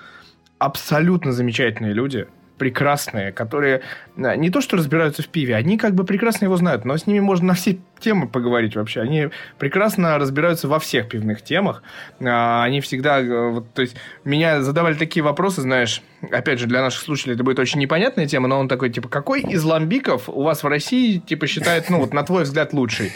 абсолютно 0.65 1.33
замечательные 1.33 1.93
люди, 1.93 2.27
прекрасные, 2.59 3.33
которые 3.33 3.83
э, 4.17 4.37
не 4.37 4.49
то 4.49 4.61
что 4.61 4.77
разбираются 4.77 5.23
в 5.23 5.29
пиве, 5.29 5.57
они 5.57 5.77
как 5.77 5.97
бы 5.97 6.05
прекрасно 6.05 6.45
его 6.45 6.57
знают, 6.57 6.85
но 6.85 6.97
с 6.97 7.09
ними 7.09 7.19
можно 7.19 7.49
на 7.49 7.55
все 7.55 7.79
темы 7.99 8.29
поговорить 8.29 8.77
вообще. 8.77 9.01
Они 9.01 9.31
прекрасно 9.59 10.17
разбираются 10.19 10.69
во 10.69 10.79
всех 10.79 11.09
пивных 11.09 11.43
темах. 11.43 11.83
А, 12.21 12.63
они 12.63 12.81
всегда, 12.81 13.21
э, 13.21 13.49
вот, 13.51 13.75
то 13.75 13.83
есть, 13.83 13.97
меня 14.25 14.63
задавали 14.63 14.95
такие 14.95 15.25
вопросы, 15.25 15.63
знаешь, 15.63 16.03
опять 16.31 16.61
же, 16.61 16.67
для 16.67 16.83
наших 16.83 17.03
слушателей 17.03 17.35
это 17.35 17.43
будет 17.43 17.59
очень 17.59 17.81
непонятная 17.81 18.27
тема, 18.27 18.47
но 18.47 18.61
он 18.61 18.69
такой, 18.69 18.91
типа, 18.91 19.09
какой 19.09 19.41
из 19.41 19.65
ламбиков 19.65 20.29
у 20.29 20.43
вас 20.43 20.63
в 20.63 20.67
России, 20.69 21.19
типа, 21.19 21.49
считает, 21.49 21.91
ну, 21.91 21.99
вот, 21.99 22.15
на 22.15 22.23
твой 22.23 22.45
взгляд, 22.45 22.73
лучший? 22.73 23.11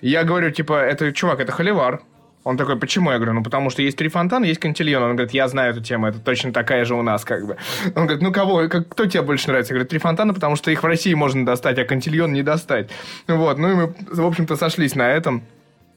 Я 0.00 0.24
говорю, 0.24 0.50
типа, 0.50 0.74
это, 0.80 1.12
чувак, 1.12 1.38
это 1.38 1.52
холивар. 1.52 2.02
Он 2.46 2.56
такой, 2.56 2.76
почему? 2.78 3.10
Я 3.10 3.16
говорю, 3.16 3.32
ну, 3.32 3.42
потому 3.42 3.70
что 3.70 3.82
есть 3.82 3.98
три 3.98 4.08
фонтана, 4.08 4.44
есть 4.44 4.60
кантильон. 4.60 5.02
Он 5.02 5.16
говорит, 5.16 5.34
я 5.34 5.48
знаю 5.48 5.72
эту 5.72 5.82
тему, 5.82 6.06
это 6.06 6.20
точно 6.20 6.52
такая 6.52 6.84
же 6.84 6.94
у 6.94 7.02
нас, 7.02 7.24
как 7.24 7.44
бы. 7.44 7.56
Он 7.96 8.04
говорит, 8.04 8.22
ну, 8.22 8.30
кого, 8.30 8.68
как, 8.68 8.88
кто 8.88 9.04
тебе 9.06 9.22
больше 9.22 9.48
нравится? 9.48 9.74
Я 9.74 9.78
говорю, 9.78 9.88
три 9.88 9.98
фонтана, 9.98 10.32
потому 10.32 10.54
что 10.54 10.70
их 10.70 10.84
в 10.84 10.86
России 10.86 11.12
можно 11.12 11.44
достать, 11.44 11.76
а 11.80 11.84
кантильон 11.84 12.32
не 12.32 12.44
достать. 12.44 12.88
Вот, 13.26 13.58
ну, 13.58 13.72
и 13.72 13.74
мы, 13.74 13.94
в 14.12 14.24
общем-то, 14.24 14.54
сошлись 14.54 14.94
на 14.94 15.10
этом. 15.10 15.42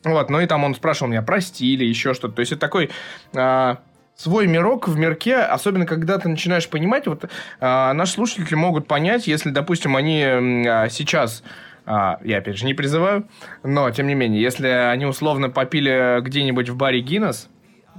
Вот, 0.04 0.32
ну, 0.32 0.39
и 0.39 0.47
там 0.47 0.64
он 0.64 0.74
спрашивал 0.74 1.12
меня 1.12 1.22
про 1.22 1.39
стиль, 1.39 1.84
еще 1.84 2.16
что-то. 2.16 2.34
То 2.34 2.39
есть, 2.39 2.52
это 2.52 2.62
такой... 2.62 2.89
А, 3.36 3.78
свой 4.16 4.47
мирок 4.47 4.88
в 4.88 4.97
мирке, 4.97 5.36
особенно 5.36 5.86
когда 5.86 6.18
ты 6.18 6.28
начинаешь 6.30 6.68
понимать, 6.68 7.06
вот 7.06 7.30
а, 7.62 7.93
наши 7.93 8.14
слушатели 8.14 8.56
могут 8.56 8.88
понять, 8.88 9.28
если, 9.28 9.52
допустим, 9.52 9.95
они 9.95 10.24
а, 10.24 10.89
сейчас 10.89 11.43
а, 11.90 12.20
я, 12.24 12.38
опять 12.38 12.56
же, 12.56 12.68
не 12.68 12.76
призываю. 12.76 13.28
Но, 13.64 13.90
тем 13.90 14.06
не 14.06 14.14
менее, 14.14 14.40
если 14.40 14.68
они 14.68 15.08
условно 15.08 15.50
попили 15.50 16.22
где-нибудь 16.22 16.70
в 16.70 16.78
баре 16.78 17.02
Гиннес, 17.02 17.50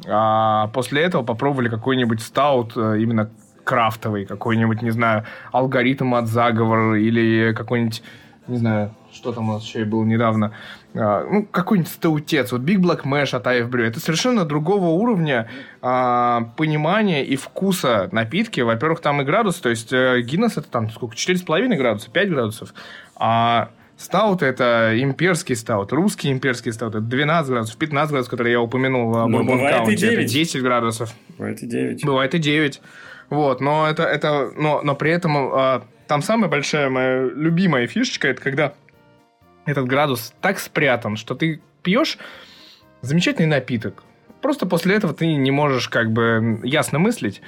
а 0.07 0.69
после 0.69 1.03
этого 1.03 1.25
попробовали 1.25 1.69
какой-нибудь 1.69 2.23
стаут 2.23 2.75
э, 2.77 3.01
именно 3.01 3.31
крафтовый, 3.65 4.27
какой-нибудь, 4.27 4.83
не 4.83 4.91
знаю, 4.91 5.25
алгоритм 5.51 6.15
от 6.15 6.29
заговора 6.29 7.01
или 7.01 7.53
какой-нибудь, 7.53 8.03
не 8.47 8.59
знаю, 8.59 8.95
что 9.13 9.33
там 9.33 9.51
у 9.51 9.55
нас 9.55 9.65
еще 9.65 9.81
и 9.81 9.85
было 9.85 10.05
недавно, 10.05 10.53
а, 10.95 11.27
ну, 11.29 11.45
какой-нибудь 11.45 11.91
стаутец, 11.91 12.53
вот 12.53 12.61
Big 12.61 12.79
Black 12.79 13.03
Mash 13.03 13.35
от 13.37 13.45
IF 13.45 13.69
Brew, 13.69 13.83
это 13.83 13.99
совершенно 13.99 14.45
другого 14.45 14.91
уровня 14.91 15.49
а, 15.83 16.53
понимания 16.57 17.25
и 17.25 17.35
вкуса 17.35 18.09
напитки. 18.13 18.61
Во-первых, 18.61 19.01
там 19.01 19.21
и 19.21 19.25
градус, 19.25 19.57
то 19.57 19.69
есть 19.69 19.93
э, 19.93 20.21
Гиннес 20.23 20.57
это 20.57 20.69
там 20.69 20.91
сколько, 20.91 21.17
4,5 21.17 21.77
градуса, 21.77 22.09
5 22.09 22.31
градусов, 22.31 22.73
а 23.17 23.71
Стаут 24.01 24.41
это 24.43 24.95
имперский 24.97 25.55
стаут, 25.55 25.93
русский 25.93 26.33
имперский 26.33 26.73
стаут, 26.73 26.95
это 26.95 27.05
12 27.05 27.51
градусов, 27.51 27.77
15 27.77 28.11
градусов, 28.11 28.31
которые 28.31 28.53
я 28.53 28.61
упомянул 28.63 29.11
в 29.13 29.27
ну, 29.27 29.45
бывает 29.45 29.87
и 29.89 29.95
9. 29.95 30.15
это 30.15 30.25
10 30.25 30.63
градусов. 30.63 31.13
Бывает 31.37 31.63
и 31.63 31.67
9. 31.67 32.05
Бывает 32.07 32.35
и 32.35 32.39
9. 32.39 32.81
Вот, 33.29 33.61
но 33.61 33.87
это, 33.87 34.05
это 34.05 34.53
но, 34.57 34.81
но 34.81 34.95
при 34.95 35.11
этом 35.11 35.37
а, 35.37 35.83
там 36.07 36.23
самая 36.23 36.49
большая 36.49 36.89
моя 36.89 37.25
любимая 37.25 37.87
фишечка, 37.87 38.29
это 38.29 38.41
когда 38.41 38.73
этот 39.67 39.87
градус 39.87 40.33
так 40.41 40.61
спрятан, 40.61 41.17
что 41.17 41.35
ты 41.35 41.61
пьешь 41.83 42.17
замечательный 43.03 43.49
напиток. 43.49 44.03
Просто 44.41 44.65
после 44.65 44.95
этого 44.95 45.13
ты 45.13 45.27
не 45.27 45.51
можешь 45.51 45.91
как 45.91 46.11
бы 46.11 46.61
ясно 46.65 46.99
мыслить, 46.99 47.43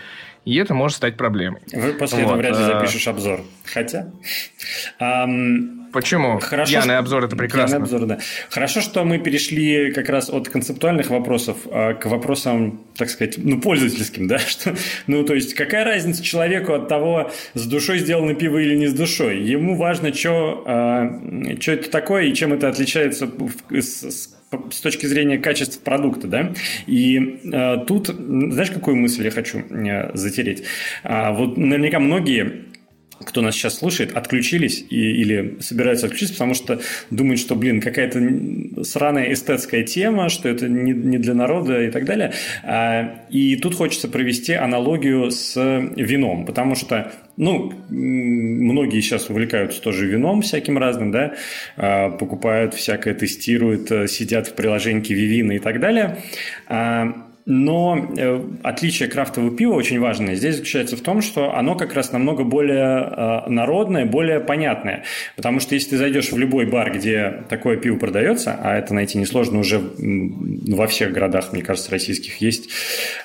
и 0.45 0.55
это 0.57 0.75
может 0.75 0.99
стать 0.99 1.17
проблемой. 1.17 1.63
Вы 1.73 1.95
после 1.95 2.25
вот. 2.25 2.25
этого 2.25 2.37
вряд 2.37 2.59
ли 2.59 2.63
э, 2.63 2.67
запишешь 2.67 3.09
обзор. 3.09 3.41
Хотя... 3.65 4.11
Почему? 5.93 6.39
Хорошо, 6.41 6.73
Пьяный 6.73 6.99
обзор– 6.99 7.25
это 7.27 7.37
прекрасно. 7.37 7.77
Пьяный 7.77 7.85
обзор, 7.85 8.07
да. 8.07 8.19
Хорошо, 8.51 8.81
что 8.81 9.05
мы 9.05 9.19
перешли 9.19 9.93
как 9.93 10.09
раз 10.09 10.31
от 10.31 10.49
концептуальных 10.49 11.11
вопросов 11.11 11.59
а, 11.71 11.95
к 11.95 12.07
вопросам, 12.07 12.81
так 12.97 13.11
сказать, 13.11 13.35
ну, 13.39 13.61
пользовательским, 13.61 14.27
да? 14.27 14.39
Что, 14.53 14.75
ну, 15.07 15.23
то 15.25 15.35
есть, 15.35 15.55
какая 15.55 15.85
разница 15.85 16.23
человеку 16.23 16.73
от 16.73 16.89
того, 16.89 17.31
с 17.55 17.67
душой 17.67 17.99
сделано 17.99 18.35
пиво 18.35 18.59
или 18.59 18.77
не 18.77 18.87
с 18.87 18.95
душой? 18.95 19.43
Ему 19.43 19.77
важно, 19.77 20.13
что, 20.15 20.65
а, 20.67 21.21
это 21.67 21.91
такое 21.91 22.25
и 22.25 22.35
чем 22.35 22.53
это 22.53 22.69
отличается 22.69 23.31
с, 23.71 24.03
с 24.03 24.43
с 24.71 24.81
точки 24.81 25.07
зрения 25.07 25.39
качества 25.39 25.81
продукта, 25.81 26.27
да, 26.27 26.53
и 26.87 27.41
э, 27.45 27.85
тут, 27.87 28.09
знаешь, 28.09 28.71
какую 28.71 28.97
мысль 28.97 29.25
я 29.25 29.31
хочу 29.31 29.61
э, 29.61 30.15
затереть? 30.15 30.65
А, 31.03 31.33
вот 31.33 31.57
наверняка 31.57 31.99
многие 31.99 32.67
кто 33.25 33.43
нас 33.43 33.55
сейчас 33.55 33.79
слушает, 33.79 34.17
отключились 34.17 34.85
и, 34.89 34.97
или 34.97 35.57
собираются 35.61 36.07
отключиться, 36.07 36.35
потому 36.35 36.55
что 36.55 36.81
думают, 37.11 37.41
что, 37.41 37.55
блин, 37.55 37.81
какая-то 37.81 38.85
сраная 38.85 39.33
эстетская 39.33 39.83
тема, 39.83 40.29
что 40.29 40.49
это 40.49 40.69
не, 40.69 40.93
не 40.93 41.19
для 41.19 41.35
народа 41.35 41.83
и 41.83 41.91
так 41.91 42.05
далее. 42.05 42.33
А, 42.63 43.25
и 43.31 43.57
тут 43.57 43.75
хочется 43.75 44.09
провести 44.09 44.53
аналогию 44.53 45.31
с 45.31 45.57
вином, 45.97 46.45
потому 46.45 46.75
что 46.75 47.13
ну, 47.37 47.73
многие 47.89 49.01
сейчас 49.01 49.31
увлекаются 49.31 49.81
тоже 49.81 50.07
вином 50.07 50.43
всяким 50.43 50.79
разным, 50.79 51.11
да, 51.11 51.35
а, 51.77 52.11
покупают 52.11 52.75
всякое, 52.75 53.15
тестируют, 53.15 53.91
э, 53.91 54.07
сидят 54.07 54.49
в 54.49 54.55
приложении 54.55 55.03
Вивина 55.13 55.53
и 55.53 55.59
так 55.59 55.81
далее. 55.81 56.19
Но 57.45 57.99
э, 58.17 58.41
отличие 58.63 59.09
крафтового 59.09 59.57
пива 59.57 59.73
очень 59.73 59.99
важное 59.99 60.37
здесь 60.37 60.57
заключается 60.57 60.97
в 60.97 61.01
том, 61.01 61.23
что 61.23 61.57
оно 61.57 61.75
как 61.75 61.93
раз 61.95 62.13
намного 62.13 62.45
более 62.45 63.45
э, 63.47 63.51
народное, 63.51 64.07
более 64.07 64.39
понятное. 64.39 65.03
Потому 65.35 65.59
что 65.59 65.75
если 65.75 65.91
ты 65.91 65.97
зайдешь 65.97 66.31
в 66.31 66.39
любой 66.39 66.67
бар, 66.67 66.93
где 66.93 67.43
такое 67.49 67.77
пиво 67.77 67.99
продается, 67.99 68.57
а 68.63 68.77
это 68.77 68.95
найти 68.95 69.19
несложно 69.19 69.59
уже 69.59 69.81
во 69.81 70.87
всех 70.87 71.13
городах, 71.13 71.53
мне 71.53 71.63
кажется, 71.63 71.91
российских 71.91 72.37
есть 72.37 72.69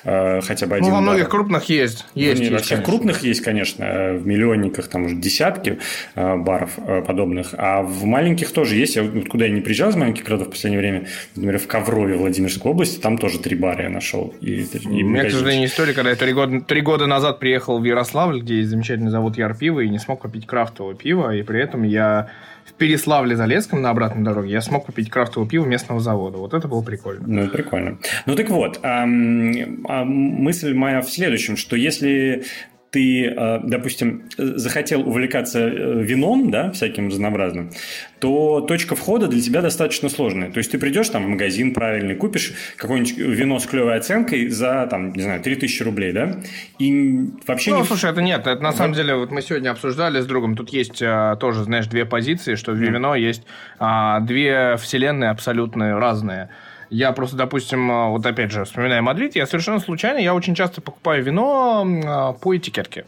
э, 0.02 0.40
хотя 0.40 0.66
бы 0.66 0.74
один 0.74 0.88
Ну, 0.88 0.94
во 0.94 0.96
бар. 0.96 1.02
многих 1.02 1.28
крупных 1.28 1.64
есть. 1.66 2.04
есть, 2.14 2.38
ну, 2.38 2.44
есть 2.46 2.52
во 2.52 2.58
всех 2.58 2.78
конечно. 2.78 2.92
крупных 2.92 3.22
есть, 3.22 3.40
конечно, 3.42 4.14
в 4.14 4.26
миллионниках 4.26 4.88
там 4.88 5.04
уже 5.04 5.14
десятки 5.14 5.78
баров 6.16 6.76
подобных, 7.06 7.54
а 7.56 7.82
в 7.82 8.04
маленьких 8.04 8.50
тоже 8.50 8.74
есть. 8.74 8.96
Я 8.96 9.04
вот 9.04 9.28
куда 9.28 9.46
я 9.46 9.52
не 9.52 9.60
приезжал 9.60 9.90
из 9.90 9.96
маленьких 9.96 10.24
городов 10.24 10.48
в 10.48 10.50
последнее 10.50 10.80
время, 10.80 11.06
например, 11.36 11.60
в 11.60 11.68
Коврове, 11.68 12.16
Владимирской 12.16 12.72
области, 12.72 12.98
там 12.98 13.16
тоже 13.16 13.38
три 13.38 13.54
бара 13.54 13.84
я 13.84 13.90
нашел 13.90 14.07
нашел. 14.08 14.34
И, 14.40 14.62
и 14.62 15.02
У 15.02 15.08
меня, 15.08 15.24
к 15.24 15.30
сожалению, 15.30 15.68
история, 15.68 15.92
когда 15.92 16.10
я 16.10 16.16
три 16.16 16.32
года, 16.32 16.60
три 16.60 16.80
года 16.80 17.06
назад 17.06 17.38
приехал 17.38 17.78
в 17.78 17.84
Ярославль, 17.84 18.40
где 18.40 18.58
есть 18.58 18.70
замечательный 18.70 19.10
завод 19.10 19.36
Яр 19.36 19.56
пива, 19.56 19.80
и 19.80 19.88
не 19.88 19.98
смог 19.98 20.20
купить 20.22 20.46
крафтового 20.46 20.94
пива, 20.94 21.34
и 21.34 21.42
при 21.42 21.60
этом 21.60 21.82
я 21.82 22.30
в 22.64 22.80
Переславле-Залесском 22.80 23.80
на 23.80 23.90
обратной 23.90 24.24
дороге 24.24 24.52
я 24.52 24.60
смог 24.60 24.86
купить 24.86 25.10
крафтовое 25.10 25.48
пиво 25.48 25.64
местного 25.64 26.00
завода. 26.00 26.38
Вот 26.38 26.54
это 26.54 26.68
было 26.68 26.82
прикольно. 26.82 27.24
Ну, 27.26 27.48
прикольно. 27.48 27.98
Ну, 28.26 28.34
так 28.36 28.50
вот, 28.50 28.80
эм, 28.82 29.82
мысль 29.84 30.74
моя 30.74 31.00
в 31.00 31.10
следующем, 31.10 31.56
что 31.56 31.76
если 31.76 32.44
ты, 32.90 33.26
э, 33.26 33.60
допустим, 33.64 34.22
захотел 34.36 35.06
увлекаться 35.06 35.60
э, 35.60 36.02
вином, 36.02 36.50
да, 36.50 36.70
всяким 36.70 37.08
разнообразным, 37.08 37.70
то 38.18 38.60
точка 38.62 38.96
входа 38.96 39.28
для 39.28 39.40
тебя 39.40 39.60
достаточно 39.60 40.08
сложная. 40.08 40.50
То 40.50 40.58
есть 40.58 40.70
ты 40.70 40.78
придешь 40.78 41.08
там 41.08 41.24
в 41.24 41.28
магазин 41.28 41.74
правильный, 41.74 42.14
купишь 42.14 42.52
какое-нибудь 42.76 43.16
вино 43.16 43.58
с 43.58 43.66
клевой 43.66 43.96
оценкой 43.96 44.48
за, 44.48 44.86
там, 44.90 45.12
не 45.12 45.22
знаю, 45.22 45.42
3000 45.42 45.82
рублей, 45.82 46.12
да, 46.12 46.40
и 46.78 47.30
вообще... 47.46 47.72
Ну, 47.72 47.80
не... 47.80 47.84
слушай, 47.84 48.10
это 48.10 48.22
нет, 48.22 48.46
это 48.46 48.62
на 48.62 48.72
самом 48.72 48.94
деле, 48.94 49.14
вот 49.16 49.30
мы 49.30 49.42
сегодня 49.42 49.70
обсуждали 49.70 50.20
с 50.20 50.26
другом, 50.26 50.56
тут 50.56 50.70
есть 50.70 51.02
а, 51.02 51.36
тоже, 51.36 51.64
знаешь, 51.64 51.86
две 51.86 52.04
позиции, 52.04 52.54
что 52.54 52.72
в 52.72 52.76
вино 52.76 53.14
есть 53.14 53.44
а, 53.78 54.20
две 54.20 54.76
вселенные 54.76 55.30
абсолютно 55.30 55.98
разные. 56.00 56.48
Я 56.90 57.12
просто, 57.12 57.36
допустим, 57.36 57.90
а, 57.90 58.08
вот 58.08 58.24
опять 58.24 58.50
же, 58.50 58.64
вспоминая 58.64 59.02
Мадрид, 59.02 59.36
я 59.36 59.46
совершенно 59.46 59.78
случайно, 59.78 60.18
я 60.18 60.34
очень 60.34 60.54
часто 60.54 60.80
покупаю 60.80 61.22
вино 61.22 61.86
а, 62.04 62.32
по 62.32 62.56
этикетке. 62.56 63.04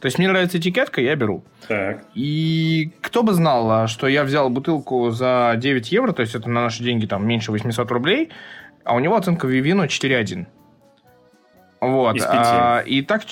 То 0.00 0.06
есть 0.06 0.18
мне 0.18 0.28
нравится 0.28 0.58
этикетка, 0.58 1.00
я 1.00 1.14
беру. 1.14 1.44
Так. 1.68 2.04
И 2.14 2.90
кто 3.00 3.22
бы 3.22 3.32
знал, 3.32 3.70
а, 3.70 3.86
что 3.86 4.06
я 4.06 4.24
взял 4.24 4.50
бутылку 4.50 5.10
за 5.10 5.54
9 5.56 5.92
евро, 5.92 6.12
то 6.12 6.22
есть 6.22 6.34
это 6.34 6.50
на 6.50 6.62
наши 6.62 6.82
деньги 6.82 7.06
там 7.06 7.26
меньше 7.26 7.52
800 7.52 7.90
рублей, 7.90 8.30
а 8.84 8.94
у 8.94 8.98
него 8.98 9.16
оценка 9.16 9.46
Вивино 9.46 9.84
4.1. 9.84 10.46
Вот. 11.80 12.16
Из 12.16 12.24
А, 12.26 12.80
и 12.80 13.02
так... 13.02 13.22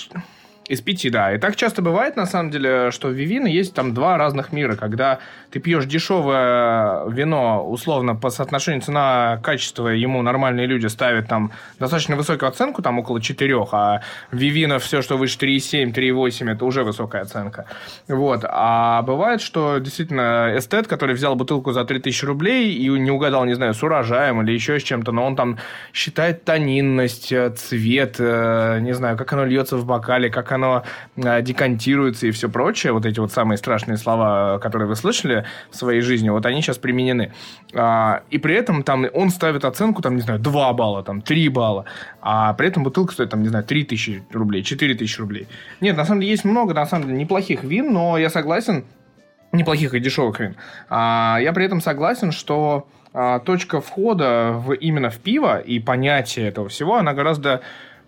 Из 0.71 0.79
пяти, 0.79 1.09
да. 1.09 1.33
И 1.33 1.37
так 1.37 1.57
часто 1.57 1.81
бывает, 1.81 2.15
на 2.15 2.25
самом 2.25 2.49
деле, 2.49 2.91
что 2.91 3.09
в 3.09 3.11
Вивино 3.11 3.47
есть 3.47 3.73
там 3.73 3.93
два 3.93 4.17
разных 4.17 4.53
мира. 4.53 4.77
Когда 4.77 5.19
ты 5.49 5.59
пьешь 5.59 5.85
дешевое 5.85 7.09
вино, 7.09 7.69
условно, 7.69 8.15
по 8.15 8.29
соотношению 8.29 8.81
цена-качество, 8.81 9.89
ему 9.89 10.21
нормальные 10.21 10.67
люди 10.67 10.87
ставят 10.87 11.27
там 11.27 11.51
достаточно 11.77 12.15
высокую 12.15 12.47
оценку, 12.47 12.81
там 12.81 12.99
около 12.99 13.19
4, 13.19 13.65
а 13.73 13.99
Вивино 14.31 14.79
все, 14.79 15.01
что 15.01 15.17
выше 15.17 15.37
3,7, 15.39 15.93
3,8, 15.93 16.53
это 16.53 16.63
уже 16.63 16.85
высокая 16.85 17.23
оценка. 17.23 17.65
Вот. 18.07 18.45
А 18.47 19.01
бывает, 19.01 19.41
что 19.41 19.79
действительно 19.79 20.53
эстет, 20.55 20.87
который 20.87 21.15
взял 21.15 21.35
бутылку 21.35 21.73
за 21.73 21.83
3000 21.83 22.23
рублей 22.23 22.73
и 22.73 22.87
не 22.87 23.11
угадал, 23.11 23.43
не 23.43 23.55
знаю, 23.55 23.73
с 23.73 23.83
урожаем 23.83 24.41
или 24.41 24.53
еще 24.53 24.79
с 24.79 24.83
чем-то, 24.83 25.11
но 25.11 25.25
он 25.25 25.35
там 25.35 25.57
считает 25.91 26.45
тонинность, 26.45 27.33
цвет, 27.57 28.15
э, 28.19 28.79
не 28.79 28.93
знаю, 28.93 29.17
как 29.17 29.33
оно 29.33 29.43
льется 29.43 29.75
в 29.75 29.85
бокале, 29.85 30.29
как 30.29 30.49
оно 30.53 30.60
э, 30.63 31.41
декантируется 31.41 32.27
и 32.27 32.31
все 32.31 32.49
прочее, 32.49 32.93
вот 32.93 33.05
эти 33.05 33.19
вот 33.19 33.31
самые 33.31 33.57
страшные 33.57 33.97
слова, 33.97 34.59
которые 34.59 34.87
вы 34.87 34.95
слышали 34.95 35.45
в 35.69 35.75
своей 35.75 36.01
жизни, 36.01 36.29
вот 36.29 36.45
они 36.45 36.61
сейчас 36.61 36.77
применены. 36.77 37.33
А, 37.73 38.23
и 38.29 38.37
при 38.37 38.55
этом 38.55 38.83
там 38.83 39.05
он 39.13 39.29
ставит 39.29 39.65
оценку, 39.65 40.01
там, 40.01 40.15
не 40.15 40.21
знаю, 40.21 40.39
2 40.39 40.73
балла, 40.73 41.03
там, 41.03 41.21
3 41.21 41.49
балла, 41.49 41.85
а 42.21 42.53
при 42.53 42.67
этом 42.67 42.83
бутылка 42.83 43.13
стоит, 43.13 43.29
там, 43.29 43.41
не 43.41 43.49
знаю, 43.49 43.63
3 43.63 43.83
тысячи 43.85 44.23
рублей, 44.31 44.63
4 44.63 44.95
тысячи 44.95 45.19
рублей. 45.19 45.47
Нет, 45.79 45.97
на 45.97 46.05
самом 46.05 46.21
деле 46.21 46.31
есть 46.31 46.45
много, 46.45 46.73
на 46.73 46.85
самом 46.85 47.07
деле, 47.07 47.17
неплохих 47.17 47.63
вин, 47.63 47.91
но 47.93 48.17
я 48.17 48.29
согласен, 48.29 48.85
неплохих 49.51 49.93
и 49.93 49.99
дешевых 49.99 50.39
вин. 50.39 50.55
А, 50.89 51.37
я 51.41 51.53
при 51.53 51.65
этом 51.65 51.81
согласен, 51.81 52.31
что 52.31 52.87
а, 53.13 53.39
точка 53.39 53.81
входа 53.81 54.53
в, 54.53 54.73
именно 54.73 55.09
в 55.09 55.17
пиво 55.19 55.59
и 55.59 55.79
понятие 55.79 56.47
этого 56.47 56.69
всего, 56.69 56.95
она 56.95 57.13
гораздо 57.13 57.61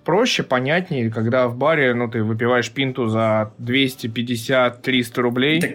проще, 0.04 0.44
понятнее, 0.44 1.10
когда 1.10 1.48
в 1.48 1.58
баре, 1.58 1.94
ну, 1.94 2.10
ты 2.10 2.24
выпиваешь 2.24 2.70
пинту 2.72 3.08
за 3.08 3.52
250-300 3.60 5.22
рублей. 5.22 5.62
Так, 5.62 5.72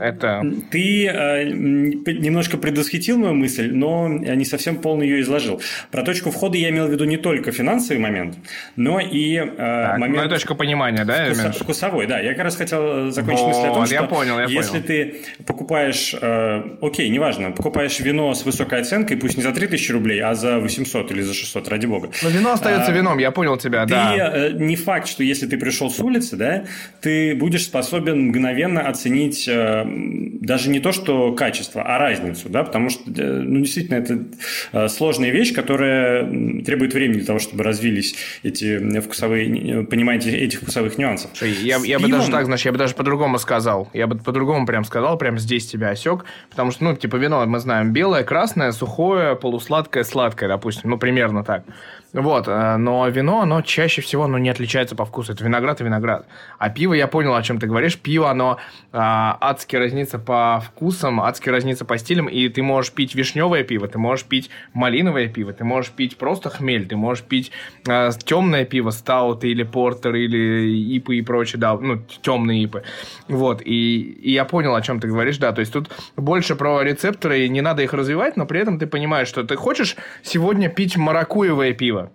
это... 0.00 0.42
Ты 0.70 1.06
э, 1.06 1.44
немножко 1.44 2.56
предвосхитил 2.56 3.18
мою 3.18 3.34
мысль, 3.34 3.70
но 3.72 4.08
не 4.08 4.44
совсем 4.44 4.76
полно 4.76 5.02
ее 5.02 5.20
изложил. 5.20 5.60
Про 5.90 6.02
точку 6.02 6.30
входа 6.30 6.56
я 6.56 6.70
имел 6.70 6.86
в 6.86 6.90
виду 6.90 7.04
не 7.04 7.16
только 7.16 7.52
финансовый 7.52 7.98
момент, 7.98 8.36
но 8.76 9.00
и 9.00 9.36
э, 9.36 9.46
так, 9.56 9.98
момент... 9.98 10.24
Ну, 10.24 10.30
точка 10.30 10.54
понимания, 10.54 11.04
да? 11.04 11.26
Вкуса... 11.26 11.52
Вкусовой, 11.52 12.06
да. 12.06 12.20
Я 12.20 12.34
как 12.34 12.44
раз 12.44 12.56
хотел 12.56 13.10
закончить 13.10 13.44
вот, 13.44 13.48
мысль 13.48 13.68
о 13.68 13.74
том, 13.74 13.86
что 13.86 13.94
я 13.94 14.02
понял, 14.04 14.38
я 14.38 14.44
если 14.46 14.80
понял. 14.80 14.84
ты 14.86 15.14
покупаешь, 15.46 16.14
э, 16.20 16.62
окей, 16.80 17.08
неважно, 17.08 17.50
покупаешь 17.50 17.98
вино 18.00 18.34
с 18.34 18.44
высокой 18.44 18.80
оценкой, 18.80 19.16
пусть 19.16 19.36
не 19.36 19.42
за 19.42 19.52
3000 19.52 19.92
рублей, 19.92 20.20
а 20.20 20.34
за 20.34 20.58
800 20.58 21.10
или 21.12 21.22
за 21.22 21.34
600, 21.34 21.68
ради 21.68 21.86
бога. 21.86 22.10
Но 22.22 22.28
вино 22.28 22.52
остается 22.52 22.90
а, 22.90 22.94
вином, 22.94 23.18
я 23.18 23.25
понял 23.30 23.56
тебя, 23.56 23.84
ты, 23.84 23.90
да. 23.90 24.14
Э, 24.16 24.50
не 24.52 24.76
факт, 24.76 25.08
что 25.08 25.22
если 25.22 25.46
ты 25.46 25.58
пришел 25.58 25.90
с 25.90 25.98
улицы, 26.00 26.36
да, 26.36 26.64
ты 27.00 27.34
будешь 27.34 27.64
способен 27.64 28.28
мгновенно 28.28 28.82
оценить 28.82 29.46
э, 29.48 29.84
даже 29.86 30.70
не 30.70 30.80
то, 30.80 30.92
что 30.92 31.32
качество, 31.32 31.82
а 31.82 31.98
разницу, 31.98 32.48
да, 32.48 32.64
потому 32.64 32.90
что, 32.90 33.02
э, 33.10 33.40
ну, 33.42 33.60
действительно, 33.60 33.96
это 33.96 34.88
сложная 34.88 35.30
вещь, 35.30 35.54
которая 35.54 36.24
требует 36.62 36.94
времени 36.94 37.18
для 37.18 37.26
того, 37.26 37.38
чтобы 37.38 37.64
развились 37.64 38.14
эти 38.42 39.00
вкусовые, 39.00 39.84
понимаете, 39.84 40.30
этих 40.36 40.60
вкусовых 40.60 40.98
нюансов. 40.98 41.30
Я, 41.42 41.78
я 41.78 41.98
бы 41.98 42.08
даже 42.08 42.30
так, 42.30 42.44
знаешь, 42.44 42.64
я 42.64 42.72
бы 42.72 42.78
даже 42.78 42.94
по-другому 42.94 43.38
сказал. 43.38 43.88
Я 43.92 44.06
бы 44.06 44.16
по-другому 44.18 44.66
прям 44.66 44.84
сказал, 44.84 45.18
прям 45.18 45.38
здесь 45.38 45.66
тебя 45.66 45.90
осек, 45.90 46.24
потому 46.50 46.70
что, 46.70 46.84
ну, 46.84 46.96
типа 46.96 47.16
вино 47.16 47.44
мы 47.46 47.58
знаем 47.58 47.92
белое, 47.92 48.24
красное, 48.24 48.72
сухое, 48.72 49.36
полусладкое, 49.36 50.04
сладкое, 50.04 50.48
допустим, 50.48 50.90
ну, 50.90 50.98
примерно 50.98 51.44
так. 51.44 51.64
Вот, 52.12 52.48
э, 52.48 52.76
но 52.76 53.06
вино, 53.08 53.40
оно 53.42 53.62
чаще 53.62 54.00
всего 54.00 54.24
оно 54.24 54.38
не 54.38 54.48
отличается 54.48 54.94
по 54.94 55.04
вкусу. 55.04 55.32
Это 55.32 55.44
виноград 55.44 55.80
и 55.80 55.84
виноград. 55.84 56.26
А 56.58 56.70
пиво, 56.70 56.94
я 56.94 57.08
понял, 57.08 57.34
о 57.34 57.42
чем 57.42 57.58
ты 57.58 57.66
говоришь. 57.66 57.98
Пиво, 57.98 58.30
оно 58.30 58.58
а, 58.92 59.36
адски 59.40 59.76
разнится 59.76 60.18
по 60.18 60.62
вкусам, 60.64 61.20
адски 61.20 61.50
разнится 61.50 61.84
по 61.84 61.98
стилям. 61.98 62.26
И 62.28 62.48
ты 62.48 62.62
можешь 62.62 62.92
пить 62.92 63.14
вишневое 63.14 63.64
пиво, 63.64 63.88
ты 63.88 63.98
можешь 63.98 64.24
пить 64.24 64.50
малиновое 64.72 65.28
пиво, 65.28 65.52
ты 65.52 65.64
можешь 65.64 65.90
пить 65.90 66.16
просто 66.16 66.48
хмель, 66.48 66.86
ты 66.86 66.96
можешь 66.96 67.24
пить 67.24 67.50
а, 67.86 68.10
темное 68.12 68.64
пиво, 68.64 68.90
стауты 68.90 69.48
или 69.48 69.62
портер, 69.62 70.14
или 70.14 70.96
ипы 70.96 71.16
и 71.16 71.22
прочее, 71.22 71.60
да, 71.60 71.76
ну, 71.76 72.02
темные 72.22 72.64
ипы. 72.64 72.84
Вот, 73.28 73.60
и, 73.62 74.00
и 74.00 74.32
я 74.32 74.44
понял, 74.44 74.74
о 74.74 74.82
чем 74.82 75.00
ты 75.00 75.08
говоришь, 75.08 75.38
да. 75.38 75.52
То 75.52 75.60
есть 75.60 75.72
тут 75.72 75.90
больше 76.16 76.56
про 76.56 76.82
рецепторы, 76.82 77.44
и 77.44 77.48
не 77.48 77.60
надо 77.60 77.82
их 77.82 77.92
развивать, 77.92 78.36
но 78.36 78.46
при 78.46 78.60
этом 78.60 78.78
ты 78.78 78.86
понимаешь, 78.86 79.28
что 79.28 79.42
ты 79.42 79.56
хочешь 79.56 79.96
сегодня 80.22 80.68
пить 80.68 80.96
маракуевое 80.96 81.72
пиво, 81.72 82.05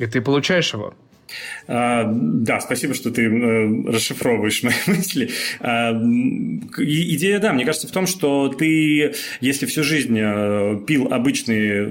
и 0.00 0.06
ты 0.06 0.22
получаешь 0.22 0.72
его. 0.72 0.94
А, 1.66 2.04
да, 2.12 2.60
спасибо, 2.60 2.94
что 2.94 3.10
ты 3.10 3.22
э, 3.22 3.90
расшифровываешь 3.90 4.62
мои 4.62 4.72
мысли. 4.86 5.30
А, 5.60 5.92
идея, 5.92 7.38
да, 7.38 7.52
мне 7.52 7.64
кажется, 7.64 7.86
в 7.86 7.92
том, 7.92 8.06
что 8.06 8.48
ты, 8.48 9.14
если 9.40 9.66
всю 9.66 9.84
жизнь 9.84 10.18
э, 10.18 10.80
пил 10.86 11.12
обычные 11.12 11.88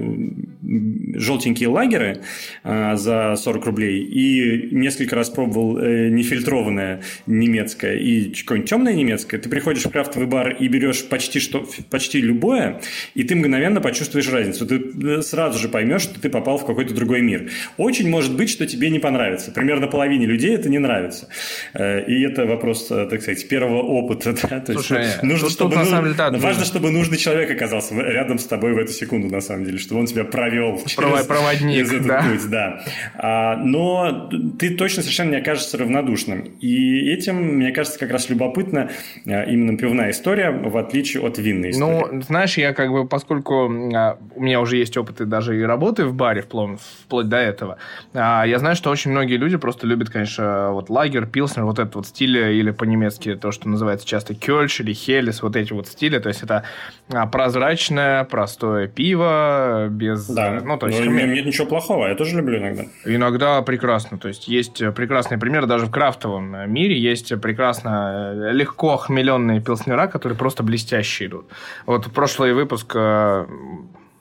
желтенькие 1.14 1.68
лагеры 1.68 2.20
а, 2.62 2.96
за 2.96 3.34
40 3.36 3.66
рублей 3.66 4.04
и 4.04 4.74
несколько 4.74 5.16
раз 5.16 5.30
пробовал 5.30 5.78
э, 5.78 6.10
нефильтрованное 6.10 7.02
немецкое 7.26 7.96
и 7.96 8.34
какое-нибудь 8.34 8.68
темное 8.68 8.92
немецкое, 8.92 9.40
ты 9.40 9.48
приходишь 9.48 9.84
в 9.84 9.90
крафтовый 9.90 10.28
бар 10.28 10.50
и 10.50 10.68
берешь 10.68 11.04
почти, 11.08 11.40
что, 11.40 11.66
почти 11.88 12.20
любое, 12.20 12.80
и 13.14 13.24
ты 13.24 13.34
мгновенно 13.34 13.80
почувствуешь 13.80 14.28
разницу. 14.28 14.66
Ты 14.66 15.22
сразу 15.22 15.58
же 15.58 15.68
поймешь, 15.68 16.02
что 16.02 16.20
ты 16.20 16.28
попал 16.28 16.58
в 16.58 16.66
какой-то 16.66 16.94
другой 16.94 17.22
мир. 17.22 17.50
Очень 17.76 18.08
может 18.08 18.36
быть, 18.36 18.50
что 18.50 18.66
тебе 18.66 18.90
не 18.90 18.98
понравится 18.98 19.29
нравится. 19.30 19.52
Примерно 19.52 19.86
половине 19.86 20.26
людей 20.26 20.54
это 20.54 20.68
не 20.68 20.78
нравится. 20.78 21.28
Э, 21.74 22.04
и 22.04 22.22
это 22.22 22.46
вопрос, 22.46 22.90
э, 22.90 23.06
так 23.10 23.22
сказать, 23.22 23.46
первого 23.48 23.82
опыта. 23.82 24.34
Да? 24.50 24.58
То 24.58 24.72
Слушай, 24.72 25.02
есть, 25.02 25.22
нужно, 25.22 25.46
тут, 25.46 25.52
чтобы, 25.52 25.74
тут, 25.76 25.90
ну, 25.90 26.02
деле, 26.02 26.14
да, 26.14 26.30
важно, 26.30 26.64
чтобы 26.64 26.90
нужный 26.90 27.18
человек 27.18 27.50
оказался 27.50 27.94
рядом 27.94 28.38
с 28.38 28.46
тобой 28.46 28.72
в 28.72 28.78
эту 28.78 28.92
секунду, 28.92 29.32
на 29.32 29.40
самом 29.40 29.64
деле, 29.64 29.78
чтобы 29.78 30.00
он 30.00 30.06
тебя 30.06 30.24
провел 30.24 30.82
через, 30.86 31.26
Проводник, 31.26 31.76
через 31.76 31.92
этот 31.92 32.06
да. 32.06 32.22
путь. 32.22 32.50
Да. 32.50 32.82
А, 33.14 33.56
но 33.56 34.30
ты 34.58 34.70
точно 34.70 35.02
совершенно 35.02 35.30
не 35.30 35.36
окажешься 35.36 35.78
равнодушным. 35.78 36.42
И 36.60 37.10
этим, 37.12 37.36
мне 37.58 37.70
кажется, 37.70 37.98
как 37.98 38.10
раз 38.10 38.28
любопытна 38.28 38.90
э, 39.24 39.50
именно 39.52 39.76
пивная 39.76 40.10
история, 40.10 40.50
в 40.50 40.76
отличие 40.76 41.22
от 41.22 41.38
винной 41.38 41.70
истории. 41.70 42.06
Ну, 42.12 42.22
знаешь, 42.22 42.56
я 42.56 42.72
как 42.72 42.90
бы, 42.90 43.06
поскольку 43.06 43.70
а, 43.94 44.18
у 44.34 44.42
меня 44.42 44.60
уже 44.60 44.78
есть 44.78 44.96
опыт 44.96 45.20
и 45.20 45.26
даже 45.26 45.58
и 45.58 45.62
работы 45.62 46.06
в 46.06 46.14
баре 46.14 46.42
вплоть, 46.42 46.80
вплоть 47.04 47.28
до 47.28 47.36
этого, 47.36 47.76
а, 48.14 48.44
я 48.44 48.58
знаю, 48.58 48.76
что 48.76 48.90
очень 48.90 49.10
многие 49.20 49.36
люди 49.36 49.58
просто 49.58 49.86
любят, 49.86 50.08
конечно, 50.08 50.70
вот 50.72 50.88
лагер, 50.88 51.26
пилснер, 51.26 51.64
вот 51.64 51.78
этот 51.78 51.94
вот 51.94 52.06
стиль, 52.06 52.38
или 52.38 52.70
по-немецки 52.70 53.34
то, 53.34 53.52
что 53.52 53.68
называется 53.68 54.06
часто 54.06 54.34
кёльш 54.34 54.80
или 54.80 54.94
хелес, 54.94 55.42
вот 55.42 55.56
эти 55.56 55.74
вот 55.74 55.88
стили. 55.88 56.18
То 56.18 56.30
есть 56.30 56.42
это 56.42 56.64
а, 57.12 57.26
прозрачное, 57.26 58.24
простое 58.24 58.88
пиво, 58.88 59.88
без... 59.90 60.26
Да, 60.26 60.60
ну, 60.64 60.78
то 60.78 60.86
есть... 60.86 61.04
Ну, 61.04 61.10
нет 61.10 61.44
ничего 61.44 61.66
плохого, 61.66 62.06
я 62.06 62.14
тоже 62.14 62.38
люблю 62.38 62.58
иногда. 62.58 62.84
Иногда 63.04 63.60
прекрасно. 63.60 64.18
То 64.18 64.28
есть 64.28 64.48
есть 64.48 64.78
прекрасный 64.94 65.36
пример, 65.36 65.66
даже 65.66 65.84
в 65.84 65.90
крафтовом 65.90 66.72
мире 66.72 66.98
есть 66.98 67.38
прекрасно 67.42 68.32
э, 68.34 68.52
легко 68.52 68.96
хмеленные 68.96 69.60
пилснера, 69.60 70.06
которые 70.06 70.38
просто 70.38 70.62
блестящие 70.62 71.28
идут. 71.28 71.44
Вот 71.84 72.10
прошлый 72.10 72.54
выпуск 72.54 72.92
э, 72.94 73.46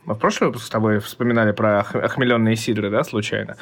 мы 0.09 0.15
в 0.15 0.17
прошлый 0.17 0.47
выпуск 0.47 0.65
с 0.65 0.69
тобой 0.69 0.99
вспоминали 0.99 1.51
про 1.51 1.81
охмеленные 1.81 2.55
сидры, 2.55 2.89
да, 2.89 3.03
случайно? 3.03 3.55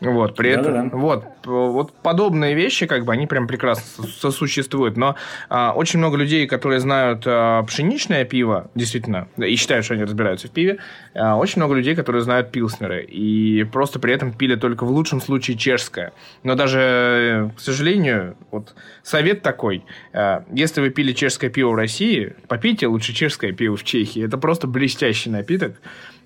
Вот, 0.00 0.36
при 0.36 0.50
этом, 0.50 0.90
вот, 0.90 1.24
вот 1.44 1.92
подобные 2.02 2.54
вещи, 2.54 2.86
как 2.86 3.04
бы, 3.04 3.12
они 3.12 3.26
прям 3.26 3.46
прекрасно 3.46 4.04
сосуществуют. 4.06 4.96
Но 4.96 5.16
а, 5.48 5.72
очень 5.74 5.98
много 5.98 6.16
людей, 6.16 6.46
которые 6.46 6.80
знают 6.80 7.22
а, 7.26 7.62
пшеничное 7.62 8.24
пиво, 8.24 8.70
действительно, 8.74 9.28
и 9.36 9.56
считают, 9.56 9.84
что 9.84 9.94
они 9.94 10.04
разбираются 10.04 10.48
в 10.48 10.50
пиве, 10.50 10.78
а, 11.14 11.36
очень 11.36 11.60
много 11.60 11.74
людей, 11.74 11.94
которые 11.94 12.22
знают 12.22 12.52
пилснеры, 12.52 13.04
и 13.04 13.64
просто 13.64 13.98
при 13.98 14.12
этом 14.12 14.32
пили 14.32 14.56
только 14.56 14.84
в 14.84 14.90
лучшем 14.90 15.20
случае 15.20 15.56
чешское. 15.56 16.12
Но 16.42 16.54
даже, 16.54 17.52
к 17.56 17.60
сожалению, 17.60 18.36
вот 18.50 18.74
совет 19.02 19.42
такой, 19.42 19.84
а, 20.12 20.44
если 20.52 20.80
вы 20.80 20.90
пили 20.90 21.12
чешское 21.12 21.48
пиво 21.48 21.70
в 21.70 21.74
России, 21.74 22.34
попейте 22.48 22.86
лучше 22.86 23.12
чешское 23.14 23.52
пиво 23.52 23.76
в 23.76 23.84
Чехии. 23.84 24.24
Это 24.24 24.36
просто 24.36 24.66
блестящий 24.66 25.30
напиток. 25.30 25.80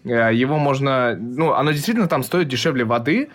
А, 0.05 0.31
его 0.31 0.59
можно, 0.59 1.17
ну, 1.17 1.53
оно 1.53 1.73
действительно 1.73 2.09
там 2.09 2.23
стоит 2.23 2.49
дешевле 2.49 2.85
воды, 2.85 3.31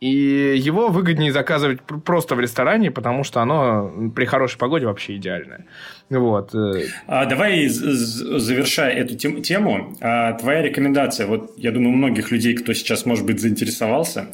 и 0.00 0.54
его 0.56 0.88
выгоднее 0.88 1.32
заказывать 1.32 1.82
просто 1.82 2.36
в 2.36 2.40
ресторане, 2.40 2.90
потому 2.90 3.24
что 3.24 3.40
оно 3.40 4.10
при 4.14 4.26
хорошей 4.26 4.58
погоде 4.58 4.86
вообще 4.86 5.16
идеальное. 5.16 5.66
Вот. 6.10 6.54
Э. 6.54 6.84
А, 7.06 7.26
давай, 7.26 7.66
завершая 7.68 8.92
эту 8.92 9.14
тему, 9.16 9.96
а, 10.00 10.32
твоя 10.34 10.62
рекомендация. 10.62 11.26
Вот 11.26 11.52
я 11.56 11.70
думаю, 11.70 11.92
у 11.92 11.96
многих 11.96 12.30
людей, 12.30 12.54
кто 12.54 12.72
сейчас, 12.72 13.04
может 13.04 13.26
быть, 13.26 13.40
заинтересовался 13.40 14.28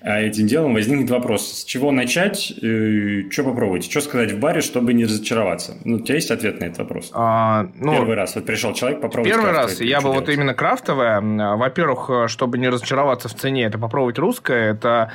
а, 0.00 0.20
этим 0.20 0.46
делом, 0.46 0.74
возникнет 0.74 1.10
вопрос, 1.10 1.60
с 1.60 1.64
чего 1.64 1.90
начать, 1.90 2.52
э, 2.62 3.22
что 3.30 3.44
попробовать, 3.44 3.90
что 3.90 4.00
сказать 4.00 4.32
в 4.32 4.38
баре, 4.38 4.60
чтобы 4.60 4.94
не 4.94 5.04
разочароваться. 5.04 5.76
Ну, 5.84 5.96
у 5.96 6.00
тебя 6.00 6.14
есть 6.14 6.30
ответ 6.30 6.60
на 6.60 6.66
этот 6.66 6.78
вопрос? 6.78 7.10
А, 7.12 7.68
ну, 7.74 7.92
первый 7.92 8.14
раз. 8.14 8.34
Вот 8.36 8.46
пришел 8.46 8.72
человек, 8.74 9.00
попробовать 9.00 9.32
Первый 9.32 9.52
раз. 9.52 9.80
Я 9.80 10.00
бы 10.00 10.12
вот 10.12 10.28
именно 10.28 10.54
крафтовое. 10.54 11.20
Во-первых, 11.56 12.10
э, 12.10 12.28
чтобы 12.28 12.58
не 12.58 12.68
разочароваться 12.68 13.28
в 13.28 13.34
цене, 13.34 13.64
это 13.64 13.78
попробовать 13.78 14.18
русское. 14.18 14.72
Это 14.72 15.12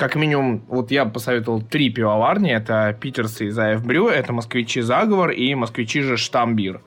как 0.00 0.16
минимум, 0.16 0.64
вот 0.66 0.90
я 0.90 1.04
посоветовал 1.04 1.60
три 1.60 1.90
пивоварни. 1.90 2.50
Это 2.50 2.96
питерсы 2.98 3.48
из 3.48 3.58
АФ 3.58 3.84
Брю, 3.84 4.08
это 4.08 4.32
москвичи 4.32 4.80
Заговор 4.80 5.30
и 5.30 5.54
москвичи 5.54 6.00
же 6.00 6.16
Штамбир. 6.16 6.80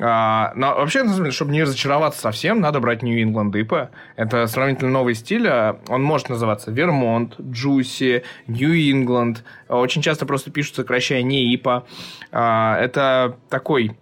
А, 0.00 0.52
но 0.54 0.68
вообще, 0.68 1.02
на 1.02 1.08
самом 1.08 1.24
деле, 1.24 1.32
чтобы 1.32 1.50
не 1.50 1.64
разочароваться 1.64 2.20
совсем, 2.20 2.60
надо 2.60 2.78
брать 2.78 3.02
England 3.02 3.50
IPA. 3.50 3.88
Это 4.14 4.46
сравнительно 4.46 4.92
новый 4.92 5.14
стиль. 5.14 5.48
А, 5.48 5.80
он 5.88 6.04
может 6.04 6.28
называться 6.28 6.70
Вермонт, 6.70 7.40
New 8.46 8.72
England. 8.72 9.38
Очень 9.68 10.02
часто 10.02 10.24
просто 10.24 10.52
пишут, 10.52 10.76
сокращая 10.76 11.22
не 11.22 11.56
IPA. 11.56 11.82
А, 12.30 12.78
это 12.78 13.36
такой 13.50 13.96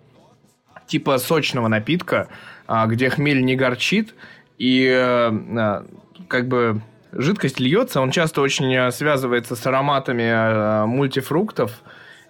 типа 0.86 1.16
сочного 1.16 1.68
напитка, 1.68 2.28
а, 2.66 2.86
где 2.86 3.08
хмель 3.08 3.42
не 3.42 3.56
горчит, 3.56 4.14
и 4.58 4.86
а, 4.94 5.86
как 6.28 6.48
бы 6.48 6.82
жидкость 7.12 7.60
льется, 7.60 8.00
он 8.00 8.10
часто 8.10 8.40
очень 8.40 8.74
э, 8.74 8.90
связывается 8.90 9.54
с 9.56 9.66
ароматами 9.66 10.22
э, 10.22 10.86
мультифруктов. 10.86 11.82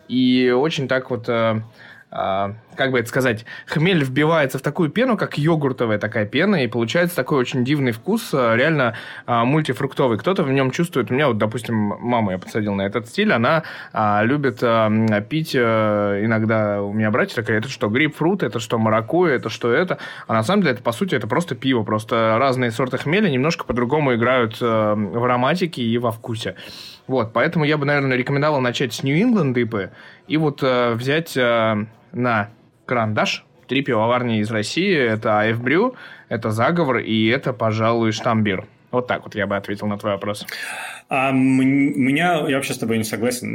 И 0.08 0.50
очень 0.50 0.88
так 0.88 1.10
вот 1.10 1.28
э, 1.28 1.62
а, 2.10 2.54
как 2.76 2.90
бы 2.90 2.98
это 2.98 3.08
сказать, 3.08 3.44
хмель 3.66 4.04
вбивается 4.04 4.58
в 4.58 4.62
такую 4.62 4.90
пену, 4.90 5.16
как 5.16 5.38
йогуртовая 5.38 5.98
такая 5.98 6.26
пена, 6.26 6.64
и 6.64 6.66
получается 6.66 7.16
такой 7.16 7.38
очень 7.38 7.64
дивный 7.64 7.92
вкус, 7.92 8.30
а, 8.32 8.54
реально 8.54 8.94
а, 9.26 9.44
мультифруктовый. 9.44 10.18
Кто-то 10.18 10.42
в 10.42 10.50
нем 10.50 10.70
чувствует, 10.70 11.10
у 11.10 11.14
меня 11.14 11.28
вот, 11.28 11.38
допустим, 11.38 11.74
мама 11.74 12.32
я 12.32 12.38
подсадил 12.38 12.74
на 12.74 12.82
этот 12.82 13.08
стиль, 13.08 13.32
она 13.32 13.64
а, 13.92 14.22
любит 14.24 14.58
а, 14.62 14.90
пить 15.22 15.54
а, 15.56 16.24
иногда, 16.24 16.82
у 16.82 16.92
меня 16.92 17.10
братья 17.10 17.36
такая, 17.36 17.58
это 17.58 17.68
что, 17.68 17.88
грейпфрут, 17.88 18.42
это 18.42 18.60
что, 18.60 18.78
маракуйя, 18.78 19.36
это 19.36 19.48
что 19.48 19.72
это, 19.72 19.98
а 20.26 20.34
на 20.34 20.42
самом 20.42 20.62
деле 20.62 20.74
это, 20.74 20.82
по 20.82 20.92
сути, 20.92 21.14
это 21.14 21.26
просто 21.26 21.54
пиво, 21.54 21.82
просто 21.82 22.36
разные 22.38 22.70
сорты 22.70 22.98
хмеля 22.98 23.28
немножко 23.28 23.64
по-другому 23.64 24.14
играют 24.14 24.58
а, 24.60 24.94
в 24.94 25.24
ароматике 25.24 25.82
и 25.82 25.98
во 25.98 26.10
вкусе. 26.10 26.56
Вот, 27.06 27.32
поэтому 27.32 27.64
я 27.64 27.78
бы, 27.78 27.84
наверное, 27.84 28.16
рекомендовал 28.16 28.60
начать 28.60 28.92
с 28.92 29.02
ипы 29.02 29.90
и 30.28 30.36
вот 30.36 30.60
а, 30.62 30.94
взять 30.94 31.36
а, 31.36 31.86
на 32.12 32.50
Карандаш. 32.86 33.44
Три 33.66 33.82
пивоварни 33.82 34.40
из 34.40 34.50
России. 34.50 34.94
Это 34.94 35.40
АФ 35.40 35.60
Брю, 35.60 35.94
это 36.28 36.50
Заговор 36.50 36.98
и 36.98 37.26
это, 37.28 37.52
пожалуй, 37.52 38.12
Штамбир. 38.12 38.66
Вот 38.90 39.06
так 39.06 39.24
вот 39.24 39.34
я 39.34 39.46
бы 39.46 39.56
ответил 39.56 39.86
на 39.86 39.98
твой 39.98 40.12
вопрос. 40.12 40.46
А 41.14 41.30
меня, 41.30 42.42
я 42.48 42.56
вообще 42.56 42.72
с 42.72 42.78
тобой 42.78 42.96
не 42.96 43.04
согласен. 43.04 43.46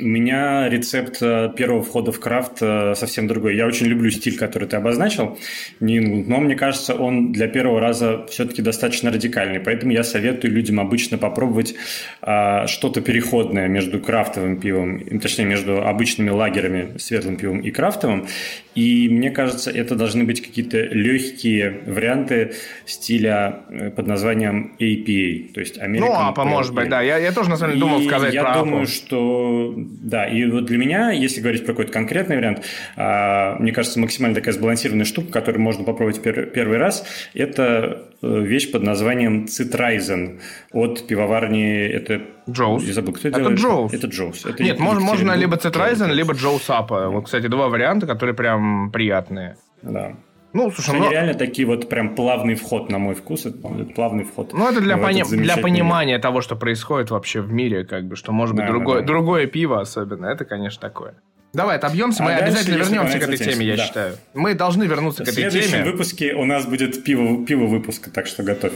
У 0.00 0.04
меня 0.04 0.68
рецепт 0.68 1.18
э, 1.22 1.48
первого 1.56 1.80
входа 1.80 2.10
в 2.10 2.18
крафт 2.18 2.60
э, 2.60 2.96
совсем 2.96 3.28
другой. 3.28 3.54
Я 3.54 3.68
очень 3.68 3.86
люблю 3.86 4.10
стиль, 4.10 4.36
который 4.36 4.66
ты 4.66 4.78
обозначил, 4.78 5.38
но 5.78 6.40
мне 6.40 6.56
кажется, 6.56 6.96
он 6.96 7.30
для 7.30 7.46
первого 7.46 7.78
раза 7.78 8.26
все-таки 8.28 8.62
достаточно 8.62 9.12
радикальный. 9.12 9.60
Поэтому 9.60 9.92
я 9.92 10.02
советую 10.02 10.54
людям 10.54 10.80
обычно 10.80 11.18
попробовать 11.18 11.76
а, 12.20 12.66
что-то 12.66 13.00
переходное 13.00 13.68
между 13.68 14.00
крафтовым 14.00 14.58
пивом, 14.58 15.20
точнее, 15.20 15.44
между 15.44 15.86
обычными 15.86 16.30
лагерами, 16.30 16.98
светлым 16.98 17.36
пивом 17.36 17.60
и 17.60 17.70
крафтовым. 17.70 18.26
И 18.74 19.08
мне 19.08 19.30
кажется, 19.30 19.70
это 19.70 19.94
должны 19.94 20.24
быть 20.24 20.42
какие-то 20.42 20.78
легкие 20.78 21.82
варианты 21.86 22.54
стиля 22.86 23.60
э, 23.68 23.90
под 23.90 24.06
названием 24.06 24.74
APA, 24.80 25.52
то 25.52 25.60
есть 25.60 25.78
American 25.78 26.00
Ну, 26.00 26.12
APA, 26.12 26.44
может 26.72 26.84
быть, 26.84 26.90
да. 26.90 27.02
Я, 27.02 27.18
я 27.18 27.32
тоже, 27.32 27.50
на 27.50 27.56
самом 27.56 27.74
деле, 27.74 27.80
думал 27.80 28.00
и 28.00 28.06
сказать 28.06 28.34
я 28.34 28.42
про 28.42 28.54
Я 28.54 28.58
думаю, 28.58 28.86
что... 28.86 29.74
Да, 29.76 30.26
и 30.26 30.44
вот 30.46 30.64
для 30.64 30.78
меня, 30.78 31.10
если 31.10 31.40
говорить 31.40 31.64
про 31.64 31.72
какой-то 31.72 31.92
конкретный 31.92 32.36
вариант, 32.36 32.64
а, 32.96 33.56
мне 33.58 33.72
кажется, 33.72 34.00
максимально 34.00 34.34
такая 34.34 34.54
сбалансированная 34.54 35.04
штука, 35.04 35.32
которую 35.32 35.62
можно 35.62 35.84
попробовать 35.84 36.22
первый 36.22 36.78
раз, 36.78 37.04
это 37.34 38.08
э, 38.22 38.40
вещь 38.40 38.70
под 38.70 38.82
названием 38.82 39.44
Citraizen 39.44 40.40
от 40.72 41.06
пивоварни... 41.06 41.86
Это 41.86 42.22
Jaws. 42.50 42.84
Я 42.84 42.92
забыл, 42.94 43.12
кто 43.12 43.28
это 43.28 43.38
делает? 43.38 43.58
Джоус. 43.58 43.94
Это 43.94 44.06
Джоус. 44.06 44.46
Это 44.46 44.62
Нет, 44.62 44.78
можно, 44.78 45.00
можно 45.00 45.32
либо 45.32 45.56
Citraizen, 45.56 46.10
либо 46.12 46.34
Джоус 46.34 46.68
Апа. 46.68 47.08
Вот, 47.08 47.26
кстати, 47.26 47.46
два 47.46 47.68
варианта, 47.68 48.06
которые 48.06 48.34
прям 48.34 48.90
приятные. 48.90 49.56
Да. 49.82 50.14
Ну, 50.52 50.70
слушай, 50.70 50.90
Они 50.90 51.06
но... 51.06 51.10
реально 51.10 51.34
такие 51.34 51.66
вот 51.66 51.88
прям 51.88 52.14
плавный 52.14 52.54
вход, 52.54 52.90
на 52.90 52.98
мой 52.98 53.14
вкус, 53.14 53.46
это, 53.46 53.56
плавный 53.94 54.24
вход. 54.24 54.52
Ну, 54.52 54.70
это 54.70 54.80
для, 54.80 54.96
пони... 54.98 55.22
для 55.24 55.56
понимания 55.56 56.18
того, 56.18 56.40
что 56.42 56.56
происходит 56.56 57.10
вообще 57.10 57.40
в 57.40 57.52
мире, 57.52 57.84
как 57.84 58.04
бы, 58.06 58.16
что 58.16 58.32
может 58.32 58.54
быть 58.54 58.66
да, 58.66 58.72
другое, 58.72 59.00
да. 59.00 59.06
другое 59.06 59.46
пиво 59.46 59.80
особенно. 59.80 60.26
Это, 60.26 60.44
конечно, 60.44 60.80
такое. 60.80 61.14
Давай 61.52 61.76
отобьемся, 61.76 62.22
а 62.22 62.26
мы 62.26 62.34
обязательно 62.34 62.76
вернемся 62.76 63.18
к 63.18 63.22
этой 63.22 63.36
теме, 63.36 63.66
я 63.66 63.76
да. 63.76 63.84
считаю. 63.84 64.16
Мы 64.34 64.54
должны 64.54 64.84
вернуться 64.84 65.24
к 65.24 65.28
этой 65.28 65.36
теме. 65.36 65.48
В 65.48 65.52
следующем 65.52 65.84
выпуске 65.84 66.34
у 66.34 66.44
нас 66.44 66.66
будет 66.66 67.04
пиво, 67.04 67.44
пиво 67.44 67.66
выпуска, 67.66 68.10
так 68.10 68.26
что 68.26 68.42
готовь. 68.42 68.72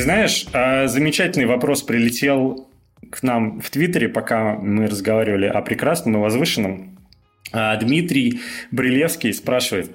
Ты 0.00 0.04
знаешь, 0.04 0.46
а, 0.54 0.86
замечательный 0.86 1.44
вопрос 1.44 1.82
прилетел 1.82 2.70
к 3.10 3.22
нам 3.22 3.60
в 3.60 3.68
Твиттере, 3.68 4.08
пока 4.08 4.54
мы 4.54 4.86
разговаривали 4.86 5.44
о 5.44 5.60
прекрасном 5.60 6.16
и 6.16 6.20
возвышенном. 6.20 6.98
А, 7.52 7.76
Дмитрий 7.76 8.40
Брилевский 8.70 9.34
спрашивает. 9.34 9.90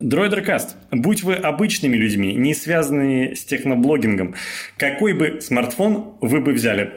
Дроидеркаст, 0.00 0.76
будь 0.90 1.22
вы 1.22 1.34
обычными 1.34 1.96
людьми, 1.96 2.34
не 2.34 2.54
связанные 2.54 3.36
с 3.36 3.44
техноблогингом, 3.44 4.34
какой 4.76 5.12
бы 5.12 5.40
смартфон 5.40 6.16
вы 6.20 6.40
бы 6.40 6.52
взяли? 6.52 6.90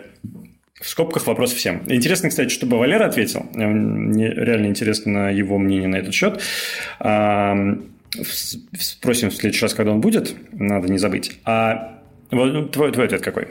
В 0.82 0.90
скобках 0.90 1.28
вопрос 1.28 1.54
всем. 1.54 1.84
Интересно, 1.88 2.30
кстати, 2.30 2.50
чтобы 2.50 2.80
Валера 2.80 3.06
ответил. 3.06 3.46
Мне 3.54 4.34
реально 4.34 4.66
интересно 4.66 5.32
его 5.32 5.60
мнение 5.60 5.88
на 5.88 5.98
этот 5.98 6.16
счет. 6.16 6.42
Спросим 8.80 9.30
в 9.30 9.36
следующий 9.36 9.62
раз, 9.62 9.76
когда 9.76 9.92
он 9.92 10.02
будет. 10.02 10.36
Надо 10.52 10.92
не 10.92 10.98
забыть. 10.98 11.40
А 11.46 11.94
вот 12.34 12.54
ну, 12.54 12.68
твой, 12.68 12.92
твой 12.92 13.06
ответ 13.06 13.22
какой? 13.22 13.48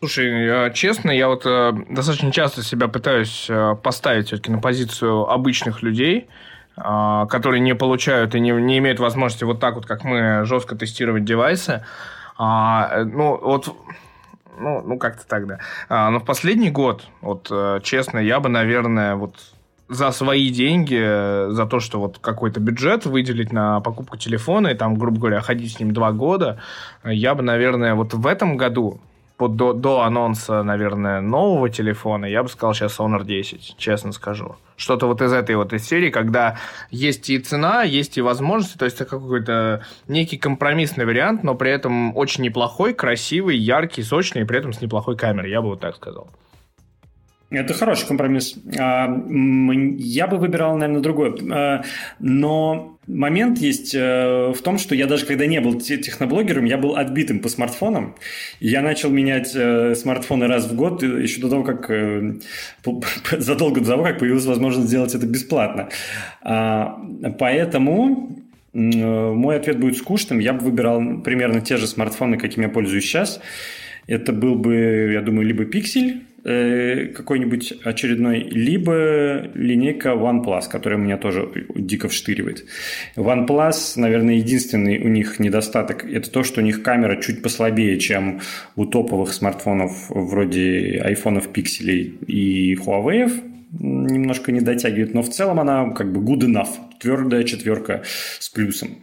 Слушай, 0.00 0.72
честно, 0.74 1.10
я 1.10 1.28
вот 1.28 1.46
э, 1.46 1.72
достаточно 1.88 2.30
часто 2.30 2.62
себя 2.62 2.86
пытаюсь 2.86 3.46
э, 3.48 3.74
поставить 3.82 4.26
все-таки 4.26 4.50
на 4.50 4.58
позицию 4.58 5.28
обычных 5.30 5.82
людей, 5.82 6.28
э, 6.76 7.26
которые 7.30 7.60
не 7.60 7.74
получают 7.74 8.34
и 8.34 8.40
не, 8.40 8.50
не 8.50 8.78
имеют 8.78 9.00
возможности 9.00 9.44
вот 9.44 9.58
так 9.58 9.74
вот, 9.76 9.86
как 9.86 10.04
мы, 10.04 10.44
жестко 10.44 10.76
тестировать 10.76 11.24
девайсы. 11.24 11.82
А, 12.36 13.04
ну, 13.04 13.38
вот 13.42 13.74
ну, 14.58 14.82
ну 14.82 14.98
как-то 14.98 15.26
так, 15.26 15.46
да. 15.46 15.58
А, 15.88 16.10
но 16.10 16.20
в 16.20 16.24
последний 16.24 16.70
год, 16.70 17.04
вот 17.22 17.50
честно, 17.82 18.18
я 18.18 18.38
бы, 18.40 18.50
наверное, 18.50 19.14
вот 19.14 19.34
за 19.88 20.10
свои 20.10 20.50
деньги, 20.50 21.50
за 21.52 21.66
то, 21.66 21.80
что 21.80 22.00
вот 22.00 22.18
какой-то 22.18 22.60
бюджет 22.60 23.06
выделить 23.06 23.52
на 23.52 23.80
покупку 23.80 24.16
телефона 24.16 24.68
и 24.68 24.74
там, 24.74 24.96
грубо 24.96 25.18
говоря, 25.18 25.40
ходить 25.40 25.72
с 25.72 25.80
ним 25.80 25.92
два 25.92 26.12
года, 26.12 26.60
я 27.04 27.34
бы, 27.34 27.42
наверное, 27.42 27.94
вот 27.94 28.14
в 28.14 28.26
этом 28.26 28.56
году, 28.56 29.00
вот 29.38 29.56
до, 29.56 29.72
до 29.74 30.00
анонса, 30.00 30.62
наверное, 30.62 31.20
нового 31.20 31.68
телефона, 31.68 32.24
я 32.24 32.42
бы 32.42 32.48
сказал 32.48 32.74
сейчас 32.74 32.98
Honor 32.98 33.24
10, 33.24 33.76
честно 33.76 34.12
скажу. 34.12 34.56
Что-то 34.76 35.06
вот 35.06 35.22
из 35.22 35.32
этой 35.32 35.56
вот 35.56 35.72
из 35.72 35.86
серии, 35.86 36.10
когда 36.10 36.58
есть 36.90 37.28
и 37.30 37.38
цена, 37.38 37.82
есть 37.82 38.18
и 38.18 38.22
возможности, 38.22 38.78
то 38.78 38.86
есть 38.86 39.00
это 39.00 39.10
какой-то 39.10 39.84
некий 40.08 40.38
компромиссный 40.38 41.04
вариант, 41.04 41.44
но 41.44 41.54
при 41.54 41.70
этом 41.70 42.16
очень 42.16 42.44
неплохой, 42.44 42.94
красивый, 42.94 43.56
яркий, 43.56 44.02
сочный, 44.02 44.42
и 44.42 44.44
при 44.44 44.58
этом 44.58 44.72
с 44.72 44.80
неплохой 44.80 45.16
камерой, 45.16 45.50
я 45.50 45.60
бы 45.60 45.68
вот 45.68 45.80
так 45.80 45.96
сказал. 45.96 46.28
Это 47.48 47.74
хороший 47.74 48.08
компромисс. 48.08 48.56
А, 48.76 49.06
я 49.98 50.26
бы 50.26 50.36
выбирал, 50.36 50.76
наверное, 50.76 51.00
другой. 51.00 51.36
А, 51.52 51.84
но 52.18 52.98
момент 53.06 53.58
есть 53.58 53.94
э, 53.94 54.52
в 54.52 54.60
том, 54.62 54.78
что 54.78 54.96
я 54.96 55.06
даже 55.06 55.26
когда 55.26 55.46
не 55.46 55.60
был 55.60 55.80
техноблогером, 55.80 56.64
я 56.64 56.76
был 56.76 56.96
отбитым 56.96 57.38
по 57.38 57.48
смартфонам. 57.48 58.16
Я 58.58 58.82
начал 58.82 59.10
менять 59.10 59.52
э, 59.54 59.94
смартфоны 59.94 60.48
раз 60.48 60.66
в 60.66 60.74
год, 60.74 61.04
э, 61.04 61.22
еще 61.22 61.40
до 61.40 61.48
того, 61.48 61.62
как 61.62 61.88
задолго 63.38 63.80
до 63.80 63.86
того, 63.86 64.02
как 64.02 64.18
появилась 64.18 64.46
возможность 64.46 64.88
сделать 64.88 65.14
это 65.14 65.26
бесплатно. 65.26 65.88
А, 66.42 67.00
поэтому 67.38 68.42
мой 68.72 69.56
ответ 69.56 69.78
будет 69.78 69.96
скучным. 69.96 70.40
Я 70.40 70.52
бы 70.52 70.64
выбирал 70.64 71.20
примерно 71.22 71.60
те 71.60 71.76
же 71.76 71.86
смартфоны, 71.86 72.38
какими 72.38 72.64
я 72.64 72.68
пользуюсь 72.68 73.04
сейчас. 73.04 73.40
Это 74.06 74.32
был 74.32 74.56
бы, 74.56 75.12
я 75.14 75.22
думаю, 75.22 75.46
либо 75.46 75.64
Pixel, 75.64 76.20
какой-нибудь 76.46 77.74
очередной, 77.82 78.38
либо 78.38 79.50
линейка 79.54 80.10
OnePlus, 80.10 80.68
которая 80.70 80.98
меня 80.98 81.16
тоже 81.16 81.48
дико 81.74 82.08
вштыривает. 82.08 82.64
OnePlus, 83.16 83.94
наверное, 83.96 84.34
единственный 84.34 84.98
у 84.98 85.08
них 85.08 85.40
недостаток– 85.40 86.04
это 86.10 86.30
то, 86.30 86.44
что 86.44 86.60
у 86.60 86.64
них 86.64 86.82
камера 86.82 87.20
чуть 87.20 87.42
послабее, 87.42 87.98
чем 87.98 88.40
у 88.76 88.86
топовых 88.86 89.32
смартфонов 89.32 90.08
вроде 90.08 91.00
айфонов, 91.04 91.48
пикселей 91.48 92.16
и 92.28 92.74
Huawei, 92.76 93.28
немножко 93.80 94.52
не 94.52 94.60
дотягивает, 94.60 95.14
но 95.14 95.22
в 95.22 95.30
целом 95.30 95.58
она 95.58 95.90
как 95.90 96.12
бы 96.12 96.20
good 96.20 96.46
enough, 96.46 96.68
твердая 97.00 97.42
четверка 97.42 98.02
с 98.38 98.48
плюсом. 98.48 98.98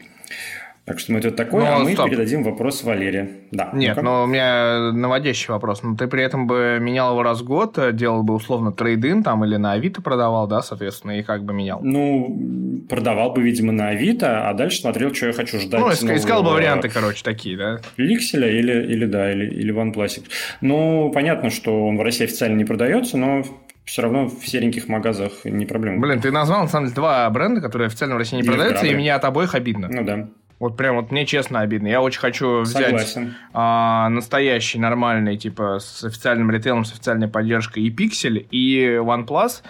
Так 0.86 1.00
что 1.00 1.14
мы 1.14 1.20
это 1.20 1.32
такое, 1.32 1.64
но, 1.64 1.76
а 1.76 1.80
мы 1.80 1.94
стоп. 1.94 2.10
передадим 2.10 2.44
вопрос 2.44 2.84
Валерия. 2.84 3.30
Да. 3.52 3.70
Нет, 3.74 3.96
ну 3.96 4.04
но 4.04 4.24
у 4.24 4.28
меня 4.28 4.92
наводящий 4.92 5.48
вопрос. 5.48 5.82
Но 5.82 5.92
ну, 5.92 5.96
ты 5.96 6.08
при 6.08 6.22
этом 6.22 6.46
бы 6.46 6.78
менял 6.82 7.12
его 7.12 7.24
раз 7.24 7.40
в 7.40 7.46
год, 7.46 7.78
э, 7.78 7.94
делал 7.94 8.24
бы 8.24 8.34
условно 8.34 8.74
трейдин 8.74 9.24
там 9.24 9.46
или 9.46 9.56
на 9.56 9.72
Авито 9.74 10.02
продавал, 10.02 10.46
да, 10.46 10.62
соответственно, 10.62 11.18
и 11.20 11.24
как 11.24 11.46
бы 11.46 11.54
менял? 11.54 11.80
Ну, 11.82 12.84
продавал 12.90 13.32
бы, 13.32 13.42
видимо, 13.42 13.72
на 13.72 13.90
Авито, 13.90 14.50
а 14.50 14.54
дальше 14.54 14.82
смотрел, 14.82 15.14
что 15.14 15.28
я 15.28 15.34
хочу 15.34 15.58
ждать. 15.58 15.80
Ну, 15.80 15.88
нового... 15.88 16.18
искал 16.18 16.44
бы 16.44 16.50
варианты, 16.50 16.90
короче, 16.90 17.24
такие, 17.24 17.56
да? 17.56 17.80
Ликселя 17.96 18.50
или, 18.50 18.84
или 18.84 19.06
да, 19.06 19.32
или, 19.32 19.46
или 19.46 19.74
OnePlus. 19.74 20.22
Ну, 20.60 21.12
понятно, 21.14 21.50
что 21.50 21.88
он 21.88 21.96
в 21.96 22.02
России 22.02 22.26
официально 22.26 22.58
не 22.58 22.66
продается, 22.66 23.18
но 23.18 23.44
все 23.86 24.02
равно 24.02 24.28
в 24.28 24.46
сереньких 24.48 24.88
магазах 24.88 25.46
не 25.46 25.66
проблема. 25.66 26.00
Блин, 26.00 26.22
ты 26.22 26.32
назвал, 26.32 26.64
на 26.64 26.68
самом 26.68 26.88
деле, 26.88 26.96
два 26.96 27.30
бренда, 27.30 27.62
которые 27.62 27.88
официально 27.88 28.16
в 28.16 28.18
России 28.18 28.38
не 28.38 28.44
продаются, 28.44 28.86
и 28.86 28.94
меня 28.94 29.16
от 29.16 29.26
обоих 29.26 29.56
обидно. 29.56 29.90
Ну 29.90 30.04
да. 30.04 30.28
Вот 30.64 30.78
прям 30.78 30.96
вот 30.96 31.12
мне 31.12 31.26
честно 31.26 31.60
обидно. 31.60 31.90
Я 31.90 32.02
очень 32.02 32.22
хочу 32.22 32.62
взять 32.62 33.18
а, 33.52 34.08
настоящий, 34.08 34.80
нормальный, 34.80 35.36
типа, 35.36 35.80
с 35.80 36.06
официальным 36.06 36.50
ритейлом, 36.52 36.86
с 36.86 36.94
официальной 36.94 37.28
поддержкой 37.28 37.84
и 37.84 37.94
Pixel, 37.94 38.38
и 38.38 38.96
OnePlus. 38.96 39.62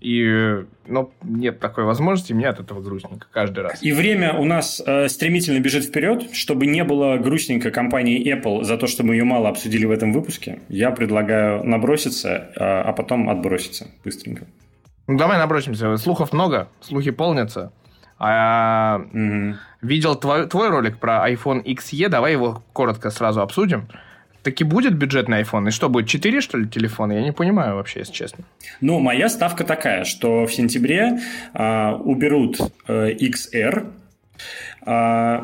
И, 0.00 0.64
ну, 0.86 1.12
нет 1.22 1.60
такой 1.60 1.84
возможности, 1.84 2.32
мне 2.32 2.48
от 2.48 2.60
этого 2.60 2.80
грустненько 2.80 3.26
каждый 3.30 3.64
раз. 3.64 3.82
И 3.82 3.92
время 3.92 4.38
у 4.38 4.46
нас 4.46 4.82
э, 4.86 5.10
стремительно 5.10 5.60
бежит 5.60 5.84
вперед, 5.84 6.30
чтобы 6.32 6.64
не 6.64 6.82
было 6.82 7.18
грустненько 7.18 7.70
компании 7.70 8.34
Apple 8.34 8.64
за 8.64 8.78
то, 8.78 8.86
что 8.86 9.04
мы 9.04 9.16
ее 9.16 9.24
мало 9.24 9.50
обсудили 9.50 9.84
в 9.84 9.90
этом 9.90 10.14
выпуске. 10.14 10.60
Я 10.70 10.92
предлагаю 10.92 11.62
наброситься, 11.62 12.30
э, 12.30 12.60
а 12.60 12.94
потом 12.94 13.28
отброситься 13.28 13.88
быстренько. 14.02 14.46
Ну, 15.08 15.18
давай 15.18 15.36
набросимся. 15.36 15.94
Слухов 15.98 16.32
много, 16.32 16.70
слухи 16.80 17.10
полнятся. 17.10 17.70
А, 18.18 19.00
угу. 19.12 19.56
Видел 19.80 20.16
твой, 20.16 20.46
твой 20.46 20.70
ролик 20.70 20.98
про 20.98 21.30
iPhone 21.30 21.62
XE, 21.64 22.08
давай 22.08 22.32
его 22.32 22.62
коротко 22.72 23.10
сразу 23.10 23.40
обсудим. 23.40 23.88
Таки 24.42 24.64
будет 24.64 24.94
бюджетный 24.94 25.42
iPhone? 25.42 25.68
И 25.68 25.70
что, 25.70 25.88
будет 25.88 26.08
4, 26.08 26.40
что 26.40 26.58
ли, 26.58 26.68
телефона? 26.68 27.12
Я 27.12 27.22
не 27.22 27.32
понимаю 27.32 27.74
вообще, 27.74 28.00
если 28.00 28.12
честно. 28.12 28.44
Ну, 28.80 28.98
моя 28.98 29.28
ставка 29.28 29.64
такая, 29.64 30.04
что 30.04 30.46
в 30.46 30.54
сентябре 30.54 31.18
э, 31.54 31.90
уберут 31.92 32.58
э, 32.86 33.10
XR, 33.12 33.92
э, 34.86 35.40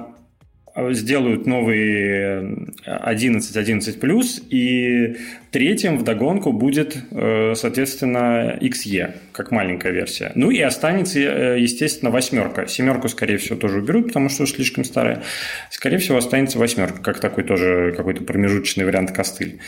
сделают 0.91 1.47
новые 1.47 2.67
11, 2.85 3.57
11 3.57 4.01
плюс, 4.01 4.43
и 4.51 5.17
третьим 5.51 5.99
вдогонку 5.99 6.53
будет, 6.53 6.97
э, 7.13 7.55
соответственно, 7.55 8.59
XE, 8.61 9.15
как 9.33 9.53
маленькая 9.53 9.93
версия. 9.93 10.33
Ну 10.35 10.51
и 10.51 10.61
останется, 10.61 11.21
э, 11.21 11.61
естественно, 11.61 12.11
восьмерка. 12.11 12.67
Семерку, 12.67 13.09
скорее 13.09 13.37
всего, 13.37 13.57
тоже 13.57 13.79
уберут, 13.79 14.09
потому 14.09 14.29
что 14.29 14.47
слишком 14.47 14.83
старая. 14.85 15.23
Скорее 15.71 15.99
всего, 15.99 16.19
останется 16.19 16.59
восьмерка, 16.59 17.01
как 17.01 17.21
такой 17.21 17.45
тоже 17.45 17.95
какой-то 17.97 18.25
промежуточный 18.25 18.85
вариант 18.85 19.13
костыль. 19.13 19.61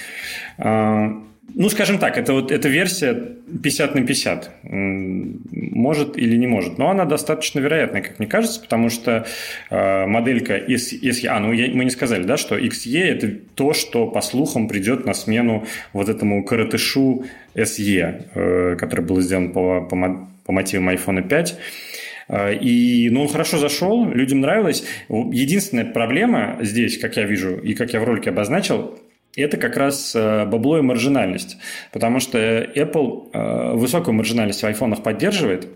Ну, 1.54 1.68
скажем 1.70 1.98
так, 1.98 2.18
это 2.18 2.32
вот 2.32 2.50
эта 2.50 2.68
версия 2.68 3.14
50 3.14 3.94
на 3.94 4.06
50. 4.06 4.50
Может 4.62 6.18
или 6.18 6.36
не 6.36 6.46
может. 6.46 6.78
Но 6.78 6.90
она 6.90 7.04
достаточно 7.04 7.60
вероятная, 7.60 8.02
как 8.02 8.18
мне 8.18 8.28
кажется, 8.28 8.60
потому 8.60 8.90
что 8.90 9.26
э, 9.70 10.06
моделька 10.06 10.58
SE... 10.58 11.26
А, 11.28 11.40
ну 11.40 11.52
я, 11.52 11.72
мы 11.72 11.84
не 11.84 11.90
сказали, 11.90 12.24
да, 12.24 12.36
что 12.36 12.58
XE– 12.58 13.00
это 13.04 13.28
то, 13.54 13.72
что, 13.72 14.06
по 14.06 14.20
слухам, 14.20 14.68
придет 14.68 15.06
на 15.06 15.14
смену 15.14 15.64
вот 15.92 16.08
этому 16.08 16.44
коротышу 16.44 17.24
SE, 17.54 18.24
э, 18.34 18.76
который 18.76 19.04
был 19.04 19.20
сделан 19.20 19.52
по, 19.52 19.82
по, 19.82 20.28
по 20.44 20.52
мотивам 20.52 20.90
iPhone 20.90 21.26
5. 21.26 21.58
Э, 22.28 22.54
и, 22.54 23.08
ну, 23.10 23.22
он 23.22 23.28
хорошо 23.28 23.58
зашел, 23.58 24.06
людям 24.10 24.40
нравилось. 24.40 24.84
Единственная 25.08 25.86
проблема 25.86 26.58
здесь, 26.60 26.98
как 26.98 27.16
я 27.16 27.22
вижу, 27.22 27.56
и 27.56 27.74
как 27.74 27.92
я 27.92 28.00
в 28.00 28.04
ролике 28.04 28.30
обозначил, 28.30 28.98
это 29.42 29.56
как 29.56 29.76
раз 29.76 30.14
э, 30.14 30.46
бабло 30.46 30.78
и 30.78 30.82
маржинальность. 30.82 31.58
Потому 31.92 32.20
что 32.20 32.38
Apple 32.38 33.30
э, 33.32 33.72
высокую 33.74 34.14
маржинальность 34.14 34.62
в 34.62 34.66
айфонах 34.66 35.02
поддерживает. 35.02 35.68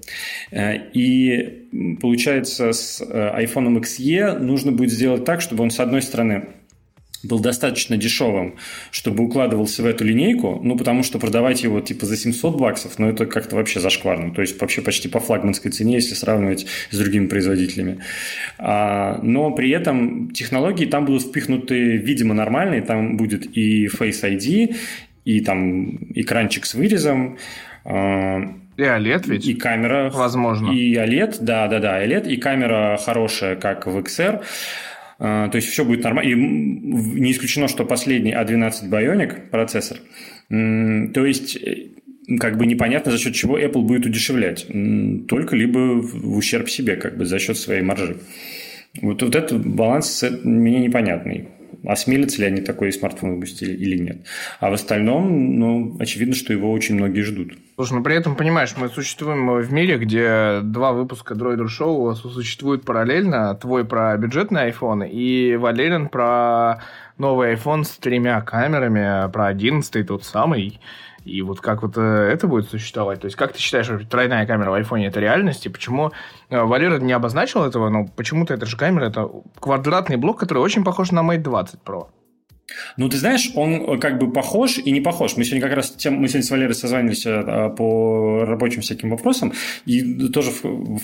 Э, 0.51 0.77
и 0.93 1.69
получается, 2.01 2.73
с 2.73 3.01
iPhone 3.01 3.81
XE 3.81 4.39
нужно 4.39 4.73
будет 4.73 4.91
сделать 4.91 5.25
так, 5.25 5.41
чтобы 5.41 5.63
он, 5.63 5.71
с 5.71 5.79
одной 5.81 6.03
стороны, 6.03 6.45
был 7.23 7.41
достаточно 7.41 7.97
дешевым, 7.97 8.57
чтобы 8.91 9.25
укладывался 9.25 9.83
в 9.83 9.87
эту 9.87 10.05
линейку, 10.05 10.61
ну, 10.63 10.77
потому 10.77 11.03
что 11.03 11.19
продавать 11.19 11.63
его 11.63 11.81
типа 11.81 12.07
за 12.07 12.17
700 12.17 12.57
баксов, 12.57 12.99
ну, 12.99 13.09
это 13.09 13.27
как-то 13.27 13.57
вообще 13.57 13.81
зашкварно, 13.81 14.33
то 14.33 14.41
есть 14.41 14.61
вообще 14.61 14.81
почти 14.81 15.09
по 15.09 15.21
флагманской 15.21 15.71
цене, 15.71 15.95
если 15.95 16.15
сравнивать 16.15 16.67
с 16.91 16.99
другими 16.99 17.27
производителями. 17.27 18.01
А, 18.59 19.21
но 19.23 19.51
при 19.51 19.71
этом 19.71 20.31
технологии 20.31 20.87
там 20.87 21.05
будут 21.05 21.23
впихнуты, 21.23 21.97
видимо, 21.97 22.35
нормальные, 22.35 22.83
там 22.83 23.17
будет 23.17 23.57
и 23.57 23.87
Face 23.87 24.23
ID, 24.23 24.77
и 25.25 25.41
там 25.41 25.99
экранчик 26.15 26.65
с 26.65 26.75
вырезом, 26.75 27.39
а, 27.85 28.41
и 28.77 28.83
OLED 28.83 29.25
ведь? 29.27 29.47
И 29.47 29.55
камера. 29.55 30.11
Возможно. 30.11 30.73
И 30.73 30.95
OLED, 30.95 31.37
да-да-да, 31.41 32.03
OLED, 32.03 32.29
и 32.29 32.37
камера 32.39 32.99
хорошая, 33.05 33.57
как 33.57 33.87
в 33.87 33.99
XR. 33.99 34.43
А, 35.23 35.49
то 35.49 35.57
есть 35.57 35.69
все 35.69 35.85
будет 35.85 36.03
нормально. 36.03 36.31
И 36.31 36.35
не 36.35 37.31
исключено, 37.31 37.69
что 37.69 37.85
последний 37.85 38.33
A12 38.33 38.89
Bionic 38.89 39.51
процессор. 39.51 39.99
То 40.49 41.27
есть 41.27 41.57
э, 41.57 41.91
как 42.39 42.57
бы 42.57 42.67
непонятно, 42.67 43.13
за 43.13 43.19
счет 43.19 43.35
чего 43.35 43.59
Apple 43.59 43.83
будет 43.83 44.07
удешевлять. 44.07 44.67
Только 45.29 45.57
либо 45.57 46.01
в 46.01 46.37
ущерб 46.37 46.71
себе, 46.71 46.97
как 46.97 47.19
бы 47.19 47.27
за 47.27 47.39
счет 47.39 47.59
своей 47.59 47.83
маржи. 47.83 48.17
Вот, 49.03 49.23
вот 49.23 49.37
этот 49.37 49.65
баланс 49.65 50.25
мне 50.43 50.81
непонятный 50.81 51.49
осмелятся 51.85 52.41
ли 52.41 52.47
они 52.47 52.61
такой 52.61 52.93
смартфон 52.93 53.35
выпустить 53.35 53.69
или 53.69 53.99
нет. 53.99 54.27
А 54.59 54.71
в 54.71 54.75
остальном, 54.75 55.59
ну, 55.59 55.97
очевидно, 55.99 56.35
что 56.35 56.53
его 56.53 56.71
очень 56.73 56.97
многие 56.97 57.23
ждут. 57.23 57.53
Слушай, 57.77 57.95
ну 57.95 58.03
при 58.03 58.15
этом, 58.15 58.37
понимаешь, 58.37 58.75
мы 58.77 58.89
существуем 58.89 59.51
в 59.51 59.73
мире, 59.73 59.97
где 59.99 60.61
два 60.63 60.93
выпуска 60.93 61.35
Droider 61.35 61.67
Show 61.67 62.15
существуют 62.15 62.85
параллельно. 62.85 63.55
Твой 63.55 63.85
про 63.85 64.17
бюджетный 64.17 64.71
iPhone 64.71 65.09
и 65.09 65.57
Валерин 65.57 66.09
про 66.09 66.83
новый 67.17 67.55
iPhone 67.55 67.85
с 67.85 67.91
тремя 67.99 68.41
камерами, 68.41 69.31
про 69.31 69.47
11 69.47 70.07
тот 70.07 70.25
самый. 70.25 70.81
И 71.25 71.43
вот 71.43 71.61
как 71.61 71.83
вот 71.83 71.97
э, 71.97 72.01
это 72.01 72.47
будет 72.47 72.69
существовать? 72.69 73.21
То 73.21 73.27
есть 73.27 73.37
как 73.37 73.53
ты 73.53 73.59
считаешь, 73.59 73.89
тройная 74.09 74.47
камера 74.47 74.71
в 74.71 74.75
айфоне 74.75 75.09
это 75.09 75.21
реальность? 75.21 75.67
И 75.67 75.69
почему 75.69 76.13
э, 76.49 76.63
Валера 76.63 76.99
не 76.99 77.13
обозначил 77.13 77.65
этого, 77.65 77.89
но 77.91 78.07
почему-то 78.07 78.55
эта 78.55 78.67
же 78.67 78.77
камера, 78.77 79.05
это 79.05 79.29
квадратный 79.61 80.17
блок, 80.17 80.39
который 80.39 80.59
очень 80.59 80.85
похож 80.85 81.11
на 81.11 81.21
Mate 81.21 81.43
20 81.43 81.81
Pro. 81.85 82.09
Ну, 82.97 83.09
ты 83.09 83.17
знаешь, 83.17 83.51
он 83.55 83.75
э, 83.75 83.99
как 83.99 84.19
бы 84.19 84.33
похож 84.33 84.79
и 84.79 84.91
не 84.91 85.01
похож. 85.01 85.37
Мы 85.37 85.45
сегодня 85.45 85.67
как 85.67 85.77
раз 85.77 85.91
тем, 85.91 86.15
мы 86.15 86.29
сегодня 86.29 86.47
с 86.47 86.51
Валерой 86.51 86.75
созванивались 86.75 87.25
по 87.77 88.45
рабочим 88.45 88.83
всяким 88.83 89.11
вопросам 89.11 89.53
и 89.87 90.29
тоже 90.29 90.51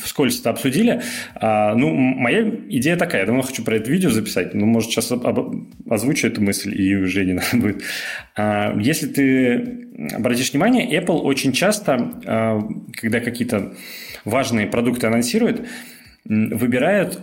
вскользь 0.03 0.41
это 0.41 0.51
обсудили. 0.51 1.03
А, 1.35 1.75
ну, 1.75 1.93
моя 1.93 2.49
идея 2.69 2.97
такая. 2.97 3.23
Я 3.23 3.27
давно 3.27 3.43
хочу 3.43 3.65
про 3.65 3.77
это 3.77 3.91
видео 3.91 4.11
записать. 4.11 4.55
Ну, 4.55 4.67
может, 4.67 4.91
сейчас 4.91 5.13
озвучу 5.89 6.27
эту 6.27 6.41
мысль, 6.41 6.75
и 6.75 6.97
уже 6.97 7.25
не 7.25 7.33
надо 7.35 7.57
будет. 7.57 7.83
А, 8.37 8.77
если 8.79 9.07
ты 9.07 9.89
обратишь 10.15 10.53
внимание, 10.53 11.01
Apple 11.01 11.19
очень 11.19 11.53
часто, 11.53 12.21
а, 12.27 12.61
когда 12.93 13.21
какие-то 13.21 13.75
важные 14.25 14.67
продукты 14.67 15.07
анонсирует, 15.07 15.67
выбирают 16.29 17.21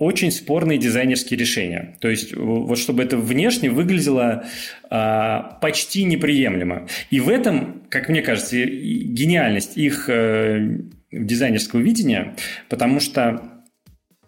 очень 0.00 0.32
спорные 0.32 0.78
дизайнерские 0.78 1.38
решения. 1.38 1.96
То 2.00 2.08
есть, 2.08 2.34
вот 2.34 2.76
чтобы 2.76 3.04
это 3.04 3.16
внешне 3.16 3.70
выглядело 3.70 4.44
а, 4.90 5.58
почти 5.60 6.04
неприемлемо. 6.04 6.88
И 7.10 7.20
в 7.20 7.28
этом, 7.28 7.82
как 7.88 8.08
мне 8.08 8.22
кажется, 8.22 8.56
гениальность 8.56 9.76
их 9.76 10.08
э, 10.08 10.78
дизайнерского 11.12 11.80
видения, 11.80 12.34
потому 12.68 12.98
что 12.98 13.62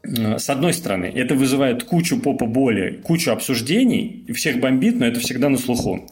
э, 0.05 0.39
с 0.39 0.49
одной 0.49 0.73
стороны, 0.73 1.07
это 1.07 1.35
вызывает 1.35 1.83
кучу 1.83 2.21
попа 2.21 2.47
боли, 2.47 3.01
кучу 3.03 3.33
обсуждений, 3.33 4.27
всех 4.33 4.61
бомбит, 4.61 4.97
но 5.01 5.07
это 5.07 5.19
всегда 5.19 5.49
на 5.49 5.59
слуху. 5.59 6.09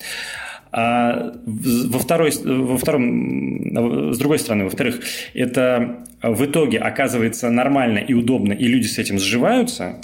А 0.77 1.33
во, 1.47 2.01
второй, 2.01 2.33
во 2.45 2.77
втором, 2.77 4.13
с 4.13 4.19
другой 4.19 4.41
стороны, 4.41 4.65
во-вторых, 4.65 5.03
это 5.33 6.05
в 6.21 6.45
итоге 6.47 6.79
оказывается 6.79 7.49
нормально 7.49 7.99
и 7.99 8.13
удобно, 8.13 8.53
и 8.53 8.67
люди 8.67 8.89
с 8.89 8.99
этим 8.99 9.21
сживаются. 9.21 10.01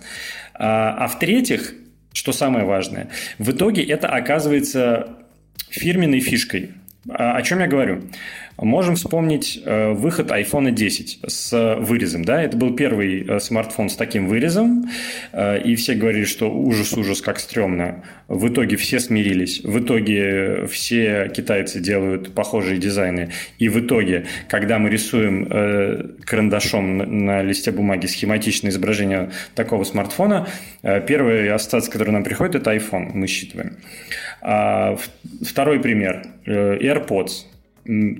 А, 0.54 0.94
а 0.96 1.08
в-третьих, 1.08 1.74
что 2.12 2.30
самое 2.30 2.64
важное, 2.64 3.08
в 3.38 3.50
итоге 3.50 3.82
это 3.82 4.06
оказывается 4.10 5.16
фирменной 5.70 6.20
фишкой. 6.20 6.70
А, 7.08 7.36
о 7.36 7.42
чем 7.42 7.58
я 7.58 7.66
говорю? 7.66 8.04
Можем 8.60 8.96
вспомнить 8.96 9.58
э, 9.64 9.92
выход 9.92 10.30
iPhone 10.30 10.70
10 10.70 11.20
с 11.26 11.76
вырезом. 11.80 12.24
Да? 12.26 12.42
Это 12.42 12.58
был 12.58 12.76
первый 12.76 13.26
э, 13.26 13.40
смартфон 13.40 13.88
с 13.88 13.96
таким 13.96 14.28
вырезом, 14.28 14.84
э, 15.32 15.62
и 15.62 15.74
все 15.76 15.94
говорили, 15.94 16.24
что 16.24 16.52
ужас-ужас, 16.52 17.22
как 17.22 17.40
стрёмно. 17.40 18.04
В 18.28 18.48
итоге 18.48 18.76
все 18.76 19.00
смирились. 19.00 19.64
В 19.64 19.80
итоге 19.80 20.66
все 20.66 21.30
китайцы 21.34 21.80
делают 21.80 22.34
похожие 22.34 22.78
дизайны. 22.78 23.30
И 23.58 23.70
в 23.70 23.80
итоге, 23.80 24.26
когда 24.48 24.78
мы 24.78 24.90
рисуем 24.90 25.46
карандашом 26.24 27.26
на 27.26 27.42
листе 27.42 27.70
бумаги 27.70 28.06
схематичное 28.06 28.70
изображение 28.70 29.30
такого 29.54 29.84
смартфона, 29.84 30.48
первый 30.82 31.50
ассоциация, 31.50 31.90
который 31.90 32.10
нам 32.10 32.24
приходит, 32.24 32.56
это 32.56 32.74
iPhone, 32.74 33.10
мы 33.14 33.26
считываем. 33.26 33.78
А 34.42 34.96
второй 35.42 35.80
пример. 35.80 36.26
AirPods 36.46 37.46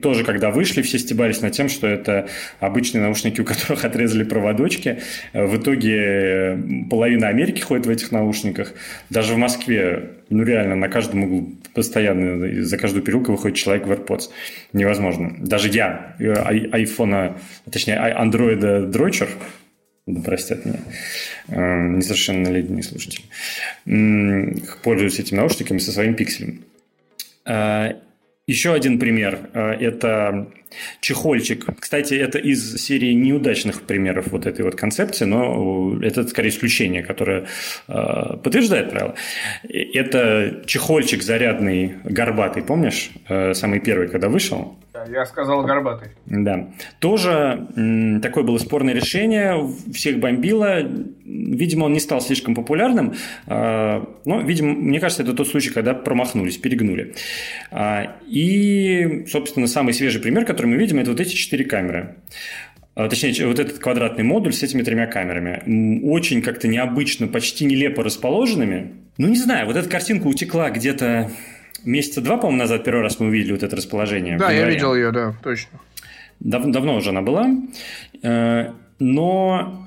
тоже, 0.03 0.25
когда 0.25 0.51
вышли, 0.51 0.83
все 0.83 0.99
стебались 0.99 1.41
над 1.41 1.53
тем, 1.53 1.68
что 1.68 1.87
это 1.87 2.29
обычные 2.59 3.03
наушники, 3.03 3.41
у 3.41 3.45
которых 3.45 3.85
отрезали 3.85 4.25
проводочки. 4.25 5.01
В 5.33 5.57
итоге 5.57 5.97
э, 5.97 6.59
половина 6.89 7.29
Америки 7.29 7.61
ходит 7.61 7.87
в 7.87 7.91
этих 7.91 8.11
наушниках. 8.12 8.73
Даже 9.11 9.35
в 9.35 9.39
Москве, 9.39 10.11
ну 10.29 10.43
реально, 10.43 10.75
на 10.75 10.89
каждом 10.89 11.25
углу 11.25 11.53
постоянно, 11.75 12.62
за 12.64 12.79
каждую 12.79 13.03
переулку 13.03 13.33
выходит 13.33 13.57
человек 13.57 13.87
в 13.87 13.93
AirPods. 13.93 14.31
Невозможно. 14.73 15.37
Даже 15.39 15.68
я, 15.68 16.16
э, 16.18 16.33
айфона, 16.33 17.37
точнее, 17.71 17.99
андроида 17.99 18.87
дрочер, 18.87 19.29
да 20.07 20.21
простят 20.23 20.64
меня, 20.64 20.81
э, 21.49 21.89
несовершеннолетний 21.97 22.83
слушатель, 22.83 23.25
пользуюсь 24.83 25.21
этими 25.21 25.37
наушниками 25.37 25.79
со 25.79 25.93
своим 25.93 26.14
пикселем. 26.14 26.64
Еще 28.51 28.73
один 28.73 28.99
пример 28.99 29.39
э,– 29.55 29.75
это 29.81 30.49
чехольчик. 31.01 31.66
Кстати, 31.79 32.14
это 32.14 32.39
из 32.39 32.77
серии 32.77 33.12
неудачных 33.12 33.83
примеров 33.83 34.29
вот 34.29 34.47
этой 34.47 34.64
вот 34.64 34.77
концепции, 34.77 35.25
но 35.25 35.99
это 36.03 36.27
скорее 36.29 36.51
исключение, 36.51 37.03
которое 37.03 37.47
э, 37.89 38.37
подтверждает 38.43 38.91
правило. 38.91 39.14
Это 39.68 40.62
чехольчик 40.66 41.23
зарядный, 41.23 41.95
горбатый, 42.05 42.62
помнишь? 42.62 43.11
Э, 43.29 43.55
самый 43.55 43.81
первый, 43.81 44.09
когда 44.09 44.29
вышел. 44.29 44.77
Я 45.09 45.25
сказал 45.25 45.62
горбатый. 45.62 46.09
Да. 46.27 46.71
Тоже 46.99 47.68
м, 47.77 48.21
такое 48.21 48.45
было 48.45 48.59
спорное 48.59 48.93
решение, 48.93 49.71
всех 49.93 50.18
бомбило. 50.18 50.81
Видимо, 51.25 51.85
он 51.85 51.93
не 51.93 52.01
стал 52.01 52.21
слишком 52.21 52.55
популярным, 52.55 53.14
э, 53.47 54.05
но, 54.25 54.41
видимо, 54.41 54.73
мне 54.75 54.99
кажется, 55.01 55.23
это 55.23 55.33
тот 55.33 55.49
случай, 55.49 55.71
когда 55.71 55.95
промахнулись, 55.95 56.59
перегнули. 56.59 57.14
Э, 57.71 58.07
и, 58.27 59.25
собственно, 59.29 59.68
самый 59.68 59.95
свежий 59.95 60.21
пример, 60.21 60.45
который 60.45 60.60
мы 60.67 60.77
видим, 60.77 60.99
это 60.99 61.11
вот 61.11 61.21
эти 61.21 61.35
четыре 61.35 61.65
камеры. 61.65 62.17
а, 62.95 63.09
точнее, 63.09 63.47
вот 63.47 63.59
этот 63.59 63.79
квадратный 63.79 64.25
модуль 64.25 64.53
с 64.53 64.63
этими 64.63 64.83
тремя 64.83 65.07
камерами, 65.07 66.01
очень 66.05 66.43
как-то 66.43 66.69
необычно, 66.69 67.29
почти 67.29 67.65
нелепо 67.65 68.03
расположенными. 68.03 68.93
Ну, 69.19 69.29
не 69.29 69.37
знаю, 69.37 69.67
вот 69.67 69.77
эта 69.77 69.89
картинка 69.89 70.27
утекла 70.27 70.71
где-то 70.71 71.31
месяца 71.85 72.21
два, 72.21 72.37
по-моему, 72.37 72.59
назад 72.59 72.85
первый 72.85 73.03
раз 73.03 73.21
мы 73.21 73.27
увидели 73.29 73.53
вот 73.53 73.63
это 73.63 73.77
расположение. 73.77 74.37
Да, 74.39 74.51
я 74.51 74.69
видел 74.69 74.95
ее, 74.95 75.13
да, 75.13 75.35
точно. 75.43 75.81
Дав- 76.41 76.71
давно 76.71 76.97
уже 76.97 77.11
она 77.11 77.23
была. 77.23 77.49
Э, 78.23 78.73
но 78.99 79.87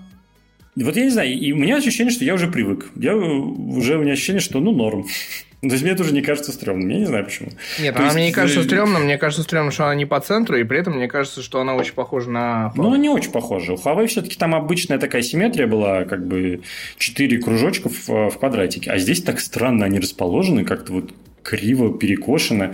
вот 0.75 0.95
я 0.95 1.03
не 1.03 1.09
знаю, 1.09 1.31
и 1.31 1.51
у 1.51 1.57
меня 1.57 1.77
ощущение, 1.77 2.11
что 2.11 2.25
я 2.25 2.33
уже 2.33 2.47
привык. 2.47 2.89
Я 2.95 3.15
уже 3.15 3.97
у 3.97 4.01
меня 4.01 4.13
ощущение, 4.13 4.39
что 4.39 4.59
ну 4.59 4.71
норм. 4.71 5.05
То 5.63 5.69
есть 5.69 5.83
мне 5.83 5.95
тоже 5.95 6.13
не 6.13 6.21
кажется 6.21 6.51
стрёмным. 6.51 6.89
Я 6.89 6.99
не 6.99 7.05
знаю 7.05 7.23
почему. 7.23 7.49
Нет, 7.79 7.93
То 7.93 7.99
она 7.99 8.07
есть... 8.07 8.15
мне 8.15 8.25
не 8.27 8.31
кажется 8.33 8.59
э, 8.59 8.63
стрёмным. 8.63 9.03
Мне 9.03 9.17
кажется 9.17 9.43
стрёмным, 9.43 9.71
что 9.71 9.85
она 9.85 9.95
не 9.95 10.05
по 10.05 10.19
центру, 10.19 10.57
и 10.57 10.63
при 10.65 10.79
этом 10.79 10.97
мне 10.97 11.07
кажется, 11.07 11.41
что 11.41 11.61
она 11.61 11.75
очень 11.75 11.93
похожа 11.93 12.29
на... 12.29 12.73
Ну, 12.75 12.87
она 12.87 12.97
не 12.97 13.07
очень 13.07 13.31
похожа. 13.31 13.73
У 13.73 13.75
Huawei 13.77 14.07
все-таки 14.07 14.35
там 14.35 14.53
обычная 14.55 14.99
такая 14.99 15.21
симметрия 15.21 15.65
была, 15.65 16.03
как 16.03 16.27
бы 16.27 16.63
четыре 16.97 17.37
кружочка 17.37 17.87
в, 17.87 18.07
в 18.07 18.37
квадратике. 18.37 18.91
А 18.91 18.97
здесь 18.97 19.23
так 19.23 19.39
странно 19.39 19.85
они 19.85 19.99
расположены, 19.99 20.65
как-то 20.65 20.91
вот 20.91 21.13
криво 21.43 21.97
перекошено. 21.97 22.73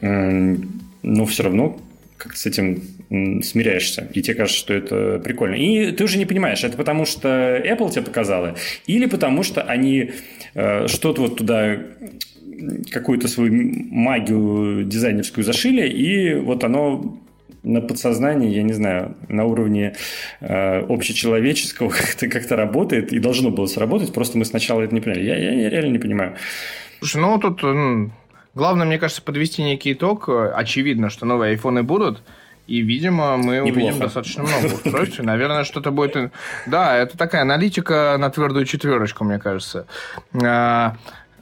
Но 0.00 1.26
все 1.26 1.42
равно 1.42 1.80
как 2.22 2.36
с 2.36 2.46
этим 2.46 2.84
смиряешься, 3.42 4.08
и 4.14 4.22
тебе 4.22 4.34
кажется, 4.34 4.58
что 4.58 4.74
это 4.74 5.20
прикольно. 5.22 5.54
И 5.54 5.92
ты 5.92 6.04
уже 6.04 6.18
не 6.18 6.24
понимаешь, 6.24 6.64
это 6.64 6.76
потому 6.76 7.04
что 7.04 7.28
Apple 7.28 7.90
тебе 7.90 8.02
показала, 8.02 8.56
или 8.86 9.06
потому 9.06 9.42
что 9.42 9.62
они 9.62 10.12
э, 10.54 10.88
что-то 10.88 11.22
вот 11.22 11.36
туда 11.36 11.78
какую-то 12.90 13.28
свою 13.28 13.52
магию 13.90 14.84
дизайнерскую 14.84 15.44
зашили, 15.44 15.86
и 15.88 16.34
вот 16.34 16.64
оно 16.64 17.18
на 17.62 17.80
подсознании, 17.80 18.54
я 18.54 18.62
не 18.62 18.72
знаю, 18.72 19.14
на 19.28 19.44
уровне 19.44 19.94
э, 20.40 20.80
общечеловеческого 20.88 21.88
как-то 21.90 22.28
как 22.28 22.50
работает 22.50 23.12
и 23.12 23.18
должно 23.18 23.50
было 23.50 23.66
сработать, 23.66 24.12
просто 24.12 24.38
мы 24.38 24.44
сначала 24.44 24.80
это 24.82 24.94
не 24.94 25.00
поняли. 25.00 25.24
Я, 25.24 25.36
я, 25.36 25.52
я 25.52 25.70
реально 25.70 25.92
не 25.92 25.98
понимаю. 25.98 26.36
Слушай, 27.00 27.20
ну 27.20 27.38
тут 27.38 27.62
главное, 28.54 28.86
мне 28.86 28.98
кажется, 28.98 29.22
подвести 29.22 29.62
некий 29.62 29.92
итог. 29.92 30.28
Очевидно, 30.28 31.10
что 31.10 31.26
новые 31.26 31.50
айфоны 31.50 31.82
будут. 31.82 32.22
И, 32.66 32.80
видимо, 32.80 33.36
мы 33.36 33.56
Неплохо. 33.56 33.72
увидим 33.72 33.98
достаточно 33.98 34.44
много 34.44 34.66
устройств. 34.66 35.18
Наверное, 35.18 35.64
что-то 35.64 35.90
будет... 35.90 36.32
Да, 36.66 36.96
это 36.96 37.18
такая 37.18 37.42
аналитика 37.42 38.16
на 38.18 38.30
твердую 38.30 38.64
четверочку, 38.66 39.24
мне 39.24 39.38
кажется. 39.38 39.86
А, 40.42 40.96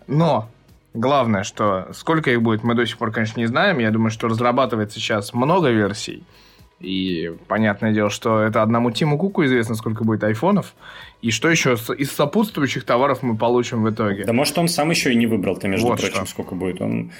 но 0.06 0.48
главное, 0.94 1.44
что 1.44 1.88
сколько 1.92 2.30
их 2.30 2.42
будет, 2.42 2.64
мы 2.64 2.74
до 2.74 2.86
сих 2.86 2.96
пор, 2.96 3.12
конечно, 3.12 3.38
не 3.38 3.46
знаем. 3.46 3.78
Я 3.78 3.90
думаю, 3.90 4.10
что 4.10 4.28
разрабатывается 4.28 4.98
сейчас 4.98 5.34
много 5.34 5.68
версий. 5.70 6.24
И 6.80 7.30
понятное 7.46 7.92
дело, 7.92 8.08
что 8.08 8.40
это 8.40 8.62
одному 8.62 8.90
Тиму 8.90 9.18
Куку 9.18 9.44
известно, 9.44 9.74
сколько 9.74 10.02
будет 10.02 10.24
айфонов. 10.24 10.74
И 11.20 11.30
что 11.30 11.50
еще 11.50 11.76
из 11.98 12.10
сопутствующих 12.10 12.84
товаров 12.84 13.22
мы 13.22 13.36
получим 13.36 13.82
в 13.82 13.90
итоге? 13.90 14.24
Да 14.24 14.32
может 14.32 14.56
он 14.56 14.66
сам 14.66 14.88
еще 14.88 15.12
и 15.12 15.16
не 15.16 15.26
выбрал-то, 15.26 15.68
между 15.68 15.86
вот 15.86 16.00
прочим, 16.00 16.16
что. 16.16 16.26
сколько 16.26 16.54
будет. 16.54 16.80
Он 16.80 17.12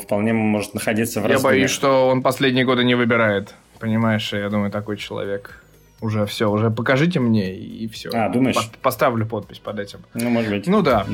вполне 0.00 0.32
может 0.32 0.74
находиться 0.74 1.20
в 1.20 1.28
Я 1.28 1.38
боюсь, 1.38 1.70
что 1.70 2.08
он 2.08 2.22
последние 2.22 2.64
годы 2.64 2.82
не 2.82 2.96
выбирает. 2.96 3.54
Понимаешь, 3.78 4.32
я 4.32 4.48
думаю, 4.48 4.72
такой 4.72 4.96
человек. 4.96 5.62
Уже 6.00 6.26
все, 6.26 6.50
уже 6.50 6.70
покажите 6.70 7.20
мне 7.20 7.54
и 7.54 7.86
все. 7.88 8.10
А, 8.12 8.28
думаешь? 8.28 8.56
По 8.56 8.62
поставлю 8.82 9.26
подпись 9.26 9.58
под 9.58 9.78
этим. 9.78 10.00
Ну, 10.14 10.30
может 10.30 10.50
быть. 10.50 10.66
Ну 10.66 10.82
да. 10.82 11.06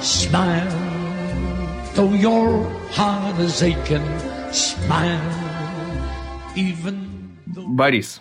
Smile, 0.00 0.81
though 2.02 2.14
your 2.14 2.66
heart 2.90 3.38
is 3.38 3.62
aching, 3.62 4.02
smile 4.50 5.22
even 6.56 7.38
though... 7.46 7.68
Buddies. 7.68 8.18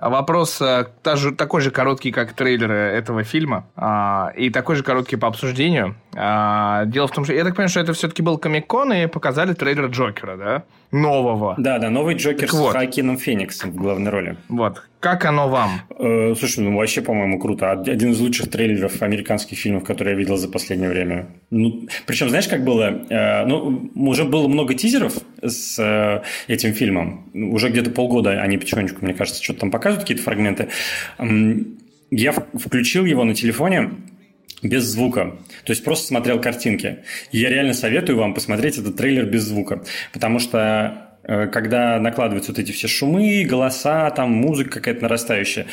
Вопрос 0.00 0.60
э, 0.62 0.86
такой 1.36 1.60
же 1.60 1.70
короткий, 1.70 2.10
как 2.10 2.32
трейлер 2.32 2.70
этого 2.70 3.22
фильма, 3.22 3.66
а, 3.76 4.32
и 4.36 4.50
такой 4.50 4.76
же 4.76 4.82
короткий 4.82 5.16
по 5.16 5.28
обсуждению. 5.28 5.94
А, 6.16 6.84
дело 6.86 7.06
в 7.06 7.12
том, 7.12 7.24
что 7.24 7.34
я 7.34 7.44
так 7.44 7.54
понимаю, 7.54 7.68
что 7.68 7.80
это 7.80 7.92
все-таки 7.92 8.22
был 8.22 8.38
Комик-кон, 8.38 8.92
и 8.92 9.06
показали 9.06 9.52
трейлер 9.52 9.86
Джокера, 9.86 10.36
да? 10.36 10.64
Нового. 10.92 11.54
Да, 11.56 11.78
да, 11.78 11.88
новый 11.88 12.16
Джокер 12.16 12.40
так 12.40 12.50
с 12.50 12.54
вот. 12.54 12.72
Хакином 12.72 13.16
Фениксом 13.16 13.70
в 13.70 13.76
главной 13.76 14.10
роли. 14.10 14.36
Вот. 14.48 14.82
Как 14.98 15.24
оно 15.24 15.48
вам? 15.48 15.82
Э, 15.98 16.34
слушай, 16.36 16.60
ну 16.60 16.76
вообще, 16.76 17.00
по-моему, 17.00 17.38
круто. 17.38 17.70
Один 17.70 18.10
из 18.10 18.20
лучших 18.20 18.50
трейлеров 18.50 19.00
американских 19.00 19.56
фильмов, 19.56 19.84
которые 19.84 20.12
я 20.14 20.18
видел 20.18 20.36
за 20.36 20.48
последнее 20.48 20.90
время. 20.90 21.28
Ну, 21.50 21.88
причем, 22.06 22.28
знаешь, 22.28 22.48
как 22.48 22.64
было? 22.64 23.02
Э, 23.08 23.46
ну, 23.46 23.90
уже 23.94 24.24
было 24.24 24.48
много 24.48 24.74
тизеров 24.74 25.14
с 25.42 25.78
э, 25.78 26.22
этим 26.52 26.74
фильмом. 26.74 27.30
Уже 27.32 27.70
где-то 27.70 27.90
полгода 27.90 28.32
они 28.42 28.58
потихонечку, 28.58 29.04
мне 29.04 29.14
кажется, 29.14 29.42
что-то 29.42 29.60
там 29.60 29.70
показывают, 29.90 30.00
какие-то 30.00 30.22
фрагменты. 30.22 30.68
Я 32.10 32.32
включил 32.32 33.04
его 33.04 33.24
на 33.24 33.34
телефоне, 33.34 33.90
без 34.62 34.84
звука. 34.84 35.38
То 35.64 35.72
есть 35.72 35.84
просто 35.84 36.08
смотрел 36.08 36.40
картинки. 36.40 36.98
Я 37.32 37.48
реально 37.48 37.72
советую 37.72 38.18
вам 38.18 38.34
посмотреть 38.34 38.78
этот 38.78 38.96
трейлер 38.96 39.24
без 39.24 39.42
звука. 39.44 39.82
Потому 40.12 40.38
что 40.38 41.10
Э, 41.22 41.46
когда 41.46 41.98
накладываются 42.00 42.52
вот 42.52 42.58
эти 42.58 42.72
все 42.72 42.88
шумы, 42.88 43.44
голоса, 43.44 44.10
там 44.10 44.32
музыка 44.32 44.70
какая-то 44.70 45.02
нарастающая, 45.02 45.66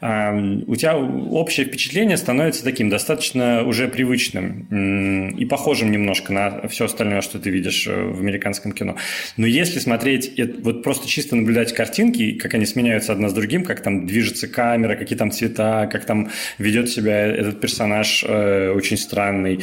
у 0.00 0.76
тебя 0.76 0.96
общее 0.96 1.66
впечатление 1.66 2.16
становится 2.16 2.62
таким 2.62 2.88
достаточно 2.88 3.64
уже 3.64 3.88
привычным 3.88 5.30
и 5.36 5.44
похожим 5.44 5.90
немножко 5.90 6.32
на 6.32 6.68
все 6.68 6.84
остальное, 6.84 7.20
что 7.20 7.40
ты 7.40 7.50
видишь 7.50 7.86
э, 7.88 8.04
в 8.04 8.20
американском 8.20 8.72
кино. 8.72 8.96
Но 9.36 9.46
если 9.46 9.80
смотреть, 9.80 10.40
вот 10.62 10.84
просто 10.84 11.08
чисто 11.08 11.34
наблюдать 11.34 11.72
картинки, 11.72 12.32
как 12.32 12.54
они 12.54 12.64
сменяются 12.64 13.12
одна 13.12 13.28
с 13.28 13.32
другим, 13.32 13.64
как 13.64 13.82
там 13.82 14.06
движется 14.06 14.46
камера, 14.46 14.94
какие 14.94 15.18
там 15.18 15.32
цвета, 15.32 15.88
как 15.90 16.04
там 16.04 16.30
ведет 16.58 16.88
себя 16.88 17.26
этот 17.26 17.60
персонаж 17.60 18.24
э, 18.26 18.70
очень 18.70 18.96
странный 18.96 19.60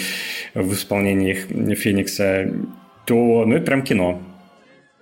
в 0.54 0.74
исполнении 0.74 1.34
Феникса, 1.76 2.52
то 3.06 3.46
ну, 3.46 3.56
это 3.56 3.66
прям 3.66 3.84
кино. 3.84 4.22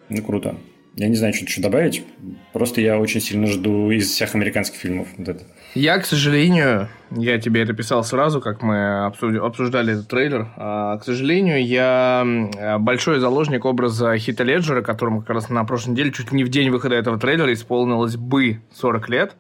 Ну, 0.10 0.22
круто. 0.22 0.56
Я 0.96 1.08
не 1.08 1.16
знаю, 1.16 1.34
что 1.34 1.46
еще 1.46 1.60
добавить. 1.60 2.06
Просто 2.54 2.80
я 2.80 3.00
очень 3.00 3.20
сильно 3.20 3.48
жду 3.48 3.90
из 3.90 4.10
всех 4.12 4.36
американских 4.36 4.80
фильмов 4.80 5.08
вот 5.18 5.28
это. 5.28 5.44
Я, 5.74 5.98
к 5.98 6.06
сожалению, 6.06 6.88
я 7.10 7.40
тебе 7.40 7.64
это 7.64 7.74
писал 7.74 8.04
сразу, 8.04 8.40
как 8.42 8.62
мы 8.62 9.06
обсуждали 9.06 9.94
этот 9.94 10.08
трейлер. 10.08 10.50
А, 10.56 11.00
к 11.00 11.04
сожалению, 11.04 11.66
я 11.66 12.78
большой 12.80 13.20
заложник 13.20 13.66
образа 13.66 14.16
Хита 14.18 14.44
Леджера, 14.44 14.84
которому 14.84 15.22
как 15.22 15.32
раз 15.32 15.50
на 15.50 15.64
прошлой 15.66 15.92
неделе, 15.94 16.12
чуть 16.12 16.32
не 16.32 16.44
в 16.44 16.50
день 16.50 16.70
выхода 16.70 16.94
этого 16.94 17.18
трейлера, 17.18 17.52
исполнилось 17.52 18.16
бы 18.16 18.62
40 18.76 19.10
лет. 19.10 19.36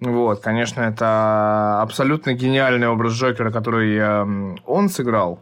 Вот, 0.00 0.40
конечно, 0.40 0.82
это 0.82 1.80
абсолютно 1.80 2.34
гениальный 2.34 2.88
образ 2.88 3.14
Джокера, 3.14 3.50
который 3.50 3.98
он 4.66 4.90
сыграл. 4.90 5.40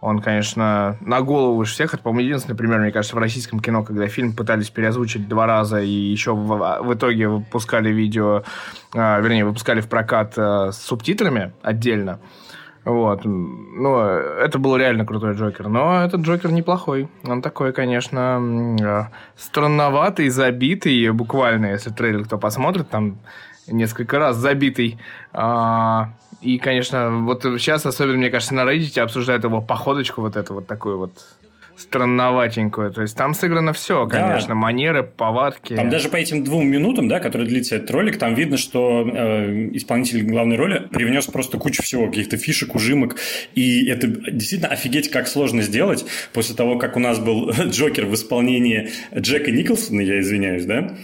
Он, 0.00 0.20
конечно, 0.20 0.96
на 1.00 1.20
голову 1.20 1.56
выше 1.56 1.74
всех. 1.74 1.92
Это, 1.92 2.02
по-моему, 2.02 2.28
единственный 2.28 2.56
пример, 2.56 2.78
мне 2.78 2.90
кажется, 2.90 3.16
в 3.16 3.18
российском 3.18 3.60
кино, 3.60 3.84
когда 3.84 4.06
фильм 4.08 4.34
пытались 4.34 4.70
переозвучить 4.70 5.28
два 5.28 5.46
раза 5.46 5.80
и 5.80 5.90
еще 5.90 6.34
в, 6.34 6.80
в 6.82 6.94
итоге 6.94 7.28
выпускали 7.28 7.90
видео, 7.90 8.42
э, 8.94 9.20
вернее, 9.20 9.44
выпускали 9.44 9.80
в 9.80 9.88
прокат 9.88 10.34
э, 10.38 10.70
с 10.72 10.78
субтитрами 10.78 11.52
отдельно. 11.62 12.18
Вот. 12.84 13.24
Ну, 13.24 13.98
это 13.98 14.58
был 14.58 14.76
реально 14.76 15.04
крутой 15.04 15.34
Джокер. 15.34 15.68
Но 15.68 16.02
этот 16.02 16.22
Джокер 16.22 16.50
неплохой. 16.50 17.08
Он 17.24 17.42
такой, 17.42 17.74
конечно, 17.74 18.40
э, 18.80 19.02
странноватый, 19.36 20.30
забитый, 20.30 21.10
буквально, 21.10 21.66
если 21.66 21.90
трейлер 21.90 22.24
кто 22.24 22.38
посмотрит, 22.38 22.88
там 22.88 23.18
несколько 23.66 24.18
раз 24.18 24.36
забитый. 24.36 24.98
А, 25.32 26.14
и, 26.40 26.58
конечно, 26.58 27.10
вот 27.22 27.42
сейчас, 27.42 27.84
особенно, 27.86 28.18
мне 28.18 28.30
кажется, 28.30 28.54
на 28.54 28.62
Reddit 28.62 28.98
обсуждают 29.00 29.44
его 29.44 29.60
походочку 29.60 30.22
вот 30.22 30.36
эту 30.36 30.54
вот 30.54 30.66
такую 30.66 30.98
вот 30.98 31.12
странноватенькую. 31.80 32.92
То 32.92 33.02
есть 33.02 33.16
там 33.16 33.34
сыграно 33.34 33.72
все, 33.72 34.06
конечно, 34.06 34.50
да. 34.50 34.54
манеры, 34.54 35.02
повадки. 35.02 35.74
Там 35.74 35.88
даже 35.88 36.08
по 36.08 36.16
этим 36.16 36.44
двум 36.44 36.66
минутам, 36.66 37.08
да, 37.08 37.20
которые 37.20 37.48
длится 37.48 37.76
этот 37.76 37.90
ролик, 37.90 38.18
там 38.18 38.34
видно, 38.34 38.56
что 38.56 39.06
э, 39.06 39.70
исполнитель 39.72 40.22
главной 40.22 40.56
роли 40.56 40.86
привнес 40.90 41.26
просто 41.26 41.58
кучу 41.58 41.82
всего, 41.82 42.06
каких-то 42.06 42.36
фишек, 42.36 42.74
ужимок. 42.74 43.16
И 43.54 43.86
это 43.88 44.06
действительно 44.06 44.72
офигеть, 44.72 45.10
как 45.10 45.26
сложно 45.26 45.62
сделать 45.62 46.04
после 46.32 46.54
того, 46.54 46.78
как 46.78 46.96
у 46.96 47.00
нас 47.00 47.18
был 47.18 47.50
Джокер 47.66 48.06
в 48.06 48.14
исполнении 48.14 48.90
Джека 49.16 49.50
Николсона, 49.50 50.00
я 50.00 50.20
извиняюсь, 50.20 50.66
да, 50.66 50.96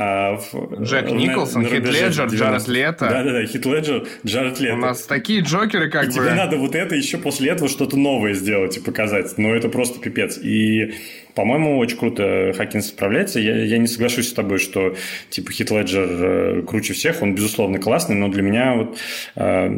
а 0.00 0.36
в, 0.36 0.82
Джек 0.82 1.10
Николсон, 1.10 1.66
Хит 1.66 1.84
Леджер, 1.84 2.26
Джаред 2.26 2.68
Лето. 2.68 3.08
Да-да-да, 3.08 3.44
Хит 3.44 3.66
Леджер, 3.66 4.06
Джаред 4.24 4.60
Лето. 4.60 4.74
У 4.76 4.78
нас 4.78 5.02
такие 5.02 5.40
Джокеры 5.40 5.90
как 5.90 6.04
и 6.04 6.06
бы... 6.06 6.12
тебе 6.12 6.34
надо 6.34 6.56
вот 6.56 6.76
это 6.76 6.94
еще 6.94 7.18
после 7.18 7.50
этого 7.50 7.68
что-то 7.68 7.96
новое 7.96 8.34
сделать 8.34 8.76
и 8.76 8.80
показать. 8.80 9.36
Ну, 9.38 9.52
это 9.52 9.68
просто 9.68 9.98
пипец. 9.98 10.38
И, 10.38 10.94
по-моему, 11.34 11.78
очень 11.78 11.98
круто 11.98 12.52
Хакинс 12.56 12.86
справляется. 12.86 13.40
Я, 13.40 13.56
я 13.64 13.78
не 13.78 13.88
соглашусь 13.88 14.28
с 14.28 14.32
тобой, 14.32 14.60
что, 14.60 14.94
типа, 15.30 15.50
Хит 15.50 15.72
Леджер 15.72 16.08
э, 16.08 16.62
круче 16.62 16.94
всех. 16.94 17.20
Он, 17.20 17.34
безусловно, 17.34 17.80
классный, 17.80 18.14
но 18.14 18.28
для 18.28 18.42
меня 18.42 18.74
вот 18.74 18.98
э, 19.34 19.68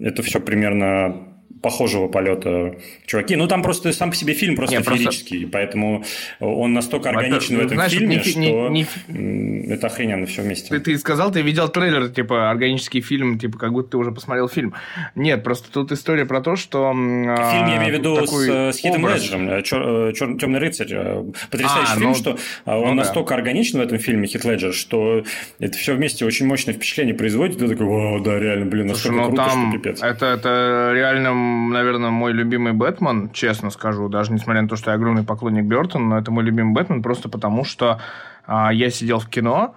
это 0.00 0.24
все 0.24 0.40
примерно 0.40 1.31
похожего 1.62 2.08
полета 2.08 2.74
чуваки. 3.06 3.36
Ну, 3.36 3.46
там 3.46 3.62
просто 3.62 3.92
сам 3.92 4.10
по 4.10 4.16
себе 4.16 4.34
фильм 4.34 4.56
просто 4.56 4.76
Нет, 4.76 4.84
феерический, 4.84 5.40
просто... 5.40 5.52
поэтому 5.52 6.04
он 6.40 6.72
настолько 6.72 7.10
органичен 7.10 7.56
в 7.56 7.60
этом 7.60 7.76
знаешь, 7.76 7.92
фильме, 7.92 8.16
не, 8.16 8.22
что 8.22 8.68
не, 8.68 8.86
не... 9.08 9.72
это 9.72 9.86
охрененно 9.86 10.26
все 10.26 10.42
вместе. 10.42 10.68
Ты, 10.68 10.80
ты 10.80 10.98
сказал, 10.98 11.30
ты 11.30 11.40
видел 11.42 11.68
трейлер, 11.68 12.08
типа, 12.08 12.50
органический 12.50 13.00
фильм, 13.00 13.38
типа, 13.38 13.58
как 13.58 13.72
будто 13.72 13.90
ты 13.90 13.96
уже 13.96 14.10
посмотрел 14.10 14.48
фильм. 14.48 14.74
Нет, 15.14 15.44
просто 15.44 15.70
тут 15.72 15.92
история 15.92 16.26
про 16.26 16.40
то, 16.40 16.56
что... 16.56 16.90
Фильм 16.92 17.66
я 17.68 17.76
имею 17.78 17.94
в 17.94 17.98
виду 17.98 18.26
с, 18.26 18.76
с 18.76 18.78
Хитом 18.78 19.08
Леджером, 19.08 19.62
Чер, 19.62 20.12
Чер, 20.14 20.36
Темный 20.38 20.58
рыцарь. 20.58 20.88
Потрясающий 21.50 21.92
а, 21.92 21.96
фильм, 21.96 22.08
ну, 22.08 22.14
что 22.14 22.38
он 22.64 22.88
ну, 22.88 22.94
настолько 22.94 23.30
да. 23.30 23.36
органичен 23.36 23.78
в 23.78 23.82
этом 23.82 23.98
фильме, 23.98 24.26
Хит 24.26 24.44
Леджер, 24.44 24.72
что 24.72 25.24
это 25.60 25.78
все 25.78 25.94
вместе 25.94 26.24
очень 26.24 26.46
мощное 26.46 26.74
впечатление 26.74 27.14
производит. 27.14 27.58
Ты 27.58 27.68
такой, 27.68 27.86
о, 27.86 28.18
да, 28.18 28.38
реально, 28.38 28.66
блин, 28.66 28.88
настолько 28.88 29.16
Слушай, 29.16 29.30
ну, 29.30 29.36
круто, 29.36 29.50
там 29.50 29.70
что 29.70 29.78
пипец. 29.78 30.02
Это, 30.02 30.26
это 30.26 30.92
реально, 30.94 31.32
наверное, 31.70 32.10
мой 32.10 32.32
любимый 32.32 32.72
Бэтмен, 32.72 33.30
честно 33.32 33.70
скажу, 33.70 34.08
даже 34.08 34.32
несмотря 34.32 34.62
на 34.62 34.68
то, 34.68 34.76
что 34.76 34.90
я 34.90 34.96
огромный 34.96 35.24
поклонник 35.24 35.64
Бертона, 35.64 36.04
но 36.04 36.18
это 36.18 36.30
мой 36.30 36.44
любимый 36.44 36.72
Бэтмен 36.72 37.02
просто 37.02 37.28
потому, 37.28 37.64
что 37.64 38.00
а, 38.46 38.72
я 38.72 38.90
сидел 38.90 39.18
в 39.18 39.28
кино, 39.28 39.74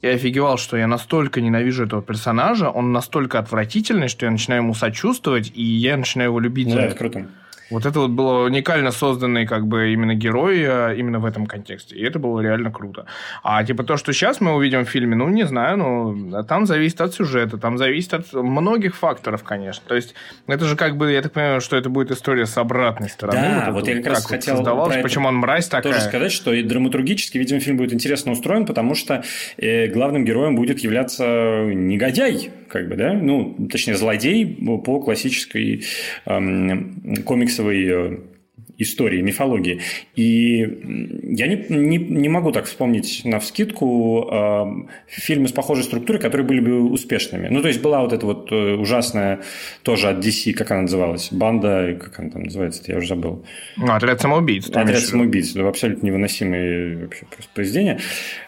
и 0.00 0.06
офигевал, 0.06 0.58
что 0.58 0.76
я 0.76 0.86
настолько 0.86 1.40
ненавижу 1.40 1.84
этого 1.84 2.02
персонажа, 2.02 2.70
он 2.70 2.92
настолько 2.92 3.38
отвратительный, 3.38 4.08
что 4.08 4.26
я 4.26 4.30
начинаю 4.30 4.62
ему 4.62 4.74
сочувствовать, 4.74 5.50
и 5.54 5.62
я 5.62 5.96
начинаю 5.96 6.30
его 6.30 6.40
любить. 6.40 6.72
Да, 6.72 6.82
это 6.82 6.94
круто. 6.94 7.28
Вот 7.70 7.86
это 7.86 8.00
вот 8.00 8.10
было 8.10 8.44
уникально 8.44 8.90
созданный 8.90 9.46
как 9.46 9.66
бы 9.66 9.92
именно 9.92 10.14
герой 10.14 10.64
а, 10.66 10.92
именно 10.92 11.18
в 11.18 11.26
этом 11.26 11.46
контексте. 11.46 11.96
И 11.96 12.02
это 12.02 12.18
было 12.18 12.40
реально 12.40 12.70
круто. 12.70 13.06
А 13.42 13.62
типа 13.64 13.84
то, 13.84 13.96
что 13.96 14.12
сейчас 14.12 14.40
мы 14.40 14.54
увидим 14.54 14.84
в 14.84 14.88
фильме, 14.88 15.16
ну, 15.16 15.28
не 15.28 15.46
знаю, 15.46 15.76
ну, 15.76 16.44
там 16.44 16.66
зависит 16.66 17.00
от 17.00 17.14
сюжета, 17.14 17.58
там 17.58 17.78
зависит 17.78 18.14
от 18.14 18.32
многих 18.32 18.96
факторов, 18.96 19.42
конечно. 19.42 19.84
То 19.86 19.94
есть 19.94 20.14
это 20.46 20.64
же 20.64 20.76
как 20.76 20.96
бы, 20.96 21.12
я 21.12 21.22
так 21.22 21.32
понимаю, 21.32 21.60
что 21.60 21.76
это 21.76 21.90
будет 21.90 22.10
история 22.10 22.46
с 22.46 22.56
обратной 22.56 23.08
стороны. 23.08 23.38
Да, 23.38 23.64
вот, 23.66 23.80
вот 23.80 23.88
я 23.88 23.96
как 23.96 24.06
раз 24.06 24.22
вот 24.22 24.30
хотел 24.30 24.56
создавалось, 24.56 25.02
почему 25.02 25.28
он 25.28 25.36
мразь 25.36 25.68
такая. 25.68 25.92
Тоже 25.92 26.04
сказать, 26.04 26.32
что 26.32 26.52
и 26.52 26.62
драматургически, 26.62 27.38
видимо, 27.38 27.60
фильм 27.60 27.76
будет 27.76 27.92
интересно 27.92 28.32
устроен, 28.32 28.66
потому 28.66 28.94
что 28.94 29.22
э, 29.56 29.88
главным 29.88 30.24
героем 30.24 30.56
будет 30.56 30.80
являться 30.80 31.24
негодяй, 31.66 32.50
как 32.68 32.88
бы, 32.88 32.96
да, 32.96 33.12
ну, 33.12 33.68
точнее, 33.70 33.96
злодей 33.96 34.46
по 34.84 35.00
классической 35.00 35.84
эм, 36.26 37.24
э, 37.58 38.37
истории, 38.78 39.20
мифологии. 39.20 39.80
И 40.14 40.58
я 40.58 41.48
не, 41.48 41.66
не, 41.68 41.98
не 41.98 42.28
могу 42.28 42.52
так 42.52 42.66
вспомнить 42.66 43.22
на 43.24 43.40
вскидку 43.40 44.28
э, 44.30 44.64
фильмы 45.08 45.48
с 45.48 45.52
похожей 45.52 45.84
структурой, 45.84 46.20
которые 46.20 46.46
были 46.46 46.60
бы 46.60 46.90
успешными. 46.90 47.48
Ну, 47.48 47.60
то 47.60 47.68
есть, 47.68 47.82
была 47.82 48.00
вот 48.00 48.12
эта 48.12 48.24
вот 48.24 48.52
э, 48.52 48.74
ужасная 48.74 49.40
тоже 49.82 50.08
от 50.08 50.24
DC, 50.24 50.52
как 50.52 50.70
она 50.70 50.82
называлась, 50.82 51.28
банда, 51.32 51.98
как 52.00 52.20
она 52.20 52.30
там 52.30 52.42
называется, 52.44 52.82
я 52.86 52.98
уже 52.98 53.08
забыл. 53.08 53.44
Ну, 53.76 53.92
отряд 53.92 54.20
самоубийц. 54.20 54.68
Отряд 54.70 55.00
самоубийц, 55.00 55.52
да, 55.52 55.68
абсолютно 55.68 56.06
невыносимые 56.06 56.98
вообще 56.98 57.26
просто 57.26 57.50
произведения. 57.54 57.98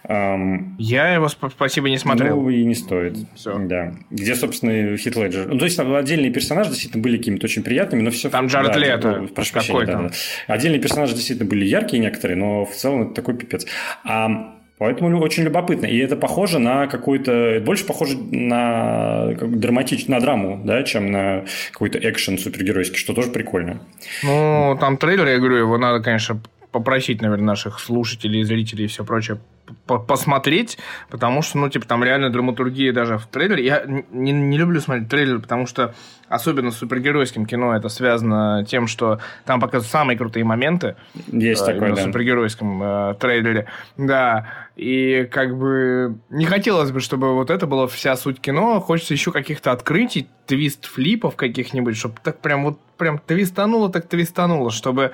Эм, 0.04 0.76
я 0.78 1.12
его, 1.14 1.28
спасибо, 1.28 1.90
не 1.90 1.98
смотрел. 1.98 2.40
Ну, 2.40 2.50
и 2.50 2.64
не 2.64 2.74
стоит. 2.74 3.16
Все. 3.34 3.58
Да. 3.58 3.94
Где, 4.10 4.36
собственно, 4.36 4.96
Хит 4.96 5.16
Леджер. 5.16 5.48
Ну, 5.48 5.58
то 5.58 5.64
есть, 5.64 5.76
там 5.76 5.92
отдельные 5.92 6.32
персонажи 6.32 6.70
действительно 6.70 7.02
были 7.02 7.16
какими-то 7.16 7.46
очень 7.46 7.62
приятными, 7.62 8.02
но 8.02 8.10
все... 8.10 8.30
Там 8.30 8.46
Джаред 8.46 8.72
да, 8.72 8.78
Лето. 8.78 9.28
Прошу 9.34 9.52
прощения, 9.52 9.86
да, 9.86 10.02
да. 10.02 10.10
Отдельные 10.46 10.80
персонажи 10.80 11.14
действительно 11.14 11.48
были 11.48 11.64
яркие 11.64 12.02
некоторые, 12.02 12.36
но 12.36 12.64
в 12.64 12.74
целом 12.74 13.02
это 13.02 13.14
такой 13.14 13.34
пипец. 13.36 13.66
А 14.04 14.56
Поэтому 14.80 15.20
очень 15.20 15.42
любопытно. 15.42 15.84
И 15.84 15.98
это 15.98 16.16
похоже 16.16 16.58
на 16.58 16.86
какой-то... 16.86 17.60
Больше 17.62 17.84
похоже 17.84 18.16
на 18.16 19.34
как, 19.38 19.60
драматич... 19.60 20.06
на 20.06 20.20
драму, 20.20 20.58
да, 20.64 20.82
чем 20.84 21.12
на 21.12 21.44
какой-то 21.70 21.98
экшен 21.98 22.38
супергеройский, 22.38 22.96
что 22.96 23.12
тоже 23.12 23.28
прикольно. 23.28 23.82
Ну, 24.22 24.78
там 24.80 24.96
трейлер, 24.96 25.26
я 25.28 25.36
говорю, 25.36 25.56
его 25.56 25.76
надо, 25.76 26.02
конечно, 26.02 26.40
попросить, 26.72 27.20
наверное, 27.20 27.46
наших 27.46 27.80
слушателей, 27.80 28.42
зрителей 28.44 28.84
и 28.84 28.88
все 28.88 29.04
прочее 29.04 29.38
посмотреть, 29.86 30.78
потому 31.10 31.42
что, 31.42 31.58
ну, 31.58 31.68
типа, 31.68 31.86
там 31.86 32.02
реально 32.02 32.30
драматургия 32.30 32.92
даже 32.92 33.18
в 33.18 33.26
трейлере. 33.26 33.64
Я 33.64 33.84
не, 33.86 34.32
не 34.32 34.58
люблю 34.58 34.80
смотреть 34.80 35.08
трейлер, 35.08 35.40
потому 35.40 35.66
что 35.66 35.94
особенно 36.28 36.70
с 36.70 36.78
супергеройским 36.78 37.46
кино 37.46 37.74
это 37.74 37.88
связано 37.88 38.64
тем, 38.66 38.86
что 38.86 39.20
там 39.44 39.60
показывают 39.60 39.90
самые 39.90 40.18
крутые 40.18 40.44
моменты. 40.44 40.96
Есть 41.28 41.62
э, 41.62 41.72
такое, 41.72 41.90
да. 41.90 42.02
В 42.02 42.04
супергеройском 42.04 42.82
э, 42.82 43.14
трейлере. 43.20 43.66
Да, 43.96 44.46
и 44.76 45.28
как 45.30 45.56
бы 45.56 46.18
не 46.30 46.46
хотелось 46.46 46.90
бы, 46.90 47.00
чтобы 47.00 47.34
вот 47.34 47.50
это 47.50 47.66
была 47.66 47.86
вся 47.86 48.16
суть 48.16 48.40
кино. 48.40 48.80
Хочется 48.80 49.14
еще 49.14 49.32
каких-то 49.32 49.72
открытий, 49.72 50.28
твист-флипов 50.46 51.36
каких-нибудь, 51.36 51.96
чтобы 51.96 52.16
так 52.22 52.40
прям 52.40 52.64
вот 52.64 52.80
прям 52.96 53.18
твистануло, 53.18 53.90
так 53.90 54.08
твистануло, 54.08 54.70
чтобы 54.70 55.12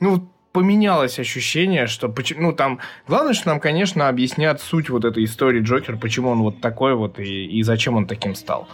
ну, 0.00 0.28
поменялось 0.56 1.18
ощущение, 1.18 1.86
что... 1.86 2.14
Ну, 2.38 2.52
там... 2.52 2.78
Главное, 3.06 3.34
что 3.34 3.48
нам, 3.48 3.60
конечно, 3.60 4.08
объяснят 4.08 4.58
суть 4.62 4.88
вот 4.88 5.04
этой 5.04 5.24
истории 5.24 5.60
Джокер, 5.60 5.98
почему 5.98 6.30
он 6.30 6.38
вот 6.38 6.62
такой 6.62 6.94
вот 6.94 7.18
и, 7.18 7.44
и 7.44 7.62
зачем 7.62 7.94
он 7.94 8.06
таким 8.06 8.34
стал. 8.34 8.66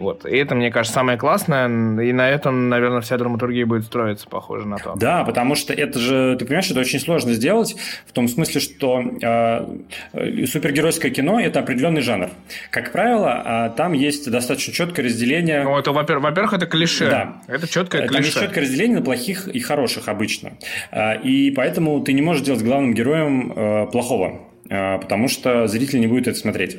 Вот. 0.00 0.24
И 0.24 0.36
это, 0.36 0.54
мне 0.54 0.70
кажется, 0.70 0.94
самое 0.94 1.18
классное. 1.18 1.66
И 1.66 2.12
на 2.12 2.28
этом, 2.28 2.70
наверное, 2.70 3.02
вся 3.02 3.18
драматургия 3.18 3.66
будет 3.66 3.84
строиться, 3.84 4.26
похоже 4.26 4.66
на 4.66 4.78
то. 4.78 4.94
Да, 4.96 5.24
потому 5.24 5.54
что 5.54 5.74
это 5.74 5.98
же, 5.98 6.36
ты 6.38 6.46
понимаешь, 6.46 6.70
это 6.70 6.80
очень 6.80 6.98
сложно 7.00 7.34
сделать 7.34 7.76
в 8.06 8.12
том 8.12 8.26
смысле, 8.26 8.60
что 8.60 9.02
э, 9.22 10.46
супергеройское 10.46 11.10
кино– 11.10 11.38
это 11.42 11.60
определенный 11.60 12.00
жанр. 12.00 12.30
Как 12.70 12.92
правило, 12.92 13.68
э, 13.72 13.76
там 13.76 13.92
есть 13.92 14.30
достаточно 14.30 14.72
четкое 14.72 15.04
разделение… 15.04 15.64
Ну, 15.64 15.78
это, 15.78 15.92
во-первых, 15.92 16.24
во-первых, 16.24 16.54
это 16.54 16.66
клише. 16.66 17.10
Да. 17.10 17.42
Это 17.46 17.68
четкое 17.68 18.08
клише. 18.08 18.14
Там 18.14 18.22
есть 18.22 18.40
четкое 18.40 18.64
разделение 18.64 18.98
на 18.98 19.04
плохих 19.04 19.48
и 19.48 19.60
хороших 19.60 20.08
обычно. 20.08 20.52
Э, 20.90 21.20
и 21.20 21.50
поэтому 21.50 22.00
ты 22.00 22.14
не 22.14 22.22
можешь 22.22 22.42
делать 22.42 22.62
главным 22.62 22.94
героем 22.94 23.52
э, 23.54 23.86
плохого 23.92 24.40
э, 24.70 24.98
потому 24.98 25.28
что 25.28 25.66
зритель 25.66 26.00
не 26.00 26.06
будет 26.06 26.28
это 26.28 26.38
смотреть. 26.38 26.78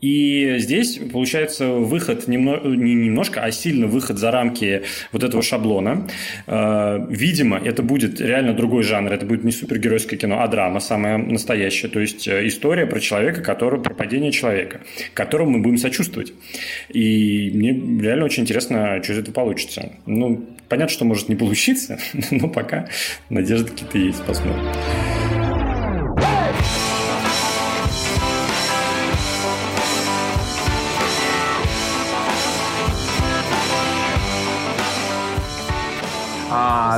И 0.00 0.56
здесь 0.58 0.98
получается 1.12 1.68
выход 1.70 2.28
немно, 2.28 2.60
не 2.64 2.94
немножко, 2.94 3.42
а 3.42 3.50
сильно 3.50 3.86
выход 3.86 4.18
за 4.18 4.30
рамки 4.30 4.82
вот 5.12 5.24
этого 5.24 5.42
шаблона. 5.42 6.06
Э, 6.46 7.04
видимо, 7.10 7.58
это 7.58 7.82
будет 7.82 8.20
реально 8.20 8.54
другой 8.54 8.84
жанр. 8.84 9.12
Это 9.12 9.26
будет 9.26 9.44
не 9.44 9.50
супергеройское 9.50 10.18
кино, 10.18 10.40
а 10.42 10.48
драма 10.48 10.80
самая 10.80 11.18
настоящая. 11.18 11.88
То 11.88 12.00
есть 12.00 12.28
э, 12.28 12.46
история 12.46 12.86
про 12.86 13.00
человека, 13.00 13.40
который, 13.42 13.80
про 13.80 13.92
падение 13.92 14.30
человека, 14.30 14.80
которому 15.14 15.58
мы 15.58 15.62
будем 15.62 15.78
сочувствовать. 15.78 16.32
И 16.90 17.50
мне 17.54 17.72
реально 17.72 18.24
очень 18.24 18.44
интересно, 18.44 19.02
что 19.02 19.12
из 19.12 19.18
этого 19.18 19.34
получится. 19.34 19.92
Ну, 20.06 20.46
понятно, 20.68 20.92
что 20.92 21.04
может 21.04 21.28
не 21.28 21.34
получиться, 21.34 21.98
но 22.30 22.48
пока 22.48 22.88
надежды 23.30 23.70
какие-то 23.70 23.98
есть. 23.98 24.22
Посмотрим. 24.24 25.17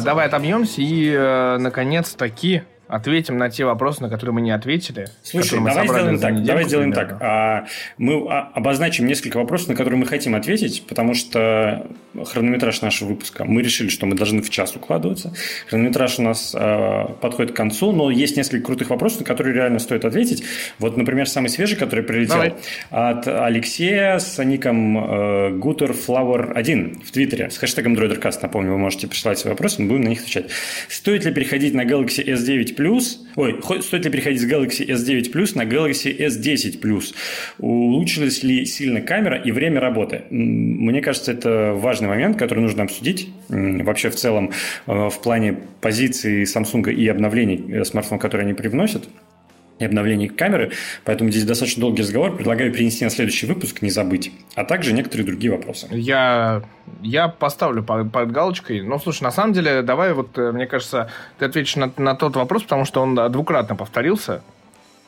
Давай 0.03 0.27
отобьемся 0.27 0.83
и, 0.83 1.13
э, 1.13 1.59
наконец-таки, 1.59 2.63
ответим 2.91 3.39
на 3.39 3.51
те 3.51 3.65
вопросы, 3.65 4.03
на 4.03 4.09
которые 4.09 4.35
мы 4.35 4.41
не 4.41 4.51
ответили. 4.51 5.07
Слушай, 5.23 5.59
давай 5.65 5.87
сделаем 5.87 6.19
так. 6.19 6.33
Недельку, 6.33 6.47
давай 6.47 6.65
сделаем 6.65 6.93
примерно. 6.93 7.19
так. 7.19 7.23
А, 7.23 7.67
мы 7.99 8.29
обозначим 8.29 9.07
несколько 9.07 9.37
вопросов, 9.39 9.69
на 9.69 9.75
которые 9.77 9.99
мы 9.99 10.07
хотим 10.07 10.35
ответить, 10.35 10.85
потому 10.89 11.15
что 11.15 11.87
хронометраж 12.33 12.81
нашего 12.83 13.11
выпуска. 13.11 13.45
Мы 13.45 13.63
решили, 13.63 13.89
что 13.89 14.07
мы 14.07 14.17
должны 14.17 14.43
в 14.43 14.51
час 14.51 14.75
укладываться. 14.75 15.33
Хронометраж 15.69 16.19
у 16.19 16.23
нас 16.23 16.55
а, 16.57 17.07
подходит 17.21 17.53
к 17.53 17.57
концу, 17.57 17.93
но 17.93 18.11
есть 18.11 18.37
несколько 18.37 18.67
крутых 18.67 18.91
вопросов, 18.91 19.21
на 19.21 19.27
которые 19.27 19.55
реально 19.55 19.79
стоит 19.79 20.05
ответить. 20.05 20.43
Вот, 20.79 20.97
например, 20.97 21.29
самый 21.29 21.49
свежий, 21.49 21.77
который 21.77 22.05
прилетел 22.05 22.35
давай. 22.35 22.55
от 22.91 23.29
Алексея 23.29 24.19
с 24.19 24.43
ником 24.43 24.99
э, 24.99 25.51
GuterFlower1 25.51 27.05
в 27.05 27.11
Твиттере 27.11 27.51
с 27.51 27.59
хэштегом 27.59 27.95
DroiderCast. 27.95 28.39
Напомню, 28.43 28.73
вы 28.73 28.79
можете 28.79 29.07
присылать 29.07 29.39
свои 29.39 29.53
вопросы, 29.53 29.83
мы 29.83 29.89
будем 29.89 30.03
на 30.03 30.09
них 30.09 30.21
отвечать. 30.21 30.47
Стоит 30.89 31.25
ли 31.25 31.33
переходить 31.33 31.75
на 31.75 31.85
Galaxy 31.85 32.25
S9 32.25 32.75
Plus, 32.81 33.19
ой, 33.37 33.61
стоит 33.83 34.07
ли 34.07 34.11
переходить 34.11 34.41
с 34.41 34.51
Galaxy 34.51 34.87
S9 34.87 35.31
Plus 35.31 35.53
на 35.55 35.67
Galaxy 35.67 36.17
S10 36.17 36.81
Plus? 36.81 37.15
Улучшилась 37.59 38.43
ли 38.43 38.65
сильно 38.65 39.03
камера 39.03 39.37
и 39.37 39.53
время 39.53 39.81
работы? 39.81 40.23
Мне 40.31 41.03
кажется, 41.03 41.33
это 41.33 41.75
важный 41.77 42.09
момент, 42.09 42.39
который 42.39 42.61
нужно 42.61 42.85
обсудить 42.85 43.29
вообще 43.51 44.09
в 44.09 44.15
целом 44.15 44.53
э, 44.87 45.09
в 45.11 45.21
плане 45.23 45.59
позиции 45.83 46.45
Samsung 46.45 46.91
и 46.91 47.07
обновлений 47.09 47.63
э, 47.71 47.85
смартфонов, 47.85 48.23
которые 48.23 48.47
они 48.47 48.55
привносят 48.55 49.07
и 49.81 49.85
обновлений 49.85 50.29
камеры, 50.29 50.71
поэтому 51.05 51.31
здесь 51.31 51.45
достаточно 51.45 51.81
долгий 51.81 52.03
разговор. 52.03 52.37
Предлагаю 52.37 52.73
перенести 52.73 53.03
на 53.03 53.11
следующий 53.11 53.47
выпуск, 53.47 53.83
не 53.83 53.91
забыть, 53.91 54.31
а 54.55 54.65
также 54.65 54.93
некоторые 54.93 55.27
другие 55.27 55.51
вопросы. 55.51 55.89
Я, 55.91 56.63
я 57.03 57.29
поставлю 57.29 57.83
под, 57.83 58.13
под 58.13 58.31
галочкой. 58.31 58.83
Ну, 58.83 58.99
слушай, 58.99 59.23
на 59.23 59.33
самом 59.33 59.55
деле, 59.55 59.83
давай 59.83 60.13
вот, 60.13 60.37
э, 60.39 60.53
мне 60.53 60.67
кажется, 60.67 61.11
ты 61.39 61.47
ответишь 61.47 61.77
на, 61.77 61.91
на 61.97 62.15
тот 62.15 62.37
вопрос, 62.37 62.63
потому 62.63 62.85
что 62.85 63.01
он 63.01 63.15
двукратно 63.33 63.75
повторился, 63.75 64.43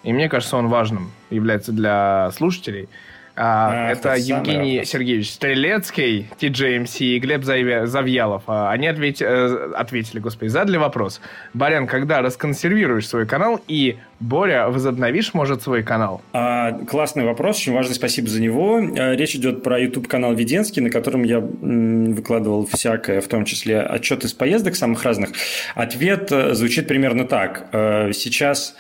и 0.03 0.13
мне 0.13 0.29
кажется, 0.29 0.57
он 0.57 0.69
важным 0.69 1.13
является 1.31 1.71
для 1.71 2.31
слушателей. 2.33 2.89
А, 3.35 3.89
а, 3.89 3.93
это 3.93 4.15
Евгений 4.15 4.85
Сергеевич 4.85 5.33
Стрелецкий, 5.33 6.29
TJMC 6.39 6.99
и 7.01 7.19
Глеб 7.19 7.45
Завьялов. 7.45 8.43
А, 8.47 8.71
они 8.71 8.87
ответь, 8.87 9.23
э, 9.23 9.73
ответили, 9.75 10.21
господи, 10.21 10.49
задали 10.51 10.77
вопрос. 10.77 11.21
Барян, 11.55 11.87
когда 11.87 12.21
расконсервируешь 12.21 13.09
свой 13.09 13.27
канал 13.27 13.61
и 13.69 13.97
Боря, 14.21 14.69
возобновишь, 14.69 15.35
может, 15.35 15.63
свой 15.63 15.83
канал? 15.83 16.21
А, 16.33 16.73
классный 16.73 17.25
вопрос, 17.25 17.57
очень 17.57 17.73
важный, 17.73 17.95
спасибо 17.95 18.29
за 18.29 18.41
него. 18.41 18.79
А, 18.79 19.15
речь 19.15 19.35
идет 19.35 19.63
про 19.63 19.81
YouTube-канал 19.81 20.35
Веденский, 20.35 20.83
на 20.83 20.91
котором 20.91 21.23
я 21.25 21.41
выкладывал 21.41 22.67
всякое, 22.67 23.21
в 23.21 23.29
том 23.29 23.45
числе 23.45 23.81
отчеты 23.81 24.29
с 24.29 24.35
поездок 24.35 24.77
самых 24.77 25.03
разных. 25.05 25.31
Ответ 25.75 26.31
э, 26.31 26.55
звучит 26.55 26.87
примерно 26.87 27.27
так. 27.27 27.67
Э, 27.73 28.13
сейчас 28.13 28.77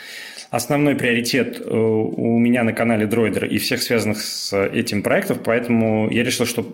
основной 0.52 0.94
приоритет 0.94 1.60
э, 1.60 1.74
у 1.74 2.38
меня 2.38 2.62
на 2.62 2.74
канале 2.74 3.06
Дроидер 3.06 3.46
и 3.46 3.56
всех 3.56 3.82
связанных 3.82 4.20
с 4.20 4.54
этим 4.54 5.02
проектов, 5.02 5.38
поэтому 5.42 6.10
я 6.10 6.22
решил, 6.22 6.44
что 6.44 6.70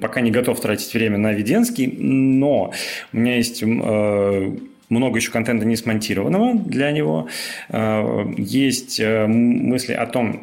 пока 0.00 0.20
не 0.20 0.32
готов 0.32 0.60
тратить 0.60 0.92
время 0.92 1.18
на 1.18 1.32
Веденский, 1.32 1.86
но 1.86 2.72
у 3.12 3.16
меня 3.16 3.36
есть 3.36 3.62
э, 3.62 4.56
много 4.88 5.16
еще 5.16 5.30
контента 5.30 5.64
не 5.64 5.76
смонтированного 5.76 6.54
для 6.54 6.90
него. 6.90 7.28
Э, 7.68 8.24
есть 8.36 9.00
мысли 9.00 9.92
о 9.92 10.06
том, 10.06 10.42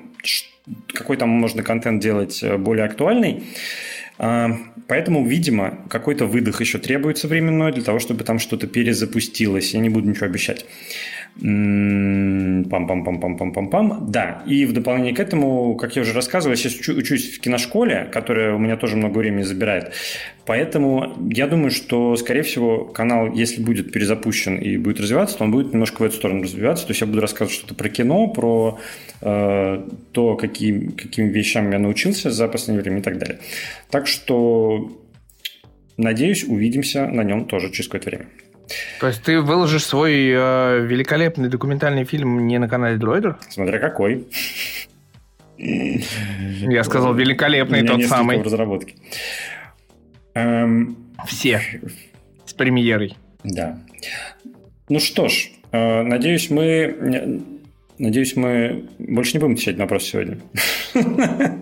какой 0.94 1.18
там 1.18 1.28
можно 1.28 1.64
контент 1.64 2.02
делать 2.02 2.44
более 2.60 2.86
актуальный. 2.86 3.44
Поэтому, 4.18 5.26
видимо, 5.26 5.80
какой-то 5.88 6.26
выдох 6.26 6.60
еще 6.60 6.78
требуется 6.78 7.28
временной 7.28 7.72
для 7.72 7.84
того, 7.84 8.00
чтобы 8.00 8.24
там 8.24 8.38
что-то 8.38 8.68
перезапустилось. 8.68 9.74
Я 9.74 9.80
не 9.80 9.90
буду 9.90 10.10
ничего 10.10 10.26
обещать. 10.26 10.66
Пам-пам-пам-пам-пам-пам-пам. 11.42 14.10
Да, 14.10 14.44
и 14.46 14.66
в 14.66 14.74
дополнение 14.74 15.16
к 15.16 15.20
этому, 15.20 15.76
как 15.76 15.96
я 15.96 16.02
уже 16.02 16.14
рассказывал, 16.14 16.54
я 16.54 16.58
сейчас 16.58 16.76
учусь 16.90 17.38
в 17.38 17.40
киношколе, 17.40 18.10
которая 18.12 18.56
у 18.56 18.60
меня 18.60 18.76
тоже 18.76 18.98
много 18.98 19.20
времени 19.20 19.44
забирает. 19.44 19.94
Поэтому 20.46 21.16
я 21.32 21.48
думаю, 21.48 21.72
что, 21.72 22.16
скорее 22.16 22.42
всего, 22.42 22.86
канал, 22.86 23.32
если 23.34 23.62
будет 23.62 23.92
перезапущен 23.92 24.58
и 24.58 24.78
будет 24.78 25.00
развиваться, 25.00 25.38
то 25.38 25.44
он 25.44 25.52
будет 25.52 25.74
немножко 25.74 26.02
в 26.02 26.06
эту 26.06 26.16
сторону 26.16 26.44
развиваться. 26.44 26.88
То 26.88 26.92
есть 26.92 27.02
я 27.02 27.08
буду 27.08 27.22
рассказывать 27.22 27.54
что-то 27.54 27.76
про 27.76 27.88
кино, 27.88 28.28
про 28.28 28.80
э, 29.22 29.88
то, 30.12 30.36
каким, 30.36 30.92
каким 30.92 31.30
вещам 31.30 31.72
я 31.72 31.80
научился 31.80 32.32
за 32.32 32.48
последнее 32.48 32.84
время 32.84 33.00
и 33.00 33.04
так 33.04 33.18
далее. 33.18 33.40
Так 33.92 34.08
что, 34.08 34.92
надеюсь, 35.98 36.44
увидимся 36.44 37.08
на 37.08 37.24
нем 37.24 37.46
тоже 37.46 37.72
через 37.72 37.88
какое-то 37.88 38.10
время. 38.10 38.26
То 39.00 39.08
есть 39.08 39.24
ты 39.24 39.42
выложишь 39.42 39.86
свой 39.86 40.30
э, 40.30 40.86
великолепный 40.86 41.50
документальный 41.50 42.04
фильм 42.04 42.48
не 42.48 42.58
на 42.60 42.68
канале 42.68 42.98
Дроидер? 42.98 43.38
Смотря 43.50 43.80
какой. 43.80 44.28
Я 45.58 46.84
сказал 46.84 47.14
великолепный 47.14 47.86
тот 47.86 48.04
самый. 48.04 48.38
в 48.38 48.44
разработке. 48.44 48.96
Эм... 50.34 50.98
Все. 51.28 51.62
С 52.46 52.54
премьерой. 52.54 53.16
Да. 53.44 53.80
Ну 54.88 55.00
что 55.00 55.28
ж, 55.28 55.50
э, 55.72 56.04
надеюсь, 56.04 56.50
мы 56.50 57.42
Надеюсь, 58.00 58.38
мы 58.38 58.86
больше 58.98 59.34
не 59.34 59.40
будем 59.40 59.54
отвечать 59.56 59.78
на 59.78 59.84
вопрос 59.84 60.06
сегодня. 60.06 60.38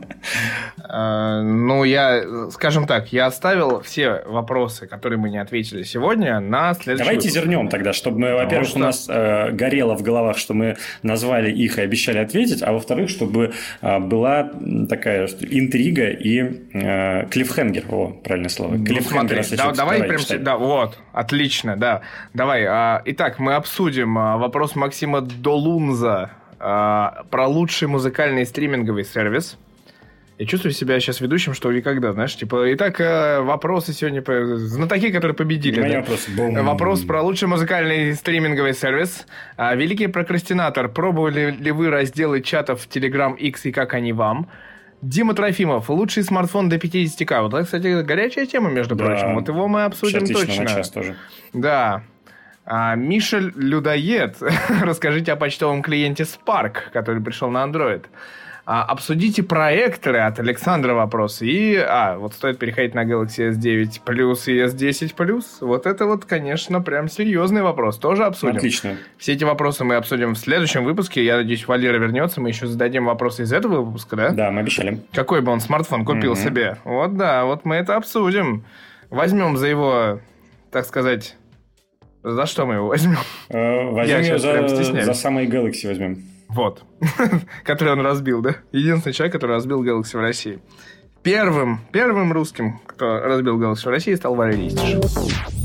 Э, 0.90 1.42
ну, 1.42 1.84
я, 1.84 2.50
скажем 2.52 2.88
так, 2.88 3.12
я 3.12 3.26
оставил 3.26 3.82
все 3.82 4.24
вопросы, 4.26 4.88
которые 4.88 5.20
мы 5.20 5.30
не 5.30 5.38
ответили 5.38 5.84
сегодня, 5.84 6.40
на 6.40 6.74
следующий 6.74 7.04
Давайте 7.04 7.30
зернем 7.30 7.70
тогда, 7.70 7.94
чтобы 7.94 8.20
мы, 8.20 8.34
во-первых, 8.34 8.76
у 8.76 8.80
нас 8.80 9.08
э, 9.10 9.52
горело 9.52 9.96
в 9.96 10.02
головах, 10.02 10.38
что 10.38 10.54
мы 10.54 10.78
назвали 11.04 11.52
их 11.52 11.78
и 11.78 11.82
обещали 11.82 12.20
ответить, 12.20 12.64
а 12.64 12.72
во-вторых, 12.72 13.10
чтобы 13.10 13.54
э, 13.82 14.00
была 14.00 14.52
такая 14.90 15.28
интрига 15.42 16.10
и 16.10 16.68
э, 16.74 17.28
клиффхенгер. 17.30 17.86
О, 17.90 18.10
правильное 18.24 18.50
слово. 18.50 18.76
Ну, 18.76 18.86
клиффхенгер. 18.86 19.44
Смотри, 19.44 19.58
да, 19.58 19.72
давай, 19.74 20.00
давай 20.00 20.18
прям... 20.18 20.44
Да, 20.44 20.58
вот, 20.58 20.98
отлично, 21.14 21.76
да. 21.76 22.02
Давай. 22.34 22.66
А, 22.66 23.02
итак, 23.06 23.40
мы 23.40 23.56
обсудим 23.56 24.18
а, 24.18 24.38
вопрос 24.38 24.76
Максима 24.76 25.22
Долунза 25.22 26.32
а, 26.60 27.24
про 27.30 27.48
лучший 27.48 27.88
музыкальный 27.88 28.46
стриминговый 28.46 29.04
сервис. 29.04 29.58
Я 30.40 30.46
чувствую 30.46 30.72
себя 30.72 31.00
сейчас 31.00 31.20
ведущим, 31.20 31.56
что 31.56 31.72
никогда, 31.72 32.14
знаешь, 32.14 32.36
типа, 32.36 32.72
итак, 32.74 33.02
э, 33.02 33.42
вопросы 33.42 33.92
сегодня, 33.92 34.24
знатоки, 34.58 35.10
которые 35.10 35.34
победили. 35.34 35.82
Да? 35.82 36.00
Вопрос. 36.02 36.28
вопрос 36.64 37.02
про 37.06 37.22
лучший 37.24 37.48
музыкальный 37.48 38.14
стриминговый 38.14 38.76
сервис. 38.76 39.26
А, 39.56 39.74
великий 39.74 40.06
прокрастинатор, 40.06 40.90
пробовали 40.90 41.50
ли 41.50 41.72
вы 41.72 41.90
разделы 41.90 42.42
чатов 42.42 42.82
в 42.82 42.88
Telegram 42.88 43.36
X 43.36 43.66
и 43.66 43.72
как 43.72 43.96
они 43.96 44.14
вам? 44.14 44.48
Дима 45.02 45.34
Трофимов, 45.34 45.90
лучший 45.90 46.24
смартфон 46.24 46.70
до 46.70 46.76
50к. 46.76 47.42
Вот 47.42 47.54
это, 47.56 47.64
кстати, 47.64 48.04
горячая 48.04 48.46
тема, 48.46 48.70
между 48.70 48.96
да. 48.96 49.06
прочим. 49.06 49.34
Вот 49.34 49.48
его 49.48 49.68
мы 49.68 49.86
обсудим 49.86 50.28
точно. 50.28 50.64
На 50.64 50.70
час 50.70 50.92
тоже. 50.92 51.16
Да. 51.54 52.04
А, 52.64 52.94
Миша 52.96 53.40
Людоед, 53.40 54.38
расскажите 54.82 55.32
о 55.32 55.36
почтовом 55.36 55.82
клиенте 55.82 56.24
Spark, 56.24 56.92
который 56.94 57.24
пришел 57.24 57.50
на 57.50 57.64
Android. 57.64 58.06
А, 58.70 58.84
обсудите 58.84 59.44
проекторы 59.44 60.20
от 60.20 60.40
Александра 60.42 60.94
вопрос. 60.94 61.42
И, 61.42 61.74
а, 61.78 62.18
вот 62.18 62.34
стоит 62.34 62.60
переходить 62.60 62.94
на 62.96 63.06
Galaxy 63.06 63.52
S9 63.52 64.02
Plus 64.06 64.40
и 64.48 64.60
S10 64.60 65.16
Plus. 65.16 65.46
Вот 65.62 65.86
это 65.86 66.06
вот, 66.06 66.26
конечно, 66.26 66.82
прям 66.82 67.08
серьезный 67.08 67.62
вопрос. 67.62 67.98
Тоже 67.98 68.26
обсудим. 68.26 68.58
Отлично. 68.58 68.98
Все 69.18 69.32
эти 69.32 69.46
вопросы 69.46 69.86
мы 69.86 69.96
обсудим 69.96 70.34
в 70.34 70.38
следующем 70.38 70.84
выпуске. 70.84 71.24
Я 71.24 71.38
надеюсь, 71.38 71.66
Валера 71.66 71.98
вернется. 71.98 72.42
Мы 72.42 72.50
еще 72.50 72.68
зададим 72.68 73.06
вопросы 73.06 73.44
из 73.44 73.54
этого 73.54 73.84
выпуска, 73.84 74.18
да? 74.18 74.30
Да, 74.32 74.52
мы 74.52 74.60
обещали. 74.60 75.00
Какой 75.14 75.40
бы 75.40 75.54
он 75.54 75.62
смартфон 75.62 76.04
купил 76.04 76.34
mm-hmm. 76.34 76.44
себе? 76.44 76.78
Вот 76.84 77.16
да, 77.16 77.46
вот 77.46 77.64
мы 77.64 77.78
это 77.78 77.96
обсудим. 77.96 78.66
Возьмем 79.10 79.56
за 79.56 79.68
его, 79.68 80.20
так 80.72 80.84
сказать, 80.84 81.38
за 82.22 82.46
что 82.46 82.66
мы 82.66 82.74
его 82.74 82.88
возьмем? 82.88 83.16
Э, 83.48 83.92
возьмем 83.92 84.38
за, 84.38 85.06
за 85.06 85.14
самый 85.14 85.48
Galaxy 85.48 85.88
возьмем. 85.88 86.37
Вот. 86.58 86.84
который 87.64 87.94
он 87.94 88.02
разбил, 88.02 88.42
да? 88.42 88.56
Единственный 88.72 89.14
человек, 89.14 89.34
который 89.34 89.52
разбил 89.52 89.84
Galaxy 89.84 90.18
в 90.18 90.20
России. 90.20 90.60
Первым, 91.22 91.82
первым 91.92 92.34
русским, 92.34 92.80
кто 92.88 93.20
разбил 93.20 93.62
Galaxy 93.62 93.84
в 93.84 93.88
России, 93.88 94.16
стал 94.16 94.34
Валерий 94.34 94.70
Истиш. 94.70 95.57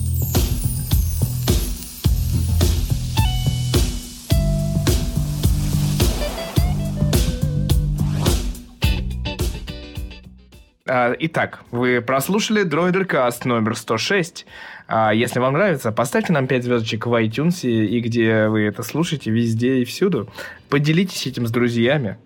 Итак, 11.19 11.61
вы 11.71 12.01
прослушали 12.01 12.63
Дроидеркаст 12.65 13.45
номер 13.45 13.77
106. 13.77 14.47
А, 14.89 15.13
если 15.15 15.39
вам 15.39 15.55
нравится, 15.55 15.93
поставьте 15.93 16.33
нам 16.33 16.47
5 16.47 16.65
звездочек 16.65 17.07
в 17.07 17.15
iTunes, 17.15 17.67
и 17.67 18.01
где 18.01 18.49
вы 18.49 18.63
это 18.63 18.83
слушаете, 18.83 19.31
везде 19.31 19.79
и 19.79 19.85
всюду. 19.85 20.31
Поделитесь 20.69 21.27
этим 21.27 21.47
с 21.47 21.51
друзьями. 21.51 22.19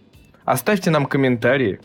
Оставьте 0.44 0.90
нам 0.90 1.06
комментарии. 1.06 1.80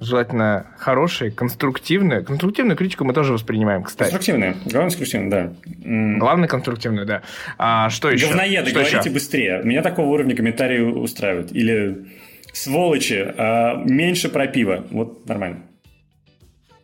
Желательно 0.00 0.66
хорошие, 0.78 1.30
конструктивные. 1.30 2.22
Конструктивную 2.22 2.76
критику 2.76 3.04
мы 3.04 3.12
тоже 3.12 3.32
воспринимаем, 3.32 3.82
кстати. 3.82 4.10
Конструктивную. 4.10 4.54
Главное, 4.66 4.90
конструктивную, 4.90 5.30
да. 5.30 5.52
Главное, 6.18 6.48
конструктивную, 6.48 7.06
да. 7.06 7.22
А, 7.58 7.90
что 7.90 8.10
еще? 8.10 8.28
Говноеды, 8.28 8.70
что 8.70 8.80
говорите 8.80 8.98
еще? 8.98 9.10
быстрее. 9.10 9.60
Меня 9.64 9.82
такого 9.82 10.06
уровня 10.06 10.36
комментарии 10.36 10.80
устраивают. 10.80 11.52
Или 11.52 12.06
сволочи, 12.52 13.34
а, 13.36 13.82
меньше 13.84 14.28
про 14.28 14.46
пиво. 14.46 14.84
Вот 14.90 15.26
нормально. 15.26 15.62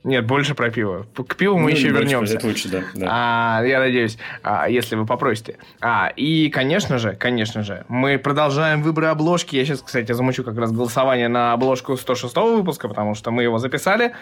Нет, 0.04 0.26
больше 0.26 0.54
про 0.54 0.70
пиво. 0.70 1.06
К 1.14 1.34
пиву 1.34 1.56
мы 1.56 1.62
ну, 1.62 1.68
еще 1.70 1.88
вернемся. 1.88 2.36
Это 2.36 2.46
лучше, 2.46 2.68
да. 2.68 2.82
да. 2.94 3.08
А, 3.10 3.64
я 3.64 3.80
надеюсь, 3.80 4.18
а, 4.42 4.68
если 4.68 4.96
вы 4.96 5.06
попросите. 5.06 5.56
А, 5.80 6.12
и, 6.14 6.50
конечно 6.50 6.98
же, 6.98 7.16
конечно 7.18 7.62
же, 7.62 7.86
мы 7.88 8.18
продолжаем 8.18 8.82
выборы 8.82 9.06
обложки. 9.06 9.56
Я 9.56 9.64
сейчас, 9.64 9.80
кстати, 9.80 10.12
замучу 10.12 10.44
как 10.44 10.58
раз 10.58 10.72
голосование 10.72 11.28
на 11.28 11.54
обложку 11.54 11.96
106 11.96 12.36
выпуска, 12.36 12.86
потому 12.86 13.14
что 13.14 13.30
мы 13.30 13.44
его 13.44 13.56
записали. 13.56 14.12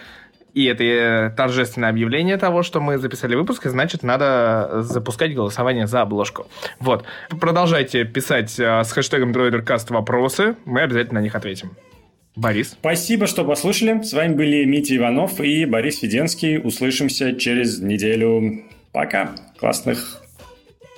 И 0.55 0.67
это 0.67 0.85
э, 0.85 1.31
торжественное 1.31 1.89
объявление 1.89 2.37
того, 2.37 2.63
что 2.63 2.81
мы 2.81 2.99
записали 2.99 3.35
выпуск, 3.35 3.67
и 3.67 3.69
значит, 3.69 4.05
надо 4.05 4.83
запускать 4.83 5.35
голосование 5.35 5.89
за 5.89 6.03
обложку. 6.03 6.47
Вот. 6.79 7.05
Продолжайте 7.41 8.05
писать 8.05 8.61
э, 8.61 8.85
с 8.85 8.93
хэштегом 8.93 9.33
DroiderCast 9.33 9.93
вопросы, 9.93 10.55
мы 10.65 10.83
обязательно 10.83 11.21
на 11.21 11.25
них 11.25 11.35
ответим. 11.35 11.73
Борис. 12.35 12.71
Спасибо, 12.71 13.27
что 13.27 13.45
послушали. 13.45 14.03
С 14.03 14.13
вами 14.13 14.35
были 14.35 14.65
Митя 14.65 14.97
Иванов 14.97 15.41
и 15.41 15.65
Борис 15.67 15.99
Феденский. 15.99 16.59
Услышимся 16.59 17.35
через 17.35 17.81
неделю. 17.81 18.65
Пока. 18.93 19.35
Классных, 19.59 20.23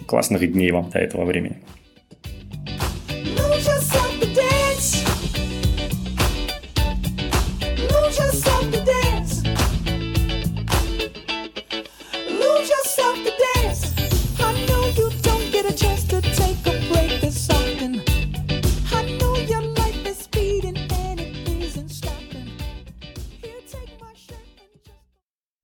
классных 0.06 0.52
дней 0.52 0.70
вам 0.70 0.90
до 0.90 0.98
этого 0.98 1.24
времени. 1.24 1.58
Ну, 3.36 4.03